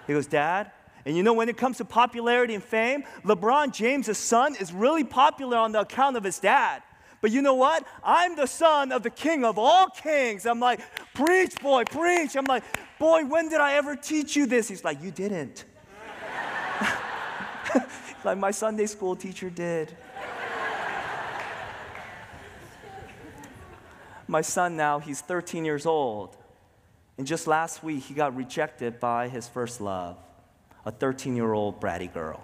he 0.07 0.13
goes, 0.13 0.27
Dad, 0.27 0.71
and 1.05 1.15
you 1.15 1.23
know, 1.23 1.33
when 1.33 1.49
it 1.49 1.57
comes 1.57 1.77
to 1.77 1.85
popularity 1.85 2.53
and 2.53 2.63
fame, 2.63 3.03
LeBron 3.23 3.73
James' 3.73 4.17
son 4.17 4.55
is 4.55 4.73
really 4.73 5.03
popular 5.03 5.57
on 5.57 5.71
the 5.71 5.81
account 5.81 6.17
of 6.17 6.23
his 6.23 6.39
dad. 6.39 6.83
But 7.21 7.31
you 7.31 7.41
know 7.41 7.55
what? 7.55 7.85
I'm 8.03 8.35
the 8.35 8.45
son 8.45 8.91
of 8.91 9.03
the 9.03 9.09
king 9.09 9.43
of 9.43 9.57
all 9.57 9.87
kings. 9.87 10.45
I'm 10.45 10.59
like, 10.59 10.81
preach, 11.13 11.59
boy, 11.61 11.83
preach. 11.83 12.35
I'm 12.35 12.45
like, 12.45 12.63
boy, 12.97 13.25
when 13.25 13.49
did 13.49 13.59
I 13.59 13.73
ever 13.73 13.95
teach 13.95 14.35
you 14.35 14.45
this? 14.45 14.69
He's 14.69 14.83
like, 14.83 15.01
you 15.01 15.11
didn't. 15.11 15.65
Like 18.23 18.37
my 18.37 18.51
Sunday 18.51 18.85
school 18.85 19.15
teacher 19.15 19.49
did. 19.49 19.95
my 24.27 24.41
son 24.41 24.75
now, 24.75 24.99
he's 24.99 25.21
13 25.21 25.65
years 25.65 25.85
old. 25.85 26.37
And 27.17 27.25
just 27.25 27.47
last 27.47 27.83
week, 27.83 28.03
he 28.03 28.13
got 28.13 28.35
rejected 28.35 28.99
by 28.99 29.27
his 29.27 29.47
first 29.47 29.81
love, 29.81 30.17
a 30.85 30.91
13 30.91 31.35
year 31.35 31.51
old 31.51 31.81
bratty 31.81 32.11
girl. 32.13 32.43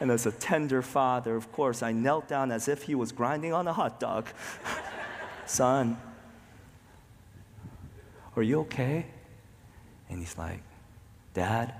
and 0.00 0.10
as 0.10 0.26
a 0.26 0.32
tender 0.32 0.82
father, 0.82 1.36
of 1.36 1.52
course, 1.52 1.82
I 1.82 1.92
knelt 1.92 2.28
down 2.28 2.50
as 2.50 2.68
if 2.68 2.84
he 2.84 2.94
was 2.94 3.12
grinding 3.12 3.52
on 3.52 3.68
a 3.68 3.72
hot 3.72 4.00
dog. 4.00 4.26
Son, 5.46 5.96
are 8.34 8.42
you 8.42 8.60
okay? 8.60 9.06
And 10.08 10.18
he's 10.18 10.36
like, 10.36 10.62
Dad, 11.34 11.74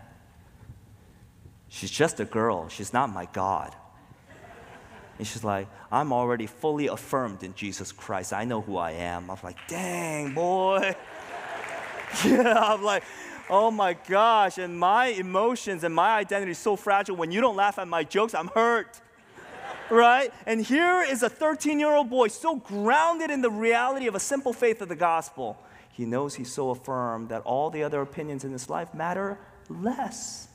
She's 1.76 1.90
just 1.90 2.20
a 2.20 2.24
girl. 2.24 2.70
She's 2.70 2.94
not 2.94 3.10
my 3.10 3.28
God. 3.34 3.76
And 5.18 5.26
she's 5.26 5.44
like, 5.44 5.68
I'm 5.92 6.10
already 6.10 6.46
fully 6.46 6.86
affirmed 6.86 7.42
in 7.42 7.54
Jesus 7.54 7.92
Christ. 7.92 8.32
I 8.32 8.46
know 8.46 8.62
who 8.62 8.78
I 8.78 8.92
am. 8.92 9.30
I'm 9.30 9.36
like, 9.44 9.58
dang, 9.68 10.32
boy. 10.32 10.96
yeah, 12.24 12.58
I'm 12.58 12.82
like, 12.82 13.02
oh 13.50 13.70
my 13.70 13.92
gosh. 13.92 14.56
And 14.56 14.78
my 14.78 15.08
emotions 15.08 15.84
and 15.84 15.94
my 15.94 16.16
identity 16.16 16.52
is 16.52 16.58
so 16.58 16.76
fragile. 16.76 17.14
When 17.14 17.30
you 17.30 17.42
don't 17.42 17.56
laugh 17.56 17.78
at 17.78 17.86
my 17.86 18.04
jokes, 18.04 18.34
I'm 18.34 18.48
hurt. 18.48 18.98
right? 19.90 20.32
And 20.46 20.62
here 20.62 21.02
is 21.02 21.22
a 21.22 21.28
13 21.28 21.78
year 21.78 21.94
old 21.94 22.08
boy, 22.08 22.28
so 22.28 22.56
grounded 22.56 23.30
in 23.30 23.42
the 23.42 23.50
reality 23.50 24.06
of 24.06 24.14
a 24.14 24.20
simple 24.20 24.54
faith 24.54 24.80
of 24.80 24.88
the 24.88 24.96
gospel. 24.96 25.58
He 25.92 26.06
knows 26.06 26.36
he's 26.36 26.50
so 26.50 26.70
affirmed 26.70 27.28
that 27.28 27.42
all 27.42 27.68
the 27.68 27.82
other 27.82 28.00
opinions 28.00 28.44
in 28.44 28.52
his 28.52 28.70
life 28.70 28.94
matter 28.94 29.38
less. 29.68 30.45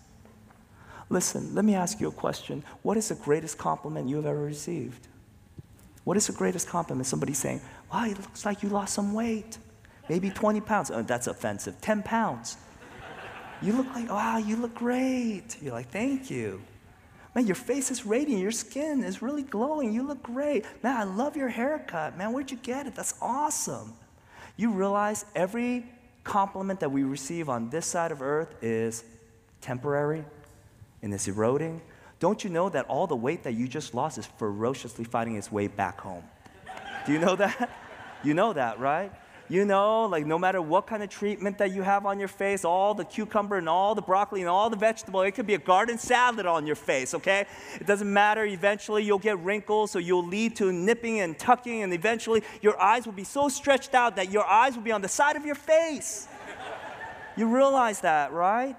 Listen, 1.11 1.53
let 1.53 1.65
me 1.65 1.75
ask 1.75 1.99
you 1.99 2.07
a 2.07 2.11
question. 2.11 2.63
What 2.83 2.95
is 2.95 3.09
the 3.09 3.15
greatest 3.15 3.57
compliment 3.57 4.07
you 4.07 4.15
have 4.15 4.25
ever 4.25 4.41
received? 4.41 5.09
What 6.05 6.15
is 6.15 6.27
the 6.27 6.33
greatest 6.33 6.69
compliment? 6.69 7.05
Somebody 7.05 7.33
saying, 7.33 7.59
Wow, 7.91 8.05
it 8.05 8.17
looks 8.17 8.45
like 8.45 8.63
you 8.63 8.69
lost 8.69 8.93
some 8.93 9.13
weight. 9.13 9.57
Maybe 10.07 10.29
20 10.29 10.61
pounds. 10.61 10.89
Oh, 10.89 11.01
that's 11.01 11.27
offensive. 11.27 11.81
10 11.81 12.03
pounds. 12.03 12.55
You 13.61 13.73
look 13.73 13.93
like, 13.93 14.09
wow, 14.09 14.37
you 14.37 14.55
look 14.55 14.73
great. 14.73 15.57
You're 15.61 15.73
like, 15.73 15.89
thank 15.89 16.31
you. 16.31 16.61
Man, 17.35 17.45
your 17.45 17.55
face 17.55 17.91
is 17.91 18.05
radiant. 18.05 18.41
Your 18.41 18.51
skin 18.51 19.03
is 19.03 19.21
really 19.21 19.43
glowing. 19.43 19.93
You 19.93 20.03
look 20.03 20.23
great. 20.23 20.65
Man, 20.81 20.97
I 20.97 21.03
love 21.03 21.35
your 21.35 21.49
haircut. 21.49 22.17
Man, 22.17 22.31
where'd 22.31 22.49
you 22.49 22.57
get 22.57 22.87
it? 22.87 22.95
That's 22.95 23.13
awesome. 23.21 23.93
You 24.55 24.71
realize 24.71 25.25
every 25.35 25.85
compliment 26.23 26.79
that 26.79 26.91
we 26.91 27.03
receive 27.03 27.49
on 27.49 27.69
this 27.69 27.85
side 27.85 28.11
of 28.11 28.21
earth 28.21 28.55
is 28.63 29.03
temporary, 29.59 30.25
and 31.01 31.13
it's 31.13 31.27
eroding, 31.27 31.81
don't 32.19 32.43
you 32.43 32.49
know 32.49 32.69
that 32.69 32.85
all 32.85 33.07
the 33.07 33.15
weight 33.15 33.43
that 33.43 33.53
you 33.53 33.67
just 33.67 33.93
lost 33.93 34.17
is 34.17 34.25
ferociously 34.25 35.03
fighting 35.03 35.35
its 35.35 35.51
way 35.51 35.67
back 35.67 35.99
home? 35.99 36.23
Do 37.05 37.13
you 37.13 37.19
know 37.19 37.35
that? 37.35 37.69
You 38.23 38.35
know 38.35 38.53
that, 38.53 38.79
right? 38.79 39.11
You 39.51 39.65
know, 39.65 40.05
like 40.05 40.25
no 40.25 40.39
matter 40.39 40.61
what 40.61 40.87
kind 40.87 41.03
of 41.03 41.09
treatment 41.09 41.57
that 41.57 41.73
you 41.73 41.81
have 41.81 42.05
on 42.05 42.19
your 42.19 42.29
face, 42.29 42.63
all 42.63 42.93
the 42.93 43.03
cucumber 43.03 43.57
and 43.57 43.67
all 43.67 43.95
the 43.95 44.01
broccoli 44.01 44.39
and 44.39 44.49
all 44.49 44.69
the 44.69 44.77
vegetable, 44.77 45.23
it 45.23 45.31
could 45.31 45.45
be 45.45 45.55
a 45.55 45.59
garden 45.59 45.97
salad 45.97 46.45
on 46.45 46.65
your 46.65 46.77
face, 46.77 47.13
okay? 47.15 47.47
It 47.75 47.85
doesn't 47.85 48.13
matter. 48.13 48.45
Eventually, 48.45 49.03
you'll 49.03 49.19
get 49.19 49.39
wrinkles, 49.39 49.91
so 49.91 49.99
you'll 49.99 50.25
lead 50.25 50.55
to 50.57 50.71
nipping 50.71 51.19
and 51.19 51.37
tucking, 51.37 51.81
and 51.81 51.91
eventually, 51.93 52.43
your 52.61 52.79
eyes 52.79 53.05
will 53.05 53.11
be 53.11 53.25
so 53.25 53.49
stretched 53.49 53.93
out 53.93 54.15
that 54.15 54.31
your 54.31 54.45
eyes 54.45 54.75
will 54.75 54.83
be 54.83 54.91
on 54.93 55.01
the 55.01 55.09
side 55.09 55.35
of 55.35 55.45
your 55.45 55.55
face. 55.55 56.27
you 57.35 57.47
realize 57.53 58.01
that, 58.01 58.31
right? 58.31 58.77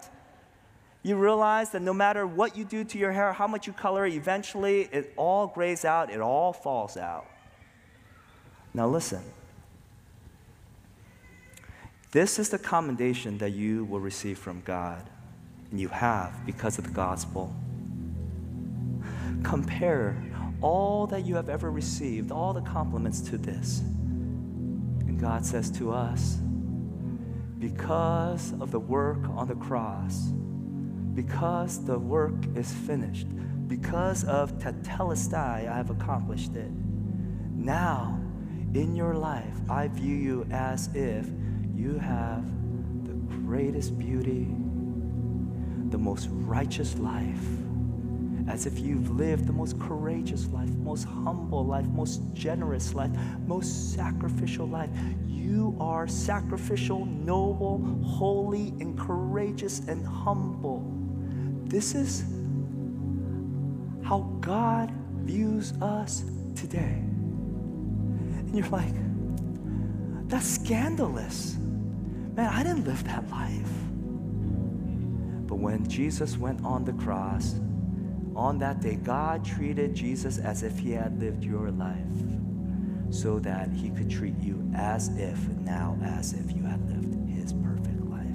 You 1.02 1.16
realize 1.16 1.70
that 1.70 1.82
no 1.82 1.92
matter 1.92 2.26
what 2.26 2.56
you 2.56 2.64
do 2.64 2.84
to 2.84 2.98
your 2.98 3.12
hair, 3.12 3.32
how 3.32 3.48
much 3.48 3.66
you 3.66 3.72
color 3.72 4.06
it, 4.06 4.14
eventually 4.14 4.82
it 4.92 5.12
all 5.16 5.48
grays 5.48 5.84
out, 5.84 6.10
it 6.10 6.20
all 6.20 6.52
falls 6.52 6.96
out. 6.96 7.26
Now, 8.72 8.86
listen. 8.86 9.22
This 12.12 12.38
is 12.38 12.50
the 12.50 12.58
commendation 12.58 13.38
that 13.38 13.50
you 13.50 13.84
will 13.86 14.00
receive 14.00 14.38
from 14.38 14.60
God, 14.66 15.08
and 15.70 15.80
you 15.80 15.88
have 15.88 16.44
because 16.44 16.78
of 16.78 16.84
the 16.84 16.90
gospel. 16.90 17.54
Compare 19.42 20.22
all 20.60 21.06
that 21.08 21.24
you 21.24 21.34
have 21.34 21.48
ever 21.48 21.70
received, 21.70 22.30
all 22.30 22.52
the 22.52 22.60
compliments 22.60 23.20
to 23.22 23.38
this. 23.38 23.80
And 23.80 25.18
God 25.18 25.44
says 25.44 25.70
to 25.72 25.90
us, 25.90 26.36
because 27.58 28.52
of 28.60 28.70
the 28.70 28.80
work 28.80 29.18
on 29.30 29.48
the 29.48 29.54
cross, 29.54 30.32
because 31.14 31.84
the 31.84 31.98
work 31.98 32.34
is 32.54 32.72
finished, 32.72 33.26
because 33.68 34.24
of 34.24 34.58
tetelestai, 34.58 35.68
I 35.68 35.76
have 35.76 35.90
accomplished 35.90 36.54
it. 36.56 36.70
Now, 37.54 38.18
in 38.74 38.96
your 38.96 39.14
life, 39.14 39.54
I 39.68 39.88
view 39.88 40.16
you 40.16 40.46
as 40.50 40.88
if 40.94 41.26
you 41.74 41.98
have 41.98 42.44
the 43.04 43.12
greatest 43.12 43.98
beauty, 43.98 44.48
the 45.90 45.98
most 45.98 46.28
righteous 46.30 46.98
life, 46.98 47.44
as 48.48 48.66
if 48.66 48.78
you've 48.78 49.10
lived 49.10 49.46
the 49.46 49.52
most 49.52 49.78
courageous 49.78 50.46
life, 50.48 50.70
most 50.76 51.04
humble 51.04 51.64
life, 51.64 51.86
most 51.86 52.22
generous 52.32 52.94
life, 52.94 53.10
most 53.46 53.94
sacrificial 53.94 54.66
life. 54.66 54.90
You 55.26 55.76
are 55.78 56.08
sacrificial, 56.08 57.04
noble, 57.04 57.78
holy, 58.02 58.68
and 58.80 58.98
courageous 58.98 59.80
and 59.86 60.06
humble. 60.06 61.01
This 61.72 61.94
is 61.94 62.24
how 64.04 64.30
God 64.42 64.92
views 65.22 65.72
us 65.80 66.22
today. 66.54 67.00
And 67.00 68.54
you're 68.54 68.68
like, 68.68 68.92
that's 70.28 70.46
scandalous. 70.46 71.56
Man, 72.36 72.52
I 72.52 72.62
didn't 72.62 72.84
live 72.84 73.02
that 73.04 73.26
life. 73.30 73.72
But 75.48 75.56
when 75.56 75.88
Jesus 75.88 76.36
went 76.36 76.62
on 76.62 76.84
the 76.84 76.92
cross, 76.92 77.54
on 78.36 78.58
that 78.58 78.82
day, 78.82 78.96
God 78.96 79.42
treated 79.42 79.94
Jesus 79.94 80.36
as 80.36 80.62
if 80.62 80.78
he 80.78 80.90
had 80.90 81.18
lived 81.18 81.42
your 81.42 81.70
life 81.70 81.96
so 83.08 83.38
that 83.38 83.70
he 83.72 83.88
could 83.88 84.10
treat 84.10 84.38
you 84.38 84.70
as 84.76 85.08
if, 85.16 85.38
now 85.60 85.96
as 86.04 86.34
if 86.34 86.54
you 86.54 86.64
had 86.64 86.86
lived 86.86 87.30
his 87.30 87.54
perfect 87.54 88.04
life. 88.10 88.28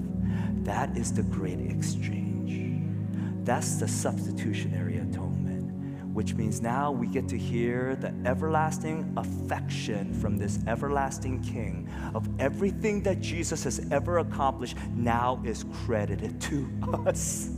That 0.63 0.97
is 0.97 1.13
the 1.13 1.21
great 1.21 1.59
exchange. 1.59 2.26
That's 3.47 3.75
the 3.75 3.87
substitutionary 3.87 4.97
atonement, 4.97 6.13
which 6.13 6.33
means 6.33 6.61
now 6.61 6.91
we 6.91 7.07
get 7.07 7.29
to 7.29 7.37
hear 7.37 7.95
the 7.95 8.13
everlasting 8.25 9.13
affection 9.15 10.13
from 10.13 10.37
this 10.37 10.59
everlasting 10.67 11.41
King 11.43 11.89
of 12.13 12.27
everything 12.41 13.01
that 13.03 13.21
Jesus 13.21 13.63
has 13.63 13.87
ever 13.89 14.17
accomplished 14.17 14.75
now 14.93 15.41
is 15.45 15.63
credited 15.85 16.41
to 16.41 16.69
us. 17.07 17.49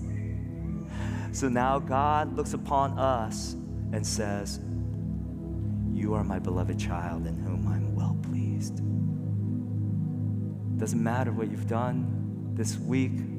So 1.31 1.49
now 1.49 1.79
God 1.79 2.35
looks 2.35 2.53
upon 2.53 2.99
us 2.99 3.53
and 3.91 4.05
says, 4.05 4.59
You 5.91 6.13
are 6.13 6.23
my 6.23 6.37
beloved 6.37 6.79
child 6.79 7.25
in 7.25 7.35
whom 7.35 7.67
I'm 7.67 7.95
well 7.95 8.15
pleased. 8.21 8.75
Doesn't 10.77 11.01
matter 11.01 11.31
what 11.31 11.49
you've 11.49 11.67
done 11.67 12.51
this 12.53 12.77
week, 12.77 13.38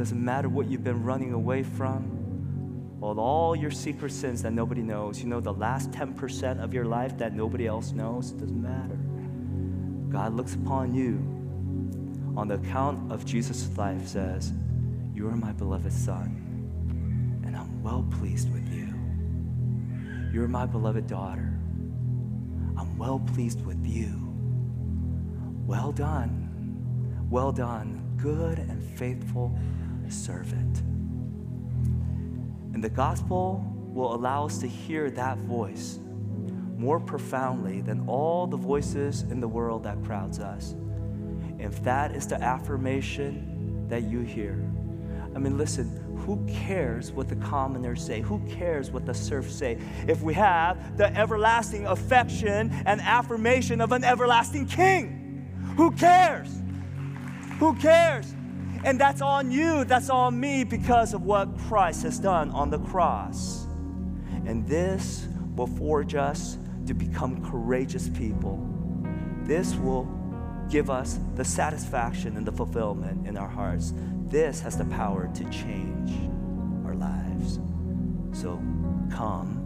doesn't 0.00 0.24
matter 0.24 0.48
what 0.48 0.66
you've 0.66 0.82
been 0.82 1.04
running 1.04 1.34
away 1.34 1.62
from, 1.62 2.96
all, 3.02 3.20
all 3.20 3.54
your 3.54 3.70
secret 3.70 4.10
sins 4.10 4.40
that 4.42 4.50
nobody 4.50 4.80
knows. 4.80 5.20
You 5.20 5.26
know, 5.26 5.40
the 5.40 5.52
last 5.52 5.90
10% 5.90 6.64
of 6.64 6.72
your 6.72 6.86
life 6.86 7.18
that 7.18 7.34
nobody 7.34 7.66
else 7.66 7.92
knows, 7.92 8.30
it 8.30 8.38
doesn't 8.38 8.62
matter. 8.62 8.96
God 10.10 10.32
looks 10.32 10.54
upon 10.54 10.94
you 10.94 11.18
on 12.34 12.48
the 12.48 12.54
account 12.54 13.12
of 13.12 13.26
Jesus' 13.26 13.68
life, 13.76 14.08
says, 14.08 14.54
You 15.12 15.28
are 15.28 15.36
my 15.36 15.52
beloved 15.52 15.92
Son, 15.92 17.42
and 17.44 17.54
I'm 17.54 17.82
well 17.82 18.06
pleased 18.18 18.50
with 18.54 18.66
you. 18.72 18.88
You're 20.32 20.48
my 20.48 20.64
beloved 20.64 21.06
daughter. 21.08 21.58
I'm 22.78 22.96
well 22.96 23.18
pleased 23.34 23.66
with 23.66 23.84
you. 23.84 24.34
Well 25.66 25.92
done. 25.92 27.26
Well 27.28 27.52
done, 27.52 28.14
good 28.16 28.58
and 28.60 28.82
faithful 28.98 29.54
servant. 30.10 30.78
And 32.74 32.82
the 32.82 32.90
gospel 32.90 33.64
will 33.92 34.14
allow 34.14 34.46
us 34.46 34.58
to 34.58 34.66
hear 34.66 35.10
that 35.10 35.38
voice 35.38 35.98
more 36.76 36.98
profoundly 36.98 37.82
than 37.82 38.06
all 38.08 38.46
the 38.46 38.56
voices 38.56 39.22
in 39.22 39.40
the 39.40 39.48
world 39.48 39.84
that 39.84 40.02
crowds 40.04 40.38
us. 40.38 40.74
If 41.58 41.82
that 41.82 42.16
is 42.16 42.26
the 42.26 42.42
affirmation 42.42 43.86
that 43.88 44.04
you 44.04 44.20
hear, 44.20 44.64
I 45.34 45.38
mean, 45.38 45.58
listen, 45.58 46.00
who 46.26 46.44
cares 46.46 47.12
what 47.12 47.28
the 47.28 47.36
commoners 47.36 48.04
say? 48.04 48.20
Who 48.20 48.40
cares 48.48 48.90
what 48.90 49.06
the 49.06 49.14
serfs 49.14 49.54
say? 49.54 49.78
If 50.08 50.22
we 50.22 50.34
have 50.34 50.96
the 50.96 51.14
everlasting 51.16 51.86
affection 51.86 52.70
and 52.86 53.00
affirmation 53.00 53.80
of 53.80 53.92
an 53.92 54.04
everlasting 54.04 54.66
king, 54.66 55.48
who 55.76 55.90
cares? 55.92 56.48
Who 57.58 57.74
cares? 57.74 58.34
And 58.82 58.98
that's 58.98 59.20
on 59.20 59.50
you, 59.50 59.84
that's 59.84 60.08
on 60.08 60.38
me 60.40 60.64
because 60.64 61.12
of 61.12 61.22
what 61.22 61.56
Christ 61.58 62.02
has 62.04 62.18
done 62.18 62.50
on 62.50 62.70
the 62.70 62.78
cross. 62.78 63.66
And 64.46 64.66
this 64.66 65.26
will 65.54 65.66
forge 65.66 66.14
us 66.14 66.56
to 66.86 66.94
become 66.94 67.44
courageous 67.44 68.08
people. 68.08 68.66
This 69.42 69.74
will 69.74 70.08
give 70.70 70.88
us 70.88 71.18
the 71.34 71.44
satisfaction 71.44 72.36
and 72.36 72.46
the 72.46 72.52
fulfillment 72.52 73.26
in 73.26 73.36
our 73.36 73.48
hearts. 73.48 73.92
This 74.26 74.60
has 74.60 74.78
the 74.78 74.84
power 74.86 75.28
to 75.34 75.44
change 75.50 76.12
our 76.86 76.94
lives. 76.94 77.58
So 78.32 78.56
come, 79.12 79.58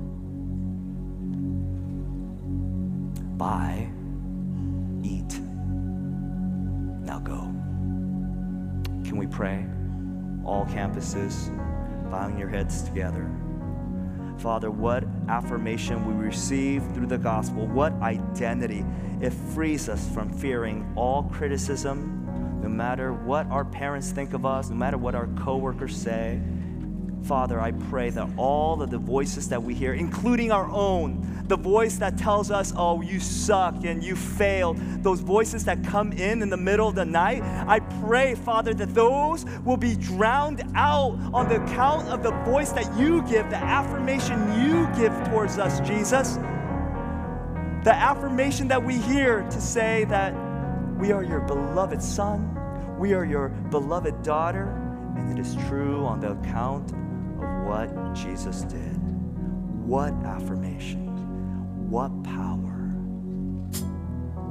buy, 3.37 3.89
eat. 5.03 5.39
Now 7.05 7.21
go. 7.21 7.55
Can 9.15 9.21
we 9.21 9.27
pray? 9.29 9.65
All 10.45 10.67
campuses, 10.67 11.49
bowing 12.11 12.37
your 12.37 12.49
heads 12.49 12.83
together. 12.83 13.31
Father, 14.39 14.73
what 14.73 15.05
affirmation 15.29 16.05
we 16.05 16.15
receive 16.15 16.83
through 16.93 17.07
the 17.07 17.17
gospel, 17.17 17.69
what 17.69 17.93
identity. 18.03 18.85
It 19.21 19.33
frees 19.33 19.89
us 19.89 20.05
from 20.13 20.33
fearing 20.33 20.93
all 20.97 21.23
criticism, 21.33 22.59
no 22.61 22.69
matter 22.69 23.13
what 23.13 23.47
our 23.53 23.65
parents 23.65 24.11
think 24.11 24.33
of 24.33 24.45
us, 24.45 24.69
no 24.69 24.75
matter 24.75 24.99
what 24.99 25.15
our 25.15 25.29
coworkers 25.45 25.95
say. 25.95 26.41
Father, 27.25 27.59
I 27.59 27.73
pray 27.73 28.11
that 28.11 28.29
all 28.37 28.83
of 28.83 28.91
the 28.91 28.99
voices 28.99 29.49
that 29.49 29.63
we 29.63 29.73
hear, 29.73 29.95
including 29.95 30.53
our 30.53 30.71
own, 30.71 31.45
the 31.49 31.57
voice 31.57 31.97
that 31.97 32.19
tells 32.19 32.51
us, 32.51 32.75
oh, 32.77 33.01
you 33.01 33.19
suck 33.19 33.83
and 33.85 34.05
you 34.05 34.15
failed, 34.15 34.77
those 35.03 35.21
voices 35.21 35.65
that 35.65 35.83
come 35.85 36.13
in 36.13 36.43
in 36.43 36.51
the 36.51 36.57
middle 36.57 36.87
of 36.87 36.95
the 36.95 37.05
night, 37.05 37.43
I 37.67 37.81
pray, 37.81 38.35
Father, 38.35 38.75
that 38.75 38.95
those 38.95 39.47
will 39.65 39.79
be 39.79 39.97
drowned 39.97 40.63
out 40.75 41.19
on 41.33 41.49
the 41.49 41.65
account 41.65 42.09
of 42.09 42.23
the 42.23 42.33
voice 42.45 42.73
that 42.73 42.95
you 42.99 43.23
give, 43.23 43.49
the 43.49 43.57
affirmation 43.57 44.61
you 44.61 44.87
give 44.95 45.13
towards 45.29 45.59
us, 45.59 45.81
Jesus. 45.81 46.35
The 47.85 47.95
affirmation 47.95 48.69
that 48.69 48.83
we 48.83 48.99
hear 48.99 49.43
to 49.49 49.61
say 49.63 50.05
that 50.11 50.35
we 50.99 51.11
are 51.11 51.25
your 51.25 51.41
beloved 51.41 52.03
son, 52.03 52.99
we 52.99 53.15
are 53.15 53.25
your 53.25 53.49
beloved 53.49 54.23
daughter, 54.23 54.69
and 55.17 55.39
it 55.39 55.41
is 55.41 55.57
true 55.69 56.05
on 56.05 56.21
the 56.21 56.33
account 56.33 56.93
what 57.65 58.15
Jesus 58.15 58.63
did. 58.63 58.97
What 59.87 60.13
affirmation! 60.25 61.91
What 61.91 62.11
power. 62.25 62.91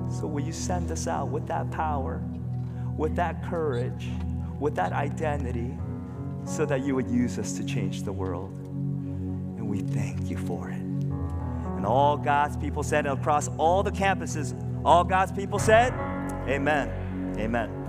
So, 0.09 0.27
will 0.27 0.43
you 0.43 0.53
send 0.53 0.91
us 0.91 1.07
out 1.07 1.29
with 1.29 1.47
that 1.47 1.71
power, 1.71 2.21
with 2.95 3.15
that 3.15 3.43
courage, 3.49 4.07
with 4.59 4.75
that 4.75 4.93
identity, 4.93 5.75
so 6.45 6.65
that 6.65 6.85
you 6.85 6.93
would 6.95 7.09
use 7.09 7.39
us 7.39 7.53
to 7.53 7.65
change 7.65 8.03
the 8.03 8.11
world? 8.11 8.51
And 9.57 9.67
we 9.67 9.79
thank 9.79 10.29
you 10.29 10.37
for 10.37 10.69
it. 10.69 10.77
And 10.77 11.85
all 11.85 12.15
God's 12.15 12.55
people 12.57 12.83
said 12.83 13.07
across 13.07 13.47
all 13.57 13.83
the 13.83 13.91
campuses, 13.91 14.53
all 14.85 15.03
God's 15.03 15.31
people 15.31 15.59
said, 15.59 15.93
Amen. 16.47 17.35
Amen. 17.39 17.82